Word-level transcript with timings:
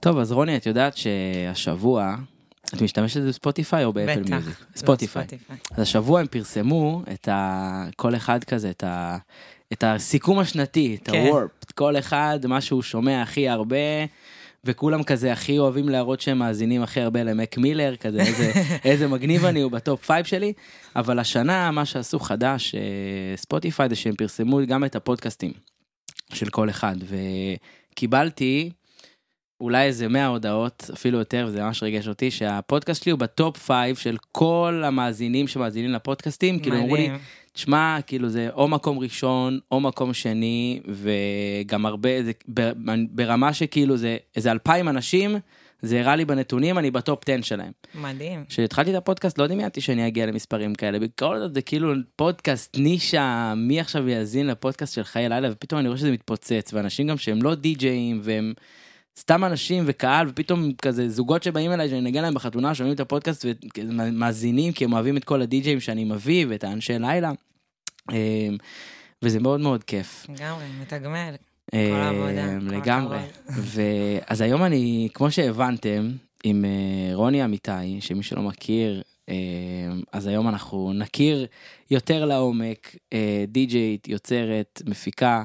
טוב, 0.00 0.18
אז 0.18 0.32
רוני, 0.32 0.56
את 0.56 0.66
יודעת 0.66 0.96
שהשבוע, 0.96 2.16
את 2.74 2.82
משתמשת 2.82 3.20
בספוטיפיי 3.20 3.84
או 3.84 3.92
באפל 3.92 4.20
בטח. 4.20 4.30
Music? 4.30 4.60
לא, 4.60 4.76
ספוטיפיי. 4.76 5.22
ספוטיפיי. 5.22 5.56
אז 5.70 5.82
השבוע 5.82 6.20
הם 6.20 6.26
פרסמו 6.26 7.02
את 7.12 7.28
ה... 7.28 7.84
כל 7.96 8.14
אחד 8.14 8.44
כזה, 8.44 8.70
את 8.70 8.84
ה... 8.84 9.18
את 9.72 9.84
הסיכום 9.86 10.38
השנתי, 10.38 10.98
את 11.02 11.08
כן. 11.10 11.26
הוורפ, 11.26 11.50
כל 11.74 11.98
אחד, 11.98 12.38
מה 12.46 12.60
שהוא 12.60 12.82
שומע 12.82 13.22
הכי 13.22 13.48
הרבה, 13.48 13.76
וכולם 14.64 15.02
כזה 15.02 15.32
הכי 15.32 15.58
אוהבים 15.58 15.88
להראות 15.88 16.20
שהם 16.20 16.38
מאזינים 16.38 16.82
הכי 16.82 17.00
הרבה 17.00 17.22
למק 17.22 17.58
מילר, 17.58 17.96
כזה 17.96 18.20
איזה, 18.20 18.52
איזה 18.84 19.08
מגניב 19.08 19.44
אני, 19.44 19.60
הוא 19.60 19.72
ב 19.72 19.80
top 19.80 20.04
five 20.04 20.24
שלי, 20.24 20.52
אבל 20.96 21.18
השנה 21.18 21.70
מה 21.70 21.84
שעשו 21.84 22.18
חדש, 22.18 22.74
אה, 22.74 22.80
ספוטיפיי, 23.36 23.88
זה 23.88 23.96
שהם 23.96 24.14
פרסמו 24.14 24.60
גם 24.66 24.84
את 24.84 24.96
הפודקאסטים 24.96 25.52
של 26.32 26.48
כל 26.48 26.70
אחד, 26.70 26.96
וקיבלתי 27.92 28.70
אולי 29.60 29.84
איזה 29.84 30.08
100 30.08 30.26
הודעות, 30.26 30.90
אפילו 30.94 31.18
יותר, 31.18 31.44
וזה 31.48 31.62
ממש 31.62 31.82
ריגש 31.82 32.08
אותי, 32.08 32.30
שהפודקאסט 32.30 33.02
שלי 33.02 33.12
הוא 33.12 33.20
ב 33.20 33.30
top 33.30 33.58
five 33.58 33.96
של 33.96 34.16
כל 34.32 34.82
המאזינים 34.86 35.48
שמאזינים 35.48 35.92
לפודקאסטים, 35.92 36.58
כאילו 36.58 36.76
אמרו 36.76 36.96
לי. 36.96 37.10
תשמע, 37.52 37.98
כאילו 38.06 38.28
זה 38.28 38.48
או 38.52 38.68
מקום 38.68 38.98
ראשון, 38.98 39.58
או 39.70 39.80
מקום 39.80 40.14
שני, 40.14 40.80
וגם 40.88 41.86
הרבה, 41.86 42.22
זה 42.22 42.32
ברמה 43.10 43.52
שכאילו 43.52 43.96
זה 43.96 44.16
איזה 44.36 44.50
אלפיים 44.50 44.88
אנשים, 44.88 45.36
זה 45.82 46.00
הראה 46.00 46.16
לי 46.16 46.24
בנתונים, 46.24 46.78
אני 46.78 46.90
ב 46.90 46.99
top 46.99 47.28
10 47.28 47.42
שלהם. 47.42 47.72
מדהים. 47.94 48.44
כשהתחלתי 48.48 48.90
את 48.90 48.96
הפודקאסט 48.96 49.38
לא 49.38 49.46
דמיינתי 49.46 49.80
שאני 49.80 50.06
אגיע 50.06 50.26
למספרים 50.26 50.74
כאלה, 50.74 50.98
בכל 50.98 51.38
זאת 51.38 51.54
זה 51.54 51.62
כאילו 51.62 51.92
פודקאסט 52.16 52.76
נישה, 52.76 53.54
מי 53.56 53.80
עכשיו 53.80 54.08
יאזין 54.08 54.46
לפודקאסט 54.46 54.94
של 54.94 55.02
חיי 55.02 55.28
לילה, 55.28 55.48
ופתאום 55.52 55.80
אני 55.80 55.88
רואה 55.88 55.98
שזה 55.98 56.10
מתפוצץ, 56.12 56.70
ואנשים 56.74 57.06
גם 57.06 57.16
שהם 57.16 57.42
לא 57.42 57.54
די-ג'אים, 57.54 58.20
והם 58.22 58.52
סתם 59.18 59.44
אנשים 59.44 59.84
וקהל, 59.86 60.28
ופתאום 60.28 60.72
כזה 60.82 61.08
זוגות 61.08 61.42
שבאים 61.42 61.72
אליי 61.72 61.88
שאני 61.88 62.00
אנגן 62.00 62.22
להם 62.22 62.34
בחתונה, 62.34 62.74
שומעים 62.74 62.94
את 62.94 63.00
הפודקאסט 63.00 63.44
ומאזינים, 63.78 64.72
כי 64.72 64.84
הם 64.84 64.92
אוהבים 64.92 65.16
את 65.16 65.24
כל 65.24 65.42
הדי-ג'אים 65.42 65.80
שאני 65.80 66.04
מביא, 66.04 66.46
ואת 66.48 66.64
האנשי 66.64 66.98
לילה. 66.98 67.32
אמ, 68.12 68.56
וזה 69.22 69.40
מאוד 69.40 69.60
מאוד 69.60 69.84
כיף. 69.84 70.26
לגמרי, 70.28 70.64
מתגמל. 70.80 71.34
אמ, 71.72 71.94
העבודה, 71.94 72.46
כל 72.60 72.76
לגמרי. 72.76 73.18
הכבוד. 73.18 73.64
ואז 74.28 74.40
היום 74.40 74.64
אני, 74.64 75.08
כמו 75.14 75.30
שהבנתם, 75.30 76.10
עם 76.44 76.64
אה, 76.64 77.14
רוני 77.14 77.44
אמיתי, 77.44 78.00
שמי 78.00 78.22
שלא 78.22 78.42
מכיר, 78.42 79.02
אה, 79.28 79.34
אז 80.12 80.26
היום 80.26 80.48
אנחנו 80.48 80.92
נכיר 80.92 81.46
יותר 81.90 82.24
לעומק, 82.24 82.96
אה, 83.12 83.44
די-ג'יית, 83.48 84.08
יוצרת, 84.08 84.82
מפיקה, 84.86 85.44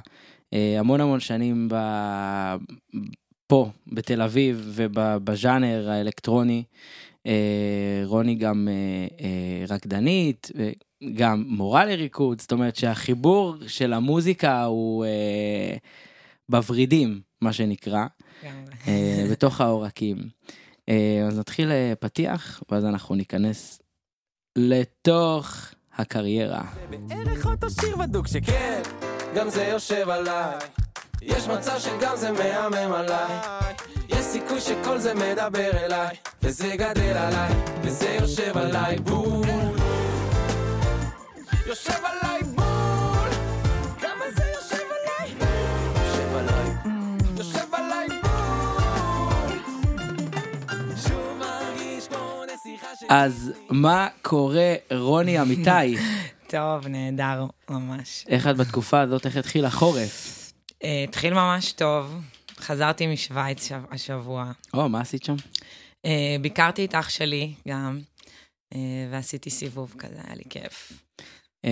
אה, 0.53 0.79
המון 0.79 1.01
המון 1.01 1.19
שנים 1.19 1.67
ב... 1.71 1.75
פה, 3.53 3.69
בתל 3.87 4.21
אביב, 4.21 4.71
ובז'אנר 4.73 5.89
האלקטרוני. 5.89 6.63
אה, 7.27 8.01
רוני 8.05 8.35
גם 8.35 8.67
אה, 8.71 9.25
אה, 9.25 9.75
רקדנית, 9.75 10.51
גם 11.15 11.43
מורה 11.47 11.85
לריקוד, 11.85 12.41
זאת 12.41 12.51
אומרת 12.51 12.75
שהחיבור 12.75 13.55
של 13.67 13.93
המוזיקה 13.93 14.63
הוא 14.63 15.05
אה, 15.05 15.75
בוורידים, 16.49 17.21
מה 17.41 17.53
שנקרא. 17.53 18.05
אה, 18.87 19.25
בתוך 19.31 19.61
העורקים. 19.61 20.17
אה, 20.89 21.23
אז 21.27 21.39
נתחיל 21.39 21.71
פתיח, 21.99 22.63
ואז 22.71 22.85
אנחנו 22.85 23.15
ניכנס 23.15 23.81
לתוך 24.55 25.55
הקריירה. 25.95 26.63
בערך 26.89 27.45
אותו 27.45 27.69
שיר 27.69 27.95
בדוק 27.97 28.27
שכן, 28.27 28.81
גם 29.35 29.49
זה 29.49 29.63
יושב 29.63 30.09
עליי. 30.09 30.55
יש 31.21 31.47
מצב 31.47 31.79
שגם 31.79 32.15
זה 32.15 32.31
מהמם 32.31 32.93
עליי. 32.93 33.39
יש 34.09 34.25
סיכוי 34.25 34.61
שכל 34.61 34.97
זה 34.97 35.13
מדבר 35.13 35.71
אליי, 35.85 36.15
וזה 36.43 36.75
גדל 36.75 37.17
עליי, 37.17 37.53
וזה 37.83 38.17
יושב 38.21 38.57
עליי 38.57 38.95
בול. 38.99 39.45
יושב 41.67 41.93
עליי 42.03 42.43
בול. 42.43 43.29
כמה 44.01 44.25
זה 44.35 44.43
יושב 44.55 44.83
עליי? 44.95 45.33
יושב 46.05 46.35
עליי. 46.35 46.69
יושב 47.37 47.73
עליי 47.75 48.07
בול. 48.07 49.57
שוב 51.07 51.39
מרגיש 51.39 52.07
כמו 52.07 52.43
נסיכה 52.53 52.87
של... 52.99 53.05
אז 53.09 53.51
מה 53.69 54.07
קורה, 54.21 54.73
רוני 54.91 55.39
אמיתי? 55.41 55.97
טוב, 56.47 56.87
נהדר, 56.87 57.45
ממש. 57.69 58.25
איך 58.27 58.47
את 58.47 58.57
בתקופה 58.57 59.01
הזאת, 59.01 59.25
איך 59.25 59.37
התחיל 59.37 59.65
החורף? 59.65 60.39
אה, 60.83 61.03
התחיל 61.03 61.33
ממש 61.33 61.71
טוב, 61.71 62.21
חזרתי 62.59 63.07
משוויץ 63.07 63.67
שב- 63.69 63.83
השבוע. 63.91 64.51
או, 64.73 64.89
מה 64.89 65.01
עשית 65.01 65.23
שם? 65.23 65.35
אה, 66.05 66.35
ביקרתי 66.41 66.85
את 66.85 66.95
אח 66.95 67.09
שלי 67.09 67.53
גם, 67.67 67.99
אה, 68.73 68.79
ועשיתי 69.11 69.49
סיבוב 69.49 69.95
כזה, 69.97 70.19
היה 70.27 70.35
לי 70.35 70.43
כיף. 70.49 70.93
אה, 71.65 71.71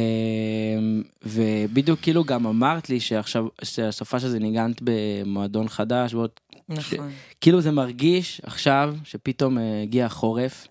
ובדיוק 1.23 1.99
כאילו 2.01 2.23
גם 2.23 2.47
אמרת 2.47 2.89
לי 2.89 2.99
שעכשיו, 2.99 3.45
שהסופה 3.63 4.19
שזה 4.19 4.39
ניגנת 4.39 4.81
במועדון 4.83 5.69
חדש, 5.69 6.13
ועוד 6.13 6.29
נכון. 6.69 7.11
כאילו 7.41 7.61
זה 7.61 7.71
מרגיש 7.71 8.41
עכשיו 8.43 8.95
שפתאום 9.03 9.57
הגיע 9.83 10.05
החורף 10.05 10.67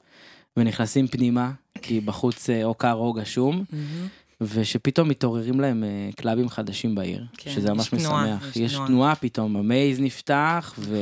ונכנסים 0.56 1.08
פנימה 1.08 1.50
כי 1.82 2.00
בחוץ 2.00 2.50
או 2.64 2.74
קר 2.74 2.94
או 2.94 3.12
גשום. 3.12 3.64
ושפתאום 4.40 5.08
מתעוררים 5.08 5.60
להם 5.60 5.84
אה, 5.84 6.10
קלאבים 6.16 6.48
חדשים 6.48 6.94
בעיר 6.94 7.24
כן, 7.36 7.50
שזה 7.50 7.74
ממש 7.74 7.92
יש 7.92 8.02
תנועה, 8.02 8.36
משמח 8.36 8.48
יש 8.50 8.56
יש 8.56 8.72
תנועה. 8.72 8.86
תנועה 8.88 9.14
פתאום 9.14 9.56
המייז 9.56 10.00
נפתח 10.00 10.74
ו... 10.78 10.96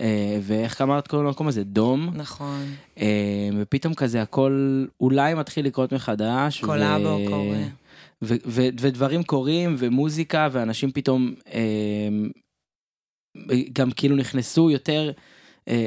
אה, 0.00 0.38
ואיך 0.42 0.80
אמרת 0.80 1.08
קוראים 1.08 1.26
למקום 1.26 1.48
הזה 1.48 1.64
דום 1.64 2.10
נכון, 2.14 2.74
אה, 2.98 3.48
ופתאום 3.58 3.94
כזה 3.94 4.22
הכל 4.22 4.84
אולי 5.00 5.34
מתחיל 5.34 5.66
לקרות 5.66 5.92
מחדש. 5.92 6.62
ו- 6.62 6.66
קולאבו 6.66 7.18
קורה. 7.28 7.62
ו- 8.22 8.34
ו- 8.46 8.68
ודברים 8.80 9.22
קורים 9.22 9.76
ומוזיקה 9.78 10.48
ואנשים 10.52 10.92
פתאום 10.92 11.34
אה, 11.52 12.08
גם 13.72 13.90
כאילו 13.90 14.16
נכנסו 14.16 14.70
יותר 14.70 15.12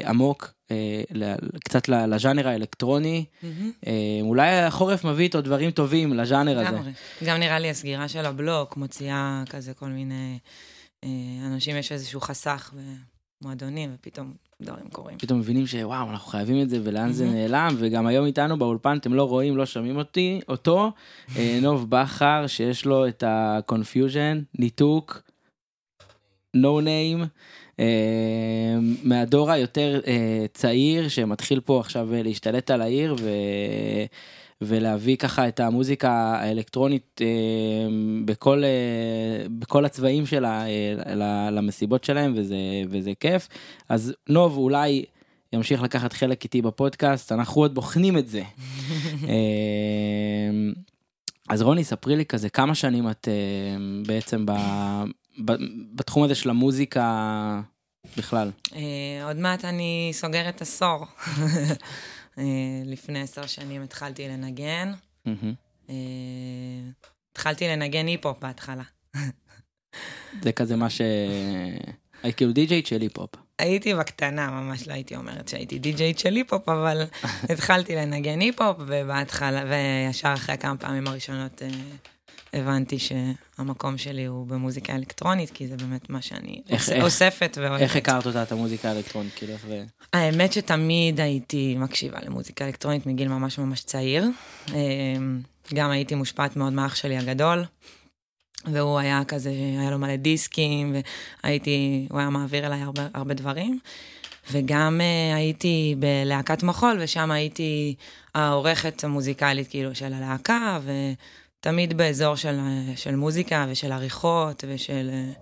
עמוק 0.06 0.52
אה, 0.70 1.02
ל- 1.12 1.34
קצת 1.64 1.88
לז'אנר 1.88 2.48
האלקטרוני 2.48 3.24
מהמם. 3.42 3.70
אה, 3.86 3.92
אולי 4.20 4.48
החורף 4.62 5.04
מביא 5.04 5.24
איתו 5.24 5.40
דברים 5.40 5.70
טובים 5.70 6.12
לז'אנר 6.12 6.58
הזה. 6.58 6.90
גם 7.24 7.36
נראה 7.40 7.58
לי 7.58 7.70
הסגירה 7.70 8.08
של 8.08 8.26
הבלוק 8.26 8.76
מוציאה 8.76 9.42
כזה 9.50 9.74
כל 9.74 9.88
מיני... 9.88 10.38
אה, 11.04 11.08
אנשים 11.46 11.76
יש 11.76 11.92
איזשהו 11.92 12.20
חסך 12.20 12.74
במועדונים, 13.42 13.90
ופתאום 13.94 14.34
דברים 14.62 14.88
קורים. 14.88 15.18
פתאום 15.18 15.38
מבינים 15.38 15.66
שוואו 15.66 16.10
אנחנו 16.10 16.28
חייבים 16.30 16.62
את 16.62 16.70
זה 16.70 16.80
ולאן 16.84 17.12
זה 17.12 17.24
מהמם. 17.24 17.36
נעלם 17.36 17.74
וגם 17.78 18.06
היום 18.06 18.26
איתנו 18.26 18.58
באולפן 18.58 18.96
אתם 18.96 19.14
לא 19.14 19.22
רואים 19.28 19.56
לא 19.56 19.66
שומעים 19.66 19.96
אותי 19.96 20.40
אותו 20.48 20.92
אה, 21.36 21.58
נוב 21.62 21.90
בכר 21.90 22.46
שיש 22.46 22.84
לו 22.84 23.08
את 23.08 23.22
ה-confusion 23.22 24.58
ניתוק 24.58 25.22
no 26.56 26.82
name 26.84 27.20
אה, 27.22 27.26
מהדור 29.02 29.50
היותר 29.50 30.00
אה, 30.06 30.46
צעיר 30.54 31.08
שמתחיל 31.08 31.60
פה 31.60 31.80
עכשיו 31.80 32.14
אה, 32.14 32.22
להשתלט 32.22 32.70
על 32.70 32.82
העיר 32.82 33.16
ו... 33.20 33.30
ולהביא 34.60 35.16
ככה 35.16 35.48
את 35.48 35.60
המוזיקה 35.60 36.10
האלקטרונית 36.12 37.20
אה, 37.20 37.26
בכל, 38.24 38.62
אה, 38.64 39.48
בכל 39.58 39.84
הצבעים 39.84 40.26
שלה 40.26 40.66
אה, 40.66 41.50
למסיבות 41.50 42.04
שלהם 42.04 42.32
וזה, 42.36 42.56
וזה 42.88 43.12
כיף. 43.20 43.48
אז 43.88 44.14
נוב 44.28 44.56
אולי 44.56 45.04
ימשיך 45.52 45.82
לקחת 45.82 46.12
חלק 46.12 46.44
איתי 46.44 46.62
בפודקאסט, 46.62 47.32
אנחנו 47.32 47.62
עוד 47.62 47.74
בוחנים 47.74 48.18
את 48.18 48.28
זה. 48.28 48.42
אה, 49.28 49.34
אז 51.48 51.62
רוני, 51.62 51.84
ספרי 51.84 52.16
לי 52.16 52.24
כזה 52.24 52.48
כמה 52.48 52.74
שנים 52.74 53.10
את 53.10 53.28
אה, 53.28 53.76
בעצם 54.06 54.46
ב, 54.46 54.52
בתחום 55.94 56.22
הזה 56.22 56.34
של 56.34 56.50
המוזיקה 56.50 57.60
בכלל. 58.16 58.50
אה, 58.74 59.24
עוד 59.24 59.36
מעט 59.36 59.64
אני 59.64 60.10
סוגרת 60.12 60.62
עשור. 60.62 61.06
אה, 62.38 62.44
לפני 62.84 63.20
עשר 63.20 63.46
שנים 63.46 63.82
התחלתי 63.82 64.28
לנגן. 64.28 64.92
אה, 65.88 65.94
התחלתי 67.32 67.68
לנגן 67.68 68.06
היפ-הופ 68.06 68.38
בהתחלה. 68.40 68.82
זה 70.42 70.52
כזה 70.52 70.76
מה 70.76 70.90
ש... 70.90 71.00
היית 72.22 72.36
כאילו 72.36 72.52
די-ג'יית 72.52 72.86
של 72.86 73.00
היפ-הופ. 73.00 73.30
הייתי 73.58 73.94
בקטנה, 73.94 74.50
ממש 74.50 74.88
לא 74.88 74.92
הייתי 74.92 75.16
אומרת 75.16 75.48
שהייתי 75.48 75.78
די-ג'יית 75.78 76.18
של 76.18 76.34
היפ-הופ, 76.34 76.68
אבל 76.68 77.02
התחלתי 77.52 77.96
לנגן 77.96 78.40
היפ-הופ, 78.40 78.76
ובהתחלה, 78.86 79.64
וישר 79.68 80.32
אחרי 80.34 80.58
כמה 80.58 80.76
פעמים 80.76 81.06
הראשונות 81.06 81.62
אה, 81.62 81.68
הבנתי 82.56 82.96
שהמקום 82.98 83.98
שלי 83.98 84.24
הוא 84.24 84.46
במוזיקה 84.46 84.94
אלקטרונית, 84.96 85.50
כי 85.50 85.66
זה 85.68 85.76
באמת 85.76 86.10
מה 86.10 86.22
שאני 86.22 86.62
איך- 86.68 86.82
אוס- 86.82 86.92
איך- 86.92 87.04
אוספת 87.04 87.58
ואוהבת. 87.60 87.80
איך 87.80 87.96
הכרת 87.96 88.26
אותה, 88.26 88.42
את 88.42 88.52
המוזיקה 88.52 88.88
האלקטרונית? 88.88 89.32
כאילו, 89.34 89.52
איך 89.52 89.66
זה... 89.66 89.84
האמת 90.12 90.52
שתמיד 90.52 91.20
הייתי 91.20 91.74
מקשיבה 91.78 92.18
למוזיקה 92.22 92.66
אלקטרונית 92.66 93.06
מגיל 93.06 93.28
ממש 93.28 93.58
ממש 93.58 93.82
צעיר. 93.82 94.24
אה, 94.74 94.76
גם 95.74 95.90
הייתי 95.90 96.14
מושפעת 96.14 96.56
מאוד 96.56 96.72
מאח 96.72 96.94
שלי 96.94 97.16
הגדול. 97.18 97.64
והוא 98.72 98.98
היה 98.98 99.22
כזה, 99.28 99.50
היה 99.80 99.90
לו 99.90 99.98
מלא 99.98 100.16
דיסקים, 100.16 100.94
והייתי, 101.44 102.06
הוא 102.10 102.18
היה 102.18 102.30
מעביר 102.30 102.66
אליי 102.66 102.82
הרבה, 102.82 103.08
הרבה 103.14 103.34
דברים. 103.34 103.78
וגם 104.52 105.00
uh, 105.00 105.36
הייתי 105.36 105.94
בלהקת 105.98 106.62
מחול, 106.62 106.98
ושם 107.00 107.30
הייתי 107.30 107.94
העורכת 108.34 109.04
המוזיקלית 109.04 109.68
כאילו 109.68 109.94
של 109.94 110.12
הלהקה, 110.12 110.78
ותמיד 111.66 111.96
באזור 111.96 112.36
של, 112.36 112.58
של 112.96 113.16
מוזיקה 113.16 113.66
ושל 113.68 113.92
עריכות 113.92 114.64
ושל 114.68 115.10
uh, 115.10 115.38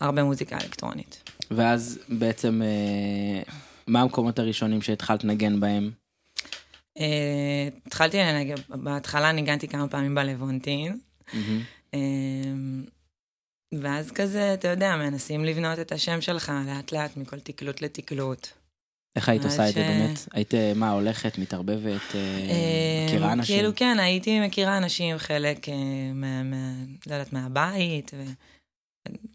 הרבה 0.00 0.24
מוזיקה 0.24 0.56
אלקטרונית. 0.56 1.30
ואז 1.50 1.98
בעצם, 2.08 2.62
uh, 2.62 3.52
מה 3.86 4.00
המקומות 4.00 4.38
הראשונים 4.38 4.82
שהתחלת 4.82 5.24
לנגן 5.24 5.60
בהם? 5.60 5.90
התחלתי 7.86 8.16
לנגן, 8.18 8.54
בהתחלה 8.68 9.32
ניגנתי 9.32 9.68
כמה 9.68 9.88
פעמים 9.88 10.14
בלוונטין. 10.14 10.98
Mm-hmm. 11.28 11.96
ואז 13.72 14.10
כזה, 14.10 14.54
אתה 14.54 14.68
יודע, 14.68 14.96
מנסים 14.96 15.44
לבנות 15.44 15.78
את 15.78 15.92
השם 15.92 16.20
שלך 16.20 16.52
לאט 16.66 16.92
לאט 16.92 17.16
מכל 17.16 17.40
תקלוט 17.40 17.82
לתקלוט. 17.82 18.48
איך 19.16 19.28
היית 19.28 19.44
עושה 19.44 19.68
את 19.68 19.74
זה 19.74 19.80
באמת? 19.80 20.28
היית, 20.32 20.54
מה, 20.74 20.90
הולכת, 20.90 21.38
מתערבבת, 21.38 22.14
אה, 22.14 23.06
מכירה 23.06 23.32
אנשים? 23.32 23.56
כאילו, 23.56 23.72
כן, 23.76 23.98
הייתי 24.00 24.40
מכירה 24.40 24.76
אנשים, 24.76 25.18
חלק, 25.18 25.68
אה, 25.68 25.74
לא 27.06 27.14
יודעת, 27.14 27.32
מהבית, 27.32 28.10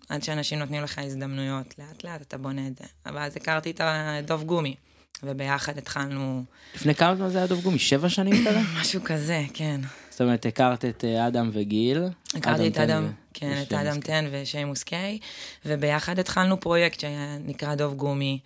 עד 0.10 0.24
שאנשים 0.24 0.60
נותנים 0.60 0.84
לך 0.84 1.00
הזדמנויות, 1.00 1.76
לאט 1.80 2.04
לאט 2.04 2.22
אתה 2.22 2.38
בונה 2.38 2.68
את 2.68 2.78
זה. 2.78 2.86
אבל 3.06 3.22
אז 3.22 3.38
הכרתי 3.38 3.72
את 3.72 3.82
הדוב 3.84 4.44
גומי, 4.44 4.76
וביחד 5.24 5.78
התחלנו... 5.78 6.44
לפני 6.76 6.96
כמה 6.96 7.16
זמן 7.16 7.30
זה 7.30 7.38
היה 7.38 7.48
דוב 7.48 7.62
גומי? 7.62 7.80
שבע 7.80 8.10
שנים 8.10 8.46
כזה? 8.48 8.60
משהו 8.82 9.02
כזה, 9.04 9.44
כן. 9.54 9.82
זאת 10.10 10.22
אומרת, 10.22 10.46
הכרת 10.46 10.86
את 10.86 11.06
אה, 11.06 11.28
אדם 11.28 11.50
וגיל. 11.54 12.04
הכרתי 12.36 12.68
את 12.68 12.78
אדם, 12.78 13.12
כן, 13.34 13.62
את 13.62 13.74
אדם 13.74 14.00
טן 14.00 14.26
ושיימוס 14.32 14.84
קיי, 14.84 15.20
וביחד 15.66 16.20
התחלנו 16.20 16.60
פרויקט 16.60 17.00
שנקרא 17.00 17.76
דוב 17.76 17.94
גומי, 17.94 18.40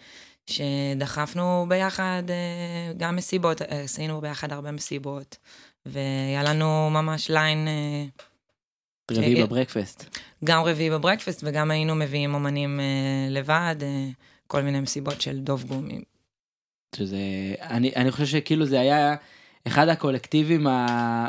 שדחפנו 0.50 1.66
ביחד 1.70 2.24
אה, 2.30 2.94
גם 2.98 3.16
מסיבות, 3.16 3.62
אה, 3.62 3.82
עשינו 3.82 4.22
ביחד 4.22 4.54
הרבה 4.54 4.72
מסיבות, 4.72 5.38
והיה 5.86 6.44
לנו 6.44 6.90
ממש 6.90 7.30
ליין... 7.30 7.68
רביעי 9.12 9.44
בברקפסט. 9.44 10.18
גם 10.44 10.64
רביעי 10.64 10.90
בברקפסט, 10.90 11.42
וגם 11.44 11.72
היינו 11.72 11.96
מביאים 11.96 12.34
אומנים 12.34 12.80
לבד, 13.30 13.76
כל 14.48 14.62
מיני 14.62 14.80
מסיבות 14.80 15.22
של 15.22 15.40
דוב 15.40 15.64
גומי. 15.64 16.02
שזה, 16.96 17.18
אני, 17.62 17.92
אני 17.96 18.12
חושב 18.12 18.26
שכאילו 18.26 18.66
זה 18.66 18.80
היה... 18.80 19.16
אחד 19.68 19.88
הקולקטיבים, 19.88 20.68
ה... 20.68 21.28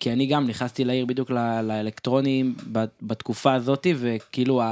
כי 0.00 0.12
אני 0.12 0.26
גם 0.26 0.46
נכנסתי 0.46 0.84
לעיר 0.84 1.06
בדיוק 1.06 1.30
לאלקטרונים 1.62 2.54
בתקופה 3.02 3.54
הזאתי, 3.54 3.94
וכאילו 3.98 4.62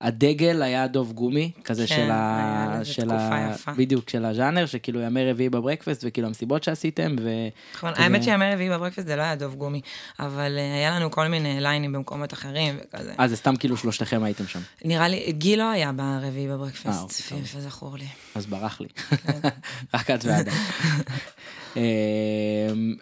הדגל 0.00 0.62
היה 0.62 0.86
דוב 0.86 1.12
גומי, 1.12 1.50
כזה 1.64 1.86
כן, 1.86 1.94
של 1.96 2.10
ה... 2.10 2.80
של 2.82 3.10
ה... 3.10 3.50
יפה. 3.54 3.72
בדיוק, 3.72 4.10
של 4.10 4.24
הז'אנר, 4.24 4.66
שכאילו 4.66 5.00
ימי 5.00 5.30
רביעי 5.30 5.50
בברקפסט, 5.50 6.04
וכאילו 6.06 6.28
המסיבות 6.28 6.64
שעשיתם, 6.64 7.16
ו... 7.20 7.30
נכון, 7.74 7.94
כזה... 7.94 8.02
האמת 8.02 8.22
שימי 8.22 8.52
רביעי 8.52 8.70
בברקפסט 8.70 9.06
זה 9.06 9.16
לא 9.16 9.22
היה 9.22 9.34
דוב 9.34 9.54
גומי, 9.54 9.80
אבל 10.20 10.56
uh, 10.56 10.76
היה 10.76 10.90
לנו 10.90 11.10
כל 11.10 11.28
מיני 11.28 11.60
ליינים 11.60 11.92
במקומות 11.92 12.32
אחרים, 12.32 12.78
וכזה. 12.80 13.12
אה, 13.20 13.28
זה 13.28 13.36
סתם 13.36 13.56
כאילו 13.56 13.76
שלושתכם 13.76 14.22
הייתם 14.22 14.46
שם. 14.46 14.60
נראה 14.84 15.08
לי, 15.08 15.32
גיל 15.32 15.58
לא 15.58 15.70
היה 15.70 15.92
ברביעי 15.92 16.48
בברקפסט, 16.48 16.86
אה, 16.86 17.00
אוקיי, 17.00 17.42
לפי 17.42 17.60
זכור 17.60 17.96
לי. 17.96 18.06
אז 18.34 18.46
ברח 18.46 18.80
לי. 18.80 18.88
כן. 18.88 19.48
רק 19.94 20.10
את 20.10 20.24
ועדה. 20.24 20.52
אמ, 21.76 21.82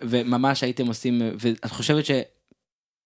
וממש 0.03 0.63
הייתם 0.63 0.87
עושים, 0.87 1.23
ואת 1.41 1.71
חושבת 1.71 2.07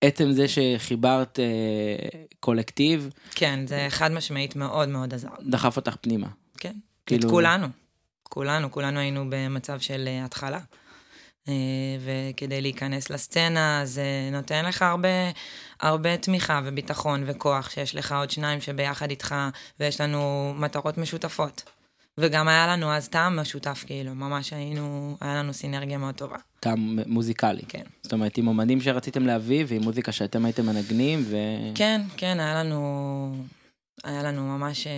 שעצם 0.05 0.32
זה 0.32 0.47
שחיברת 0.49 1.38
אה, 1.38 2.20
קולקטיב, 2.41 3.11
כן, 3.31 3.67
זה 3.67 3.87
חד 3.88 4.12
משמעית 4.12 4.56
מאוד 4.56 4.88
מאוד 4.88 5.14
עזר. 5.14 5.29
דחף 5.41 5.76
אותך 5.76 5.97
פנימה. 6.00 6.26
כן, 6.58 6.75
כאילו... 7.06 7.29
את 7.29 7.31
כולנו, 7.31 7.67
כולנו, 8.23 8.70
כולנו 8.70 9.00
היינו 9.00 9.25
במצב 9.31 9.81
של 9.81 10.08
אה, 10.08 10.25
התחלה. 10.25 10.58
אה, 11.49 11.55
וכדי 12.00 12.61
להיכנס 12.61 13.11
לסצנה 13.11 13.81
זה 13.85 14.05
נותן 14.32 14.64
לך 14.64 14.82
הרבה, 14.82 15.08
הרבה 15.81 16.17
תמיכה 16.17 16.61
וביטחון 16.64 17.23
וכוח 17.26 17.70
שיש 17.70 17.94
לך 17.94 18.12
עוד 18.12 18.31
שניים 18.31 18.61
שביחד 18.61 19.11
איתך 19.11 19.35
ויש 19.81 20.00
לנו 20.00 20.55
מטרות 20.56 20.99
משותפות. 20.99 21.62
וגם 22.20 22.49
היה 22.49 22.67
לנו 22.67 22.93
אז 22.93 23.08
טעם 23.08 23.38
משותף, 23.38 23.84
כאילו, 23.87 24.14
ממש 24.14 24.52
היינו, 24.52 25.17
היה 25.20 25.34
לנו 25.34 25.52
סינרגיה 25.52 25.99
מאוד 25.99 26.14
טובה. 26.14 26.37
טעם 26.61 26.99
מוזיקלי. 27.06 27.62
כן. 27.69 27.82
זאת 28.02 28.12
אומרת, 28.12 28.38
עם 28.38 28.49
אומנים 28.49 28.81
שרציתם 28.81 29.26
להביא, 29.26 29.64
ועם 29.69 29.82
מוזיקה 29.82 30.12
שאתם 30.12 30.44
הייתם 30.44 30.67
מנגנים, 30.67 31.25
ו... 31.26 31.37
כן, 31.75 32.00
כן, 32.17 32.40
היה 32.40 32.55
לנו, 32.55 33.34
היה 34.05 34.22
לנו 34.22 34.58
ממש 34.58 34.87
אה, 34.87 34.93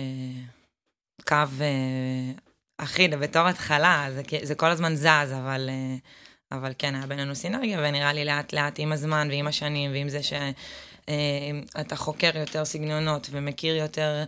קו 1.27 1.35
אה, 1.61 2.31
אחיד, 2.77 3.15
בתור 3.15 3.47
התחלה, 3.47 4.07
זה, 4.13 4.21
זה 4.43 4.55
כל 4.55 4.71
הזמן 4.71 4.95
זז, 4.95 5.33
אבל... 5.37 5.69
אה, 5.69 5.95
אבל 6.51 6.71
כן, 6.77 6.95
היה 6.95 7.07
בינינו 7.07 7.35
סינרגיה, 7.35 7.79
ונראה 7.83 8.13
לי 8.13 8.25
לאט 8.25 8.53
לאט 8.53 8.75
עם 8.77 8.91
הזמן 8.91 9.27
ועם 9.31 9.47
השנים, 9.47 9.91
ועם 9.91 10.09
זה 10.09 10.19
שאתה 10.23 11.95
חוקר 11.95 12.31
יותר 12.35 12.65
סגנונות 12.65 13.27
ומכיר 13.31 13.75
יותר 13.75 14.23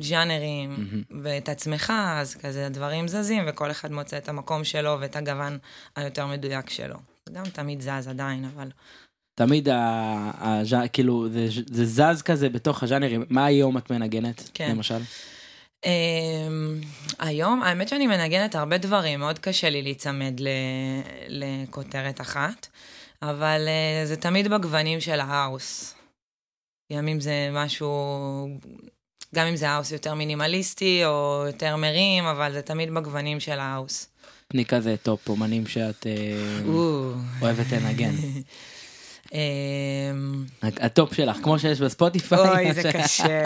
ז'אנרים 0.00 0.76
mm-hmm. 0.76 1.14
ואת 1.22 1.48
עצמך, 1.48 1.92
אז 2.16 2.34
כזה 2.34 2.66
הדברים 2.66 3.08
זזים, 3.08 3.44
וכל 3.46 3.70
אחד 3.70 3.92
מוצא 3.92 4.16
את 4.16 4.28
המקום 4.28 4.64
שלו 4.64 4.96
ואת 5.00 5.16
הגוון 5.16 5.58
היותר 5.96 6.26
מדויק 6.26 6.70
שלו. 6.70 6.96
זה 7.26 7.34
גם 7.34 7.44
תמיד 7.44 7.80
זז 7.80 8.08
עדיין, 8.08 8.44
אבל... 8.44 8.70
תמיד, 9.34 9.68
ה, 9.68 9.78
ה, 10.38 10.60
ה, 10.76 10.88
כאילו, 10.88 11.28
זה, 11.28 11.46
זה 11.66 11.84
זז 11.84 12.22
כזה 12.22 12.48
בתוך 12.48 12.82
הז'אנרים. 12.82 13.24
מה 13.30 13.44
היום 13.44 13.78
את 13.78 13.90
מנגנת, 13.90 14.50
כן. 14.54 14.70
למשל? 14.70 15.00
Um, 15.84 15.88
היום, 17.18 17.62
האמת 17.62 17.88
שאני 17.88 18.06
מנגנת 18.06 18.54
הרבה 18.54 18.78
דברים, 18.78 19.20
מאוד 19.20 19.38
קשה 19.38 19.70
לי 19.70 19.82
להיצמד 19.82 20.40
ל, 20.40 20.48
לכותרת 21.28 22.20
אחת, 22.20 22.66
אבל 23.22 23.68
uh, 23.68 24.06
זה 24.06 24.16
תמיד 24.16 24.48
בגוונים 24.48 25.00
של 25.00 25.20
ההאוס. 25.20 25.94
ימים 26.92 27.20
זה 27.20 27.48
משהו 27.52 28.48
גם 29.34 29.46
אם 29.46 29.56
זה 29.56 29.70
האוס 29.70 29.92
יותר 29.92 30.14
מינימליסטי 30.14 31.04
או 31.04 31.44
יותר 31.46 31.76
מרים, 31.76 32.24
אבל 32.24 32.52
זה 32.52 32.62
תמיד 32.62 32.94
בגוונים 32.94 33.40
של 33.40 33.58
האוס. 33.58 34.08
תני 34.48 34.64
כזה 34.64 34.96
טופ 35.02 35.28
אומנים 35.28 35.66
שאת 35.66 36.06
אה, 36.06 36.60
אוהבת 37.42 37.72
לנגן. 37.72 38.14
אמ, 39.32 40.44
הטופ 40.62 41.14
שלך, 41.14 41.36
כמו 41.36 41.58
שיש 41.58 41.80
בספוטיפיי. 41.80 42.38
אוי, 42.38 42.72
זה 42.74 42.92
קשה. 42.92 43.44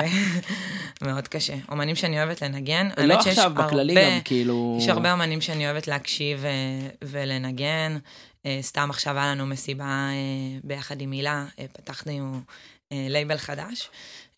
מאוד 1.02 1.28
קשה. 1.28 1.54
אומנים 1.68 1.96
שאני 1.96 2.18
אוהבת 2.18 2.42
לנגן. 2.42 2.88
לא 3.04 3.14
עכשיו, 3.14 3.52
בכללי 3.54 3.94
גם, 3.94 4.20
כאילו... 4.24 4.78
יש 4.80 4.88
הרבה 4.88 5.12
אומנים 5.12 5.40
שאני 5.40 5.66
אוהבת 5.66 5.88
להקשיב 5.88 6.44
אה, 6.44 6.88
ולנגן. 7.02 7.98
אה, 8.46 8.58
סתם 8.62 8.90
עכשיו 8.90 9.18
היה 9.18 9.26
לנו 9.26 9.46
מסיבה 9.46 10.08
ביחד 10.64 11.00
עם 11.00 11.12
הילה, 11.12 11.44
פתחנו 11.72 12.40
לייבל 12.90 13.36
חדש. 13.38 13.90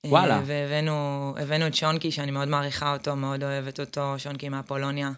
וואלה. 0.06 0.42
והבאנו 0.46 1.66
את 1.66 1.74
שונקי, 1.74 2.10
שאני 2.10 2.30
מאוד 2.30 2.48
מעריכה 2.48 2.92
אותו, 2.92 3.16
מאוד 3.16 3.44
אוהבת 3.44 3.80
אותו, 3.80 4.14
שונקי 4.18 4.48
מהאפולוניה. 4.48 5.10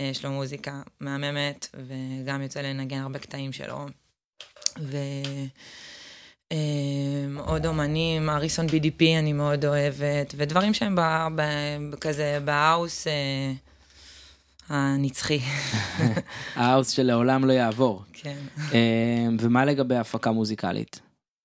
אה, 0.00 0.04
יש 0.04 0.24
לו 0.24 0.30
מוזיקה 0.30 0.82
מהממת, 1.00 1.76
וגם 1.86 2.42
יוצא 2.42 2.60
לנגן 2.60 3.00
הרבה 3.00 3.18
קטעים 3.18 3.52
שלו. 3.52 3.86
ועוד 4.76 4.94
אה, 7.64 7.70
אומנים, 7.70 8.30
אריסון 8.30 8.66
BDP 8.66 9.02
אני 9.18 9.32
מאוד 9.32 9.64
אוהבת, 9.64 10.34
ודברים 10.36 10.74
שהם 10.74 10.96
כזה 12.00 12.38
בהאוס 12.44 13.06
אה, 13.06 13.52
הנצחי. 14.68 15.40
ההאוס 16.56 16.90
שלעולם 16.90 17.44
לא 17.44 17.52
יעבור. 17.52 18.02
כן. 18.12 18.38
ומה 19.40 19.64
לגבי 19.64 19.96
הפקה 19.96 20.30
מוזיקלית? 20.30 21.00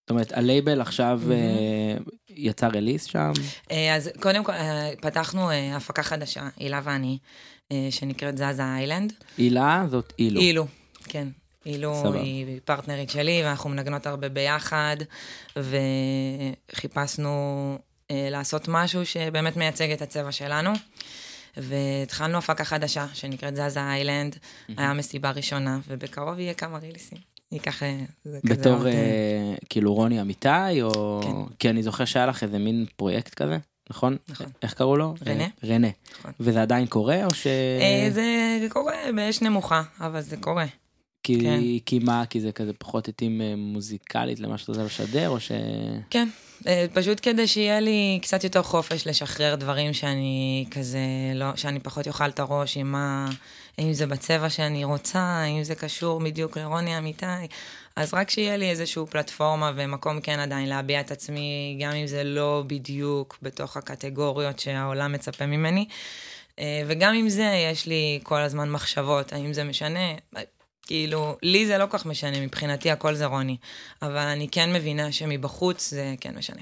זאת 0.10 0.12
אומרת, 0.12 0.32
הלייבל 0.34 0.82
עכשיו 0.82 1.22
mm-hmm. 1.26 2.12
יצא 2.30 2.68
release 2.68 3.06
שם? 3.06 3.32
אה, 3.72 3.96
אז 3.96 4.10
קודם 4.22 4.44
כל, 4.44 4.52
אה, 4.52 4.90
פתחנו 5.02 5.52
הפקה 5.52 6.04
חדשה, 6.04 6.50
הילה 6.58 6.82
ואני, 6.84 7.18
שנקראת 7.90 8.38
זזה 8.38 8.64
Island. 8.64 9.14
הילה 9.38 9.86
זאת 9.90 10.14
אילו. 10.20 10.42
אילו, 10.42 10.68
כן. 11.04 11.28
אילו 11.66 12.02
סבא. 12.04 12.20
היא 12.20 12.60
פרטנרית 12.66 13.10
שלי, 13.10 13.42
ואנחנו 13.44 13.70
מנגנות 13.70 14.08
הרבה 14.08 14.30
ביחד, 14.30 14.98
וחיפשנו 16.76 17.78
לעשות 18.10 18.68
משהו 18.68 19.06
שבאמת 19.06 19.58
מייצג 19.58 19.92
את 19.92 20.02
הצבע 20.02 20.32
שלנו. 20.32 20.72
והתחלנו 21.58 22.38
הפקה 22.38 22.64
חדשה 22.64 23.06
שנקראת 23.14 23.56
זזה 23.56 23.80
איילנד, 23.80 24.36
mm-hmm. 24.36 24.74
היה 24.78 24.94
מסיבה 24.94 25.32
ראשונה, 25.32 25.80
ובקרוב 25.88 26.40
יהיה 26.40 26.54
כמה 26.54 26.78
ריליסים. 26.78 27.29
אה, 27.54 27.60
זה 28.24 28.40
כזה... 28.46 28.56
בתור 28.56 28.88
אה, 28.88 29.56
כאילו 29.70 29.94
רוני 29.94 30.22
אמיתי, 30.22 30.82
או... 30.82 31.22
כן. 31.24 31.54
כי 31.60 31.70
אני 31.70 31.84
זוכר 31.84 32.06
שהיה 32.06 32.26
לך 32.26 32.44
איזה 32.44 32.60
מין 32.60 32.86
פרויקט 32.96 33.34
כזה, 33.34 33.58
נכון? 33.90 34.18
נכון. 34.28 34.48
איך 34.62 34.74
קראו 34.74 34.98
לו? 34.98 35.14
רנה. 35.28 35.48
רנה. 35.64 35.88
נכון. 36.20 36.32
וזה 36.40 36.62
עדיין 36.62 36.86
קורה, 36.86 37.26
או 37.26 37.34
ש... 37.34 37.48
אה, 37.48 38.10
זה 38.12 38.68
קורה 38.70 38.96
באש 39.16 39.42
נמוכה, 39.42 39.82
אבל 40.00 40.22
זה 40.22 40.38
קורה. 40.38 40.66
כי, 41.24 41.42
כן. 41.42 41.60
כי 41.86 42.00
מה, 42.00 42.24
כי 42.30 42.42
זה 42.42 42.52
כזה 42.52 42.74
פחות 42.74 43.08
התאים 43.08 43.42
אה, 43.42 43.54
מוזיקלית 43.58 44.40
למה 44.40 44.58
שאתה 44.58 44.72
רוצה 44.72 44.84
לשדר, 44.84 45.30
או 45.30 45.40
ש... 45.40 45.52
כן, 46.10 46.30
אה, 46.68 46.86
פשוט 46.94 47.20
כדי 47.22 47.48
שיהיה 47.48 47.80
לי 47.80 48.20
קצת 48.22 48.44
יותר 48.44 48.64
חופש 48.64 49.08
לשחרר 49.08 49.56
דברים 49.56 49.94
שאני 49.94 50.66
כזה, 50.72 51.00
לא, 51.36 51.56
שאני 51.56 51.80
פחות 51.80 52.08
אוכל 52.08 52.30
את 52.30 52.40
הראש 52.40 52.78
עם 52.78 52.92
מה, 52.92 53.30
אם 53.80 53.94
זה 53.94 54.08
בצבע 54.08 54.50
שאני 54.50 54.84
רוצה, 54.84 55.44
אם 55.44 55.64
זה 55.64 55.76
קשור 55.76 56.20
בדיוק 56.20 56.58
לרוני 56.58 56.98
אמיתי, 56.98 57.26
אז 57.96 58.14
רק 58.14 58.30
שיהיה 58.30 58.58
לי 58.58 58.70
איזושהי 58.70 59.04
פלטפורמה 59.10 59.72
ומקום 59.76 60.22
כן 60.22 60.40
עדיין 60.40 60.70
להביע 60.70 61.00
את 61.00 61.12
עצמי, 61.12 61.78
גם 61.82 61.92
אם 61.92 62.08
זה 62.08 62.24
לא 62.24 62.64
בדיוק 62.68 63.38
בתוך 63.42 63.78
הקטגוריות 63.78 64.60
שהעולם 64.60 65.12
מצפה 65.12 65.46
ממני. 65.46 65.86
אה, 66.60 66.82
וגם 66.88 67.14
עם 67.14 67.30
זה 67.30 67.52
יש 67.72 67.88
לי 67.88 68.20
כל 68.24 68.42
הזמן 68.42 68.70
מחשבות, 68.70 69.34
האם 69.34 69.54
זה 69.54 69.64
משנה? 69.64 70.14
כאילו, 70.90 71.38
לי 71.44 71.66
זה 71.66 71.78
לא 71.78 71.86
כל 71.86 71.98
כך 71.98 72.06
משנה, 72.06 72.42
מבחינתי 72.42 72.92
הכל 72.92 73.16
זה 73.16 73.26
רוני. 73.26 73.58
אבל 74.02 74.18
אני 74.18 74.48
כן 74.52 74.74
מבינה 74.74 75.12
שמבחוץ 75.12 75.90
זה 75.90 76.16
כן 76.22 76.36
משנה. 76.38 76.62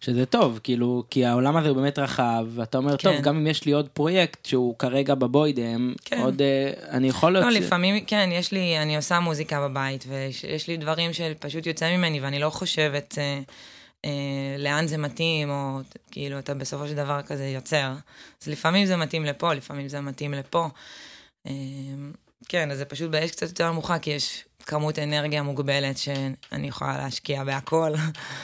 שזה 0.00 0.26
טוב, 0.26 0.60
כאילו, 0.62 1.04
כי 1.10 1.24
העולם 1.24 1.56
הזה 1.56 1.68
הוא 1.68 1.76
באמת 1.76 1.98
רחב, 1.98 2.46
ואתה 2.54 2.78
אומר, 2.78 2.96
טוב, 2.96 3.16
כן. 3.16 3.22
גם 3.22 3.36
אם 3.36 3.46
יש 3.46 3.64
לי 3.64 3.72
עוד 3.72 3.88
פרויקט 3.88 4.46
שהוא 4.46 4.78
כרגע 4.78 5.14
בבוידם, 5.14 5.94
כן. 6.04 6.20
עוד, 6.20 6.42
אה, 6.42 6.72
אני 6.90 7.08
יכול 7.08 7.32
לא, 7.32 7.40
להוציא... 7.40 7.60
לפעמים, 7.60 8.04
כן, 8.04 8.30
יש 8.32 8.52
לי, 8.52 8.78
אני 8.78 8.96
עושה 8.96 9.20
מוזיקה 9.20 9.68
בבית, 9.68 10.04
ויש 10.08 10.68
לי 10.68 10.76
דברים 10.76 11.12
שפשוט 11.12 11.66
יוצא 11.66 11.96
ממני, 11.96 12.20
ואני 12.20 12.38
לא 12.38 12.50
חושבת 12.50 13.14
אה, 13.18 13.40
אה, 14.04 14.10
לאן 14.58 14.86
זה 14.86 14.98
מתאים, 14.98 15.50
או 15.50 15.80
כאילו, 16.10 16.38
אתה 16.38 16.54
בסופו 16.54 16.88
של 16.88 16.94
דבר 16.94 17.22
כזה 17.22 17.46
יוצר. 17.46 17.92
אז 18.42 18.48
לפעמים 18.48 18.86
זה 18.86 18.96
מתאים 18.96 19.24
לפה, 19.24 19.54
לפעמים 19.54 19.88
זה 19.88 20.00
מתאים 20.00 20.34
לפה. 20.34 20.68
אה, 21.46 21.52
כן, 22.48 22.70
אז 22.70 22.78
זה 22.78 22.84
פשוט 22.84 23.10
באש 23.10 23.30
קצת 23.30 23.48
יותר 23.48 23.70
נמוכה, 23.72 23.98
כי 23.98 24.10
יש 24.10 24.44
כמות 24.58 24.98
אנרגיה 24.98 25.42
מוגבלת 25.42 25.98
שאני 25.98 26.68
יכולה 26.68 26.98
להשקיע 26.98 27.44
בהכל. 27.44 27.92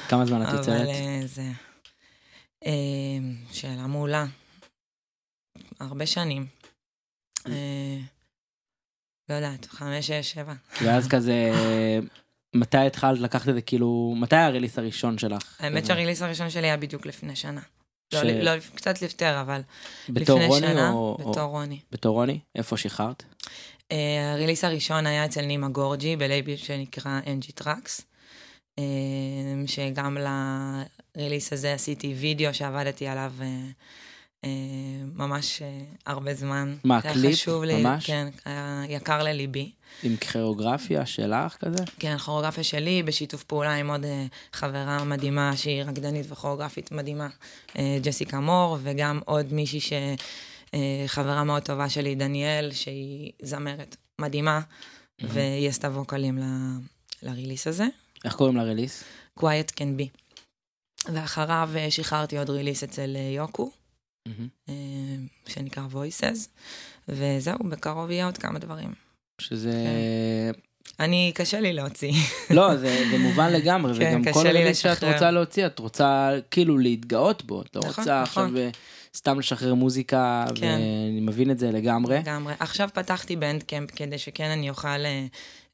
כמה 0.09 0.27
זמן 0.27 0.43
את 0.43 0.47
אבל 0.47 0.57
יוצרת? 0.59 0.89
אה, 0.89 1.21
זה... 1.27 1.43
אה, 2.67 2.73
שאלה 3.53 3.87
מעולה. 3.87 4.27
הרבה 5.81 6.07
שנים. 6.07 6.47
אה, 7.47 7.99
לא 9.29 9.35
יודעת, 9.35 9.67
חמש, 9.67 10.07
שש, 10.07 10.33
שבע. 10.33 10.55
ואז 10.83 11.09
כזה, 11.09 11.53
מתי 12.57 12.79
התחלת 12.79 13.19
לקחת 13.19 13.49
את 13.49 13.55
זה, 13.55 13.63
כאילו, 13.63 14.15
מתי 14.17 14.37
הרליס 14.37 14.79
הראשון 14.79 15.19
שלך? 15.19 15.57
האמת 15.61 15.87
שהריליס 15.87 16.23
הראשון 16.23 16.51
שלי 16.51 16.67
היה 16.67 16.77
בדיוק 16.77 17.07
לפני 17.07 17.37
שנה. 17.37 17.61
לא, 18.13 18.21
ש- 18.21 18.25
לא, 18.25 18.51
קצת 18.75 19.03
יותר, 19.03 19.41
אבל 19.41 19.61
לפני 20.09 20.49
שנה. 20.61 20.91
או- 20.91 21.17
בתור 21.31 21.43
רוני. 21.43 21.81
בתור 21.93 22.15
רוני? 22.15 22.41
איפה 22.55 22.77
שחררת? 22.77 23.23
ה 24.33 24.37
release 24.37 24.65
הראשון 24.65 25.07
היה 25.07 25.25
אצל 25.25 25.43
נימה 25.43 25.69
גורג'י, 25.69 26.17
בלייבל 26.17 26.57
שנקרא 26.57 27.21
NG 27.25 27.53
Tracks, 27.55 28.01
אה, 28.79 28.85
שגם 29.67 30.17
ל 31.17 31.21
release 31.21 31.53
הזה 31.53 31.75
עשיתי 31.75 32.15
וידאו 32.15 32.55
שעבדתי 32.55 33.07
עליו 33.07 33.33
אה, 33.41 33.47
אה, 34.45 34.51
ממש 35.15 35.63
הרבה 36.07 36.35
זמן. 36.35 36.77
מה, 36.85 37.03
קליפ? 37.03 37.33
חשוב 37.33 37.65
לי, 37.65 37.83
ממש? 37.83 38.07
כן, 38.07 38.29
היה 38.45 38.83
יקר 38.89 39.23
לליבי. 39.23 39.71
עם 40.03 40.17
כוריאוגרפיה 40.17 41.07
שלך 41.07 41.57
כזה? 41.61 41.85
כן, 41.99 42.19
כוריאוגרפיה 42.19 42.65
שלי, 42.65 43.03
בשיתוף 43.03 43.43
פעולה 43.43 43.75
עם 43.75 43.91
עוד 43.91 44.05
חברה 44.53 45.05
מדהימה, 45.05 45.57
שהיא 45.57 45.83
רקדנית 45.83 46.27
וכוריאוגרפית 46.29 46.93
מדהימה, 46.93 47.29
ג'סיקה 48.03 48.41
מור, 48.41 48.79
וגם 48.83 49.21
עוד 49.25 49.53
מישהי 49.53 49.81
ש... 49.81 49.93
אה, 50.75 50.79
חברה 51.07 51.45
מאוד 51.45 51.63
טובה 51.63 51.89
שלי, 51.89 52.15
דניאל, 52.15 52.71
שהיא 52.73 53.33
זמרת 53.43 53.97
מדהימה, 54.21 54.61
והיא 55.21 55.69
עשתה 55.69 55.89
ווקלים 55.89 56.39
ל- 56.39 56.79
לריליס 57.23 57.67
הזה, 57.67 57.85
איך 58.25 58.35
קוראים 58.35 58.57
לרליס? 58.57 59.05
Quiet 59.39 59.71
Can 59.77 60.01
Be. 60.01 60.09
ואחריו 61.13 61.71
אה, 61.77 61.91
שחררתי 61.91 62.39
עוד 62.39 62.51
ריליס 62.51 62.83
אצל 62.83 63.17
אה, 63.17 63.33
יוקו, 63.37 63.71
שנקרא 65.47 65.83
Voices, 65.93 66.49
וזהו, 67.09 67.59
בקרוב 67.69 68.11
יהיה 68.11 68.27
עוד 68.27 68.39
כמה 68.39 68.59
דברים. 68.59 68.95
שזה... 69.41 69.73
כן. 69.73 70.61
אני, 71.01 71.33
קשה 71.35 71.61
לי 71.61 71.73
להוציא. 71.73 72.13
לא, 72.51 72.77
זה, 72.77 73.05
זה 73.11 73.19
מובן 73.19 73.53
לגמרי, 73.57 73.99
כן, 73.99 74.21
וגם 74.23 74.33
כל 74.33 74.47
רליס 74.47 74.79
שאת. 74.79 75.05
רוצה 75.05 75.31
להוציא, 75.31 75.67
את 75.67 75.79
רוצה 75.79 76.31
כאילו 76.51 76.79
להתגאות 76.79 77.45
בו, 77.45 77.63
את 77.63 77.77
לא 77.77 77.83
נכון, 77.85 77.91
רוצה 78.05 78.23
נכון. 78.23 78.45
עכשיו 78.45 78.71
סתם 79.17 79.39
לשחרר 79.39 79.75
מוזיקה, 79.75 80.45
כן. 80.55 80.67
ואני 80.67 81.21
מבין 81.21 81.51
את 81.51 81.59
זה 81.59 81.73
לגמרי. 81.73 82.19
לגמרי. 82.19 82.55
עכשיו 82.59 82.89
פתחתי 82.95 83.37
בנדקאמפ 83.37 83.91
כדי 83.91 84.19
שכן 84.19 84.51
אני 84.51 84.71
אוכל 84.71 84.89
אה, 84.89 85.27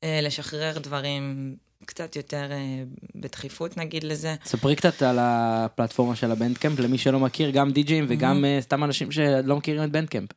אה, 0.04 0.20
לשחרר 0.22 0.78
דברים 0.78 1.54
קצת 1.84 2.16
יותר 2.16 2.52
אה, 2.52 2.82
בדחיפות, 3.14 3.76
נגיד 3.76 4.04
לזה. 4.04 4.34
ספרי 4.44 4.76
קצת 4.76 5.02
על 5.02 5.18
הפלטפורמה 5.20 6.16
של 6.16 6.30
הבנדקאמפ, 6.30 6.78
למי 6.80 6.98
שלא 6.98 7.20
מכיר, 7.20 7.50
גם 7.50 7.70
די-ג'ים 7.70 8.06
וגם 8.08 8.44
אה, 8.44 8.58
סתם 8.60 8.84
אנשים 8.84 9.12
שלא 9.12 9.56
מכירים 9.56 9.84
את 9.84 9.90
בנדקאמפ. 9.90 10.30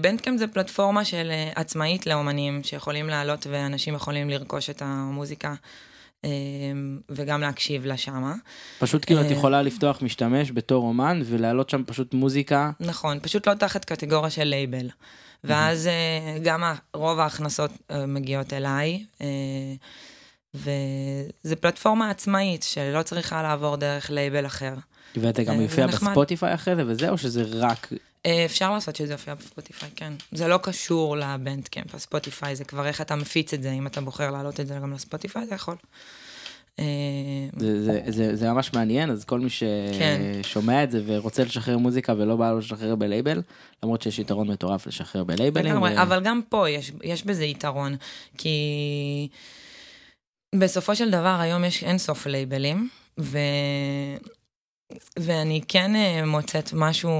בנדקאמפ 0.00 0.38
זה 0.38 0.46
פלטפורמה 0.46 1.04
של 1.04 1.30
עצמאית 1.54 2.06
לאומנים 2.06 2.62
שיכולים 2.62 3.08
לעלות 3.08 3.46
ואנשים 3.50 3.94
יכולים 3.94 4.30
לרכוש 4.30 4.70
את 4.70 4.82
המוזיקה 4.84 5.54
וגם 7.08 7.40
להקשיב 7.40 7.86
לה 7.86 7.96
שמה. 7.96 8.34
פשוט 8.78 9.04
כאילו 9.04 9.20
את 9.20 9.26
אה. 9.26 9.32
יכולה 9.32 9.62
לפתוח 9.62 10.02
משתמש 10.02 10.52
בתור 10.52 10.84
אומן 10.84 11.22
ולהעלות 11.24 11.70
שם 11.70 11.82
פשוט 11.86 12.14
מוזיקה. 12.14 12.70
נכון, 12.80 13.18
פשוט 13.22 13.48
לא 13.48 13.54
תחת 13.54 13.84
קטגוריה 13.84 14.30
של 14.30 14.44
לייבל. 14.44 14.88
ואז 15.44 15.86
אה, 15.86 16.38
גם 16.42 16.62
רוב 16.94 17.18
ההכנסות 17.18 17.70
אה, 17.90 18.06
מגיעות 18.06 18.52
אליי, 18.52 19.04
וזו 20.54 21.56
פלטפורמה 21.60 22.10
עצמאית 22.10 22.62
שלא 22.62 23.02
צריכה 23.02 23.42
לעבור 23.42 23.76
דרך 23.76 24.10
לייבל 24.10 24.46
אחר. 24.46 24.74
ואתה 25.16 25.42
גם 25.42 25.60
יופיע. 25.60 25.86
בספוטיפיי 25.86 26.54
אחרי 26.54 26.76
זה 26.76 26.82
וזה, 26.86 27.10
או 27.10 27.18
שזה 27.18 27.42
רק... 27.46 27.92
אה, 28.26 28.44
אפשר 28.44 28.72
לעשות 28.72 28.96
שזה 28.96 29.12
יופיע 29.12 29.34
בספוטיפיי, 29.34 29.88
כן. 29.96 30.12
זה 30.32 30.48
לא 30.48 30.58
קשור 30.62 31.16
לבנדקאמפ, 31.16 31.94
הספוטיפיי 31.94 32.56
זה 32.56 32.64
כבר 32.64 32.86
איך 32.86 33.00
אתה 33.00 33.16
מפיץ 33.16 33.54
את 33.54 33.62
זה, 33.62 33.70
אם 33.72 33.86
אתה 33.86 34.00
בוחר 34.00 34.30
להעלות 34.30 34.60
את 34.60 34.66
זה 34.66 34.74
גם 34.74 34.92
לספוטיפיי, 34.92 35.42
אתה 35.44 35.54
יכול. 35.54 35.76
אה, 36.78 36.84
זה, 37.56 37.84
זה, 37.84 38.00
זה, 38.06 38.36
זה 38.36 38.50
ממש 38.50 38.72
מעניין, 38.72 39.10
אז 39.10 39.24
כל 39.24 39.40
מי 39.40 39.48
כן. 39.98 40.20
ששומע 40.42 40.84
את 40.84 40.90
זה 40.90 41.02
ורוצה 41.06 41.44
לשחרר 41.44 41.78
מוזיקה 41.78 42.14
ולא 42.18 42.36
בא 42.36 42.50
לו 42.50 42.58
לשחרר 42.58 42.94
בלייבל, 42.94 43.42
למרות 43.82 44.02
שיש 44.02 44.18
יתרון 44.18 44.50
מטורף 44.50 44.86
לשחרר 44.86 45.24
בלייבלים. 45.24 45.72
לגמרי, 45.72 45.94
ו- 45.96 46.02
אבל 46.02 46.20
גם 46.24 46.40
פה 46.48 46.70
יש, 46.70 46.92
יש 47.02 47.26
בזה 47.26 47.44
יתרון, 47.44 47.96
כי 48.38 49.28
בסופו 50.54 50.96
של 50.96 51.10
דבר 51.10 51.36
היום 51.40 51.64
יש 51.64 51.84
אין 51.84 51.98
סוף 51.98 52.26
לייבלים, 52.26 52.88
ו... 53.20 53.38
ואני 55.18 55.60
כן 55.68 55.96
אה, 55.96 56.24
מוצאת 56.26 56.70
משהו 56.72 57.10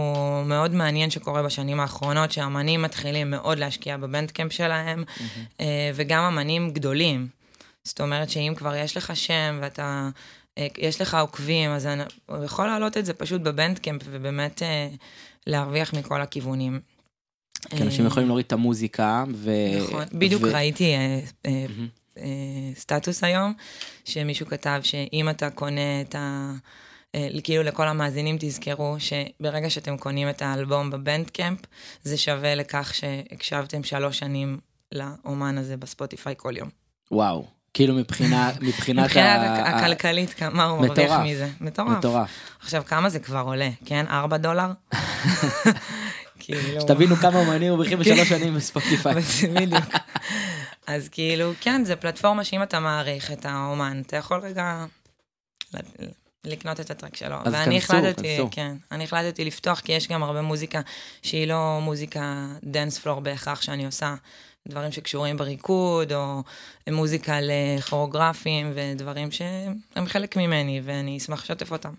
מאוד 0.46 0.74
מעניין 0.74 1.10
שקורה 1.10 1.42
בשנים 1.42 1.80
האחרונות, 1.80 2.32
שאמנים 2.32 2.82
מתחילים 2.82 3.30
מאוד 3.30 3.58
להשקיע 3.58 3.96
בבנדקאמפ 3.96 4.52
שלהם, 4.52 5.04
אה, 5.60 5.90
וגם 5.94 6.22
אמנים 6.24 6.70
גדולים. 6.70 7.28
זאת 7.84 8.00
אומרת 8.00 8.30
שאם 8.30 8.52
כבר 8.56 8.74
יש 8.74 8.96
לך 8.96 9.16
שם 9.16 9.58
ואתה, 9.62 10.08
אה, 10.58 10.66
יש 10.78 11.00
לך 11.00 11.14
עוקבים, 11.14 11.70
אז 11.70 11.86
אני- 11.86 12.02
הוא 12.26 12.44
יכול 12.44 12.66
להעלות 12.66 12.96
את 12.98 13.06
זה 13.06 13.14
פשוט 13.14 13.40
בבנדקאמפ, 13.40 14.02
ובאמת 14.10 14.62
להרוויח 15.46 15.92
מכל 15.94 16.20
הכיוונים. 16.20 16.80
כי 17.70 17.82
אנשים 17.82 18.06
יכולים 18.06 18.28
להוריד 18.28 18.46
את 18.46 18.52
המוזיקה, 18.52 19.24
ו... 19.34 19.50
נכון, 19.82 20.04
בדיוק 20.12 20.42
ו- 20.42 20.52
ראיתי 20.54 20.94
סטטוס 22.76 23.24
היום, 23.24 23.52
שמישהו 24.04 24.46
כתב 24.46 24.80
שאם 24.82 25.28
אתה 25.30 25.50
קונה 25.50 26.00
את 26.00 26.14
ה... 26.14 26.52
אה, 27.14 27.28
כאילו 27.44 27.62
לכל 27.62 27.88
המאזינים 27.88 28.36
תזכרו 28.40 28.96
שברגע 28.98 29.70
שאתם 29.70 29.96
קונים 29.96 30.28
את 30.28 30.42
האלבום 30.42 30.90
בבנדקאמפ, 30.90 31.58
זה 32.02 32.16
שווה 32.16 32.54
לכך 32.54 32.94
שהקשבתם 32.94 33.84
שלוש 33.84 34.18
שנים 34.18 34.58
לאומן 34.92 35.58
הזה 35.58 35.76
בספוטיפיי 35.76 36.34
כל 36.36 36.54
יום. 36.56 36.68
וואו, 37.10 37.44
כאילו 37.74 37.94
מבחינה, 37.94 38.50
מבחינת 38.60 39.04
מבחינת 39.04 39.40
ה- 39.40 39.42
ה- 39.42 39.78
הכלכלית, 39.78 40.34
כמה 40.34 40.64
הוא 40.64 40.80
מרוויח. 40.86 41.20
מזה. 41.24 41.48
מטורף. 41.60 41.98
מטורף. 41.98 42.30
עכשיו, 42.60 42.82
כמה 42.86 43.08
זה 43.08 43.18
כבר 43.18 43.40
עולה, 43.40 43.68
כן? 43.84 44.06
ארבע 44.10 44.36
דולר? 44.36 44.70
כאילו... 46.38 46.80
שתבינו 46.80 47.16
כמה 47.16 47.38
אומנים 47.38 47.72
מרוויחים 47.72 47.98
בשלוש 47.98 48.28
שנים 48.28 48.54
בספוטיפיי. 48.54 49.14
בדיוק. 49.54 49.84
אז 50.86 51.08
כאילו, 51.08 51.52
כן, 51.60 51.84
זה 51.84 51.96
פלטפורמה 51.96 52.44
שאם 52.44 52.62
אתה 52.62 52.80
מעריך 52.80 53.32
את 53.32 53.46
האומן, 53.46 54.02
אתה 54.06 54.16
יכול 54.16 54.40
רגע 54.40 54.84
לקנות 56.46 56.80
את 56.80 56.90
הטרק 56.90 57.16
שלו. 57.16 57.36
אז 57.44 57.52
ואני 57.52 57.80
כנסו, 57.80 57.94
החלטתי, 57.94 58.22
כנסו. 58.36 58.48
כן, 58.50 58.76
אני 58.92 59.04
החלטתי 59.04 59.44
לפתוח, 59.44 59.80
כי 59.80 59.92
יש 59.92 60.08
גם 60.08 60.22
הרבה 60.22 60.42
מוזיקה 60.42 60.80
שהיא 61.22 61.46
לא 61.46 61.78
מוזיקה 61.82 62.46
dance 62.64 62.98
floor 62.98 63.20
בהכרח 63.20 63.62
שאני 63.62 63.86
עושה. 63.86 64.14
דברים 64.68 64.92
שקשורים 64.92 65.36
בריקוד, 65.36 66.12
או 66.12 66.42
מוזיקה 66.90 67.38
לכוריאוגרפים, 67.42 68.72
ודברים 68.74 69.30
שהם 69.30 70.06
חלק 70.06 70.36
ממני, 70.36 70.80
ואני 70.84 71.16
אשמח 71.18 71.42
לשתף 71.42 71.72
אותם. 71.72 71.92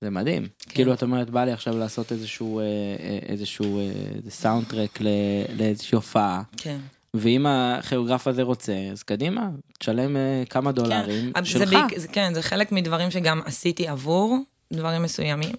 זה 0.00 0.10
מדהים. 0.10 0.48
כן. 0.58 0.74
כאילו 0.74 0.94
את 0.94 1.02
אומרת, 1.02 1.30
בא 1.30 1.44
לי 1.44 1.52
עכשיו 1.52 1.78
לעשות 1.78 2.12
איזשהו, 2.12 2.60
אה, 2.60 2.64
אה, 2.64 3.18
איזשהו 3.28 3.78
אה, 3.78 3.90
soundtrack 4.30 5.00
ל- 5.00 5.08
לאיזושהי 5.56 5.96
הופעה. 5.96 6.42
כן. 6.56 6.78
ואם 7.16 7.46
הכוריאוגרף 7.46 8.26
הזה 8.26 8.42
רוצה, 8.42 8.72
אז 8.92 9.02
קדימה, 9.02 9.48
תשלם 9.78 10.16
אה, 10.16 10.42
כמה 10.50 10.72
דולרים 10.72 11.32
אבל 11.34 11.44
זה 11.44 11.50
שלך. 11.50 11.68
בעיק- 11.72 11.98
זה, 11.98 12.08
כן, 12.08 12.34
זה 12.34 12.42
חלק 12.42 12.72
מדברים 12.72 13.10
שגם 13.10 13.40
עשיתי 13.44 13.88
עבור 13.88 14.38
דברים 14.72 15.02
מסוימים. 15.02 15.52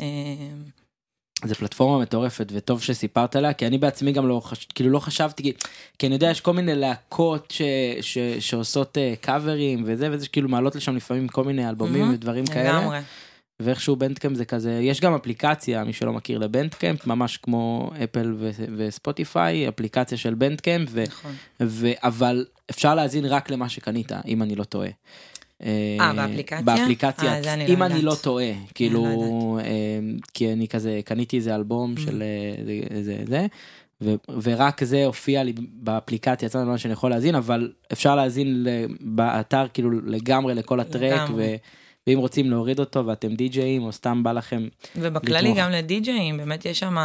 אה, 0.00 0.06
זה 1.44 1.54
פלטפורמה 1.54 1.98
מטורפת 2.02 2.46
וטוב 2.52 2.82
שסיפרת 2.82 3.36
עליה 3.36 3.52
כי 3.52 3.66
אני 3.66 3.78
בעצמי 3.78 4.12
גם 4.12 4.28
לא 4.28 4.40
חש... 4.44 4.64
כאילו 4.74 4.90
לא 4.90 4.98
חשבתי 4.98 5.42
כי, 5.42 5.52
כי 5.98 6.06
אני 6.06 6.14
יודע 6.14 6.30
יש 6.30 6.40
כל 6.40 6.52
מיני 6.52 6.74
להקות 6.74 7.50
ש... 7.50 7.62
ש... 8.00 8.18
שעושות 8.40 8.98
קאברים 9.20 9.82
וזה 9.86 10.08
וזה 10.12 10.28
כאילו 10.28 10.48
מעלות 10.48 10.76
לשם 10.76 10.96
לפעמים 10.96 11.28
כל 11.28 11.44
מיני 11.44 11.68
אלבומים 11.68 12.00
מהמם, 12.02 12.14
ודברים 12.14 12.46
כאלה 12.46 12.80
לגמרי. 12.80 12.98
ואיכשהו 13.60 13.96
Bandcamp 13.96 14.36
זה 14.36 14.44
כזה 14.44 14.72
יש 14.82 15.00
גם 15.00 15.14
אפליקציה 15.14 15.84
מי 15.84 15.92
שלא 15.92 16.12
מכיר 16.12 16.38
ל 16.38 16.46
Bandcamp 16.46 17.06
ממש 17.06 17.36
כמו 17.36 17.90
Apple 18.04 18.34
ו... 18.38 18.50
ו 18.76 18.88
Spotify 18.88 19.68
אפליקציה 19.68 20.18
של 20.18 20.34
Bandcamp 20.34 20.88
ו... 20.92 21.02
נכון. 21.06 21.32
ו... 21.62 21.90
אבל 22.02 22.44
אפשר 22.70 22.94
להאזין 22.94 23.24
רק 23.24 23.50
למה 23.50 23.68
שקנית 23.68 24.12
אם 24.28 24.42
אני 24.42 24.54
לא 24.56 24.64
טועה. 24.64 24.88
אה, 25.62 26.12
באפליקציה? 26.16 26.62
באפליקציה, 26.62 27.36
אה, 27.36 27.42
זה 27.42 27.52
אני 27.54 27.66
לא 27.66 27.72
אם 27.72 27.82
אני 27.82 27.94
יודעת. 27.94 28.04
לא 28.04 28.22
טועה, 28.22 28.44
כאילו, 28.74 29.04
לא 29.04 29.58
אה, 29.64 29.66
כי 30.34 30.52
אני 30.52 30.68
כזה 30.68 31.00
קניתי 31.04 31.36
איזה 31.36 31.54
אלבום 31.54 31.94
Mm. 31.96 32.00
של 32.00 32.22
אה, 32.22 32.64
זה- 32.64 33.02
זה, 33.04 33.16
זה, 33.26 33.46
ו- 34.02 34.14
ורק 34.42 34.84
זה 34.84 35.04
הופיע 35.04 35.42
לי 35.42 35.52
באפליקציה, 35.72 36.46
יצא 36.46 36.58
לנו 36.60 36.78
שאני 36.78 36.92
יכול 36.92 37.10
להאזין, 37.10 37.34
אבל 37.34 37.72
אפשר 37.92 38.14
להאזין 38.16 38.66
באתר 39.00 39.66
כאילו 39.74 39.90
לגמרי 40.06 40.54
לכל 40.54 40.80
הטרק, 40.80 41.12
לגמרי. 41.22 41.44
ו- 41.44 41.56
ואם 42.06 42.18
רוצים 42.18 42.50
להוריד 42.50 42.80
אותו 42.80 43.06
ואתם 43.06 43.34
די-ג'אים 43.34 43.82
או 43.82 43.92
סתם 43.92 44.22
בא 44.22 44.32
לכם, 44.32 44.68
ובכללי 44.96 45.48
לתמוך. 45.48 45.58
גם 45.58 45.70
לדי-ג'אים, 45.70 46.36
באמת 46.36 46.64
יש 46.64 46.78
שם 46.78 46.96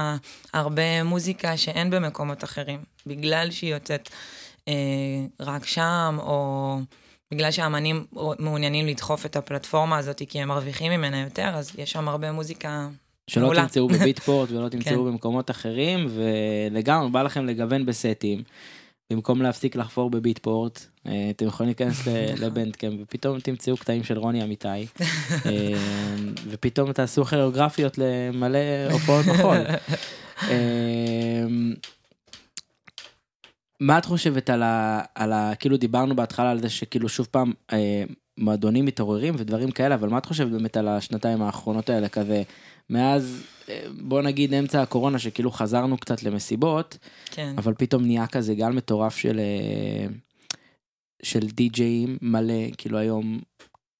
הרבה 0.54 1.04
מוזיקה 1.04 1.58
שאין 1.58 1.90
במקומות 1.90 2.44
אחרים, 2.44 2.80
בגלל 3.06 3.52
שהיא 3.52 3.74
יוצאת 3.74 4.10
אה, 4.68 4.74
רק 5.40 5.66
שם, 5.66 6.18
או 6.20 6.78
בגלל 7.34 7.52
שהאמנים 7.52 8.06
מעוניינים 8.40 8.88
לדחוף 8.88 9.26
את 9.26 9.36
הפלטפורמה 9.36 9.98
הזאת 9.98 10.22
כי 10.30 10.42
הם 10.42 10.48
מרוויחים 10.48 10.92
ממנה 10.92 11.22
יותר, 11.22 11.48
אז 11.48 11.72
יש 11.78 11.92
שם 11.92 12.08
הרבה 12.08 12.32
מוזיקה 12.32 12.88
שלא 13.28 13.44
מעולה. 13.44 13.62
תמצאו 13.62 13.88
בביטפורט 13.88 14.52
ולא 14.52 14.70
תמצאו 14.76 15.06
כן. 15.06 15.12
במקומות 15.12 15.52
אחרים, 15.52 16.08
ולגמרי 16.10 17.10
בא 17.10 17.24
לכם 17.24 17.46
לגוון 17.46 17.86
בסטים. 17.86 18.44
במקום 19.10 19.42
להפסיק 19.42 19.76
לחפור 19.76 20.10
בביטפורט, 20.10 20.86
אה, 21.08 21.28
אתם 21.30 21.46
יכולים 21.46 21.68
להיכנס 21.68 22.08
לבנדקאמפ 22.42 23.00
ופתאום 23.02 23.40
תמצאו 23.40 23.78
קטעים 23.78 24.04
של 24.04 24.18
רוני 24.18 24.44
אמיתי, 24.44 24.68
אה, 25.00 25.74
ופתאום 26.50 26.94
תעשו 26.94 27.26
כיאוגרפיות 27.26 27.98
למלא 27.98 28.60
הופעות 28.92 29.26
מחול. 29.26 29.58
מה 33.80 33.98
את 33.98 34.06
חושבת 34.06 34.50
על 34.50 34.64
ה... 34.64 35.02
על 35.16 35.34
ה... 35.34 35.56
כאילו 35.56 35.78
דיברנו 35.78 36.16
בהתחלה 36.16 36.52
על 36.52 36.62
זה 36.62 36.70
שכאילו 36.70 37.10
שוב 37.10 37.28
פעם 37.32 37.54
אה, 37.74 38.04
מועדונים 38.38 38.86
מתעוררים 38.86 39.36
ודברים 39.38 39.72
כאלה, 39.72 39.96
אבל 39.96 40.10
מה 40.10 40.18
את 40.18 40.26
חושבת 40.26 40.52
באמת 40.52 40.78
על 40.78 40.88
השנתיים 40.88 41.42
האחרונות 41.42 41.90
האלה 41.90 42.10
כזה, 42.10 42.44
מאז 42.90 43.44
אה, 43.70 43.86
בוא 44.02 44.22
נגיד 44.22 44.54
אמצע 44.54 44.82
הקורונה 44.82 45.20
שכאילו 45.20 45.52
חזרנו 45.52 45.98
קצת 45.98 46.24
למסיבות, 46.24 46.98
כן. 47.32 47.54
אבל 47.58 47.74
פתאום 47.78 48.04
נהיה 48.04 48.28
כזה 48.28 48.56
גל 48.56 48.70
מטורף 48.70 49.18
של 49.18 49.40
אה, 49.40 50.08
של 51.24 51.48
די-ג'אים 51.48 52.18
מלא, 52.22 52.54
כאילו 52.78 52.98
היום 52.98 53.40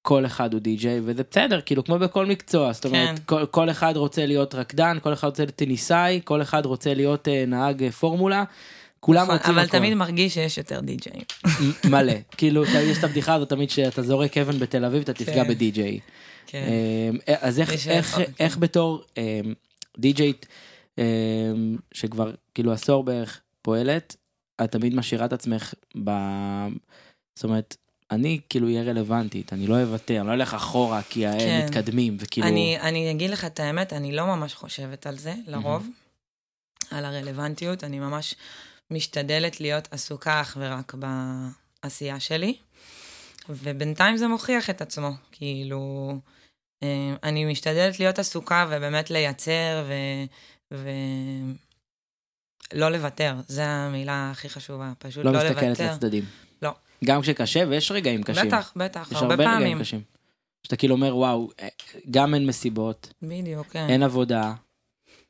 כל 0.02 0.26
אחד 0.26 0.52
הוא 0.52 0.60
די-ג'יי 0.60 1.00
וזה 1.04 1.22
בסדר, 1.30 1.60
כאילו 1.60 1.84
כמו 1.84 1.98
בכל 1.98 2.26
מקצוע, 2.26 2.72
זאת 2.72 2.84
אומרת, 2.84 3.18
כן. 3.18 3.24
כל, 3.26 3.46
כל 3.46 3.70
אחד 3.70 3.96
רוצה 3.96 4.26
להיות 4.26 4.54
רקדן, 4.54 4.98
כל 5.02 5.12
אחד 5.12 5.28
רוצה 5.28 5.42
להיות 5.42 5.56
טניסאי, 5.56 6.20
כל 6.24 6.42
אחד 6.42 6.66
רוצה 6.66 6.94
להיות 6.94 7.28
אה, 7.28 7.44
נהג 7.46 7.82
אה, 7.82 7.90
פורמולה, 7.90 8.44
כולם 9.06 9.30
רוצים 9.30 9.50
אבל 9.50 9.58
הכל. 9.58 9.78
תמיד 9.78 9.94
מרגיש 9.94 10.34
שיש 10.34 10.58
יותר 10.58 10.80
די-ג'אים. 10.80 11.22
מ- 11.46 11.90
מלא, 11.90 12.12
כאילו 12.38 12.64
יש 12.64 12.98
את 12.98 13.04
הבדיחה 13.04 13.34
הזאת 13.34 13.48
תמיד 13.48 13.70
שאתה 13.70 14.02
זורק 14.02 14.38
אבן 14.38 14.58
בתל 14.58 14.84
אביב 14.84 15.02
אתה 15.02 15.12
תפגע 15.12 15.44
כן. 15.44 15.48
בדי-ג'יי. 15.48 16.00
כן. 16.46 16.66
אמ, 17.12 17.18
אז 17.40 17.60
איך. 18.38 18.58
בתור 18.58 19.04
אמ, 19.16 19.22
די-ג'יי 19.98 20.32
אמ, 20.98 21.04
שכבר 21.94 22.30
כאילו 22.54 22.72
עשור 22.72 23.04
בערך 23.04 23.40
פועלת, 23.62 24.16
את 24.64 24.72
תמיד 24.72 24.94
משאירה 24.94 25.26
את 25.26 25.32
עצמך 25.32 25.74
ב... 26.04 26.10
זאת 27.34 27.44
אומרת, 27.44 27.76
אני 28.10 28.40
כאילו 28.48 28.66
אהיה 28.66 28.82
רלוונטית, 28.82 29.52
אני 29.52 29.66
לא 29.66 29.82
אוותר, 29.82 30.20
אני 30.20 30.28
לא 30.28 30.32
אלך 30.32 30.54
אחורה 30.54 31.02
כי 31.02 31.26
הם 31.26 31.38
כן. 31.38 31.64
מתקדמים 31.64 32.16
וכאילו... 32.20 32.46
אני, 32.46 32.78
אני 32.80 33.10
אגיד 33.10 33.30
לך 33.30 33.44
את 33.44 33.60
האמת, 33.60 33.92
אני 33.92 34.12
לא 34.12 34.26
ממש 34.26 34.54
חושבת 34.54 35.06
על 35.06 35.18
זה, 35.18 35.34
לרוב, 35.46 35.86
על 36.90 37.04
הרלוונטיות, 37.04 37.84
אני 37.84 37.98
ממש 37.98 38.34
משתדלת 38.90 39.60
להיות 39.60 39.88
עסוקה 39.90 40.40
אך 40.40 40.56
ורק 40.60 40.94
בעשייה 40.94 42.20
שלי, 42.20 42.56
ובינתיים 43.48 44.16
זה 44.16 44.28
מוכיח 44.28 44.70
את 44.70 44.80
עצמו, 44.82 45.10
כאילו, 45.32 46.12
אה, 46.82 47.14
אני 47.22 47.44
משתדלת 47.44 48.00
להיות 48.00 48.18
עסוקה 48.18 48.66
ובאמת 48.70 49.10
לייצר 49.10 49.84
ו... 49.88 49.92
ו... 50.74 50.88
לא 52.72 52.88
לוותר, 52.88 53.34
זו 53.48 53.62
המילה 53.62 54.30
הכי 54.30 54.48
חשובה, 54.48 54.92
פשוט 54.98 55.24
לא 55.24 55.32
לא, 55.32 55.38
מסתכלת 55.38 55.62
לוותר. 55.62 55.92
לצדדים. 55.92 56.24
לא. 56.62 56.70
גם 57.04 57.22
כשקשה 57.22 57.64
ויש 57.68 57.90
רגעים 57.90 58.22
קשים. 58.22 58.46
בטח, 58.48 58.72
בטח, 58.76 59.08
יש 59.12 59.16
הרבה 59.16 59.34
הרבה 59.34 59.44
רגעים 59.44 59.58
פעמים. 59.58 59.78
קשים. 59.78 60.00
שאתה 60.62 60.76
כאילו 60.76 60.94
אומר 60.94 61.16
וואו, 61.16 61.48
אה, 61.60 61.68
גם 62.10 62.34
אין 62.34 62.46
מסיבות, 62.46 63.12
בדיוק, 63.22 63.66
כן. 63.66 63.86
אין 63.88 64.02
עבודה. 64.02 64.54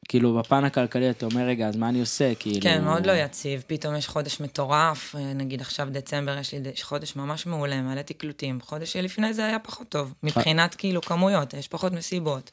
כאילו 0.09 0.35
בפן 0.35 0.65
הכלכלי 0.65 1.11
אתה 1.11 1.27
אומר 1.27 1.43
רגע 1.43 1.69
אז 1.69 1.77
מה 1.77 1.89
אני 1.89 2.01
עושה 2.01 2.35
כאילו 2.35 2.61
כן, 2.63 2.85
מאוד 2.85 3.07
לא 3.07 3.13
יציב. 3.13 3.65
פתאום 3.67 3.97
יש 3.97 4.09
חודש 4.09 4.41
מטורף, 4.41 5.15
אה, 5.15 5.33
נגיד 5.33 5.61
עכשיו 5.61 5.89
דצמבר 5.91 6.39
יש 6.39 6.55
לי 6.55 6.73
חודש 6.83 7.17
ממש 7.17 7.47
מעולה, 7.47 7.83
מלא 7.83 8.03
תקלוטים. 8.03 8.61
חודש 8.61 8.93
שלפני 8.93 9.35
זה 9.35 9.47
היה 9.47 9.59
פחות 9.59 9.89
טוב, 9.89 10.15
מבחינת 10.23 10.75
כאילו 10.75 11.03
כמויות, 11.03 11.55
יש 11.55 11.69
פחות 11.69 11.93
מסיבות. 11.93 12.51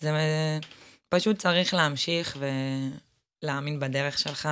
זה 0.00 0.10
פשוט 1.08 1.38
צריך 1.38 1.74
להמשיך 1.74 2.38
ולהאמין 3.42 3.80
בדרך 3.80 4.18
שלך, 4.18 4.48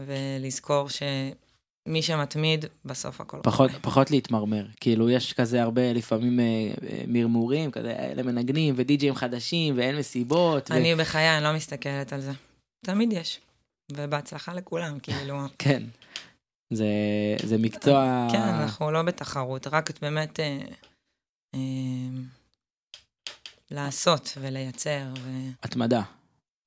ולזכור 0.00 0.88
שמי 1.86 2.02
שמתמיד, 2.02 2.64
בסוף 2.84 3.20
הכל 3.20 3.38
פחות 3.42 3.70
קורה. 3.70 3.82
פחות 3.82 4.10
להתמרמר 4.10 4.66
כאילו 4.80 5.10
יש 5.10 5.32
כזה 5.32 5.62
הרבה 5.62 5.92
לפעמים 5.92 6.40
אה, 6.40 6.44
אה, 6.44 7.04
מרמורים 7.08 7.70
כזה 7.70 7.92
אלה 7.92 8.22
מנגנים 8.22 8.74
ודי-ג'ים 8.76 9.14
חדשים 9.14 9.76
ואין 9.78 9.96
מסיבות. 9.96 10.70
ו- 10.70 10.74
אני 10.74 10.94
בחיי, 10.94 11.36
אני 11.36 11.44
לא 11.44 11.52
מסתכלת 11.52 12.12
על 12.12 12.20
זה. 12.20 12.32
תמיד 12.86 13.12
יש. 13.12 13.40
ובהצלחה 13.92 14.54
לכולם, 14.54 14.98
כאילו. 15.02 15.38
כן. 15.58 15.82
זה 16.72 16.86
זה 17.42 17.58
מקצוע 17.58 18.28
כן, 18.32 18.40
אנחנו 18.40 18.90
לא 18.90 19.02
בתחרות, 19.02 19.66
רק 19.66 19.90
באמת 20.02 20.40
אה, 20.40 20.58
אה, 21.54 21.60
לעשות 23.70 24.38
ולייצר. 24.40 25.02
ו- 25.18 25.50
התמדה. 25.62 26.02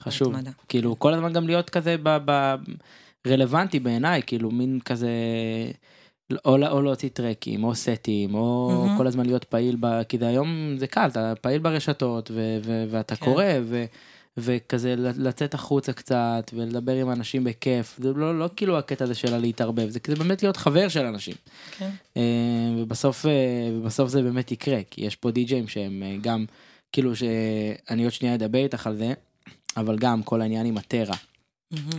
חשוב. 0.04 0.34
התמדה. 0.36 0.52
כאילו 0.70 1.00
כל 1.00 1.14
הזמן 1.14 1.34
גם 1.34 1.48
להיות 1.48 1.70
כזה 1.70 1.96
ב... 2.04 2.10
ב... 2.26 2.56
רלוונטי 3.28 3.80
בעיניי 3.80 4.22
כאילו 4.26 4.52
מין 4.52 4.80
כזה 4.86 5.10
או, 6.46 6.68
או 6.68 6.82
להוציא 6.82 7.10
טרקים 7.10 7.64
או 7.64 7.76
סטים 7.76 8.36
או 8.36 8.72
מהמם. 8.72 8.98
כל 8.98 9.08
הזמן 9.08 9.26
להיות 9.26 9.44
פעיל 9.44 9.78
ב... 9.80 10.04
כי 10.04 10.18
זה 10.18 10.28
היום 10.28 10.76
זה 10.78 10.88
קל 10.88 11.08
אתה 11.08 11.34
פעיל 11.42 11.60
ברשתות 11.60 12.32
ו... 12.34 12.60
ו... 12.64 12.86
ואתה 12.90 13.16
כן. 13.16 13.26
קורא 13.26 13.46
ו... 13.64 13.86
וכזה 14.38 14.96
לצאת 14.98 15.54
החוצה 15.54 15.94
קצת 15.94 16.52
ולדבר 16.54 16.96
עם 16.96 17.12
אנשים 17.12 17.44
בכיף 17.44 18.00
זה 18.04 18.14
לא, 18.14 18.40
לא 18.40 18.50
כאילו 18.56 18.78
הקטע 18.78 19.04
הזה 19.04 19.16
של 19.16 19.38
להתערבב 19.38 19.90
זה 19.90 20.00
כזה 20.00 20.16
באמת 20.16 20.44
להיות 20.44 20.58
חבר 20.58 20.88
של 20.88 21.06
אנשים 21.06 21.34
כן. 21.78 21.90
אה, 22.18 22.22
ובסוף 22.78 23.26
אה, 23.26 23.32
ובסוף 23.74 24.10
זה 24.10 24.22
באמת 24.22 24.52
יקרה 24.52 24.80
כי 24.92 25.06
יש 25.06 25.16
פה 25.16 25.32
די-ג'אים 25.32 25.68
שהם 25.68 26.04
אה, 26.04 26.16
גם 26.22 26.46
כאילו 26.92 27.16
שאני 27.16 28.04
עוד 28.04 28.14
שנייה 28.14 28.36
אדבר 28.36 28.64
איתך 28.64 28.88
על 28.88 28.96
זה 28.96 29.14
אבל 29.78 29.98
גם 29.98 30.24
כל 30.24 30.42
העניין 30.42 30.66
עם 30.66 30.78
הטרה. 30.78 31.16
מהמם. 31.72 31.90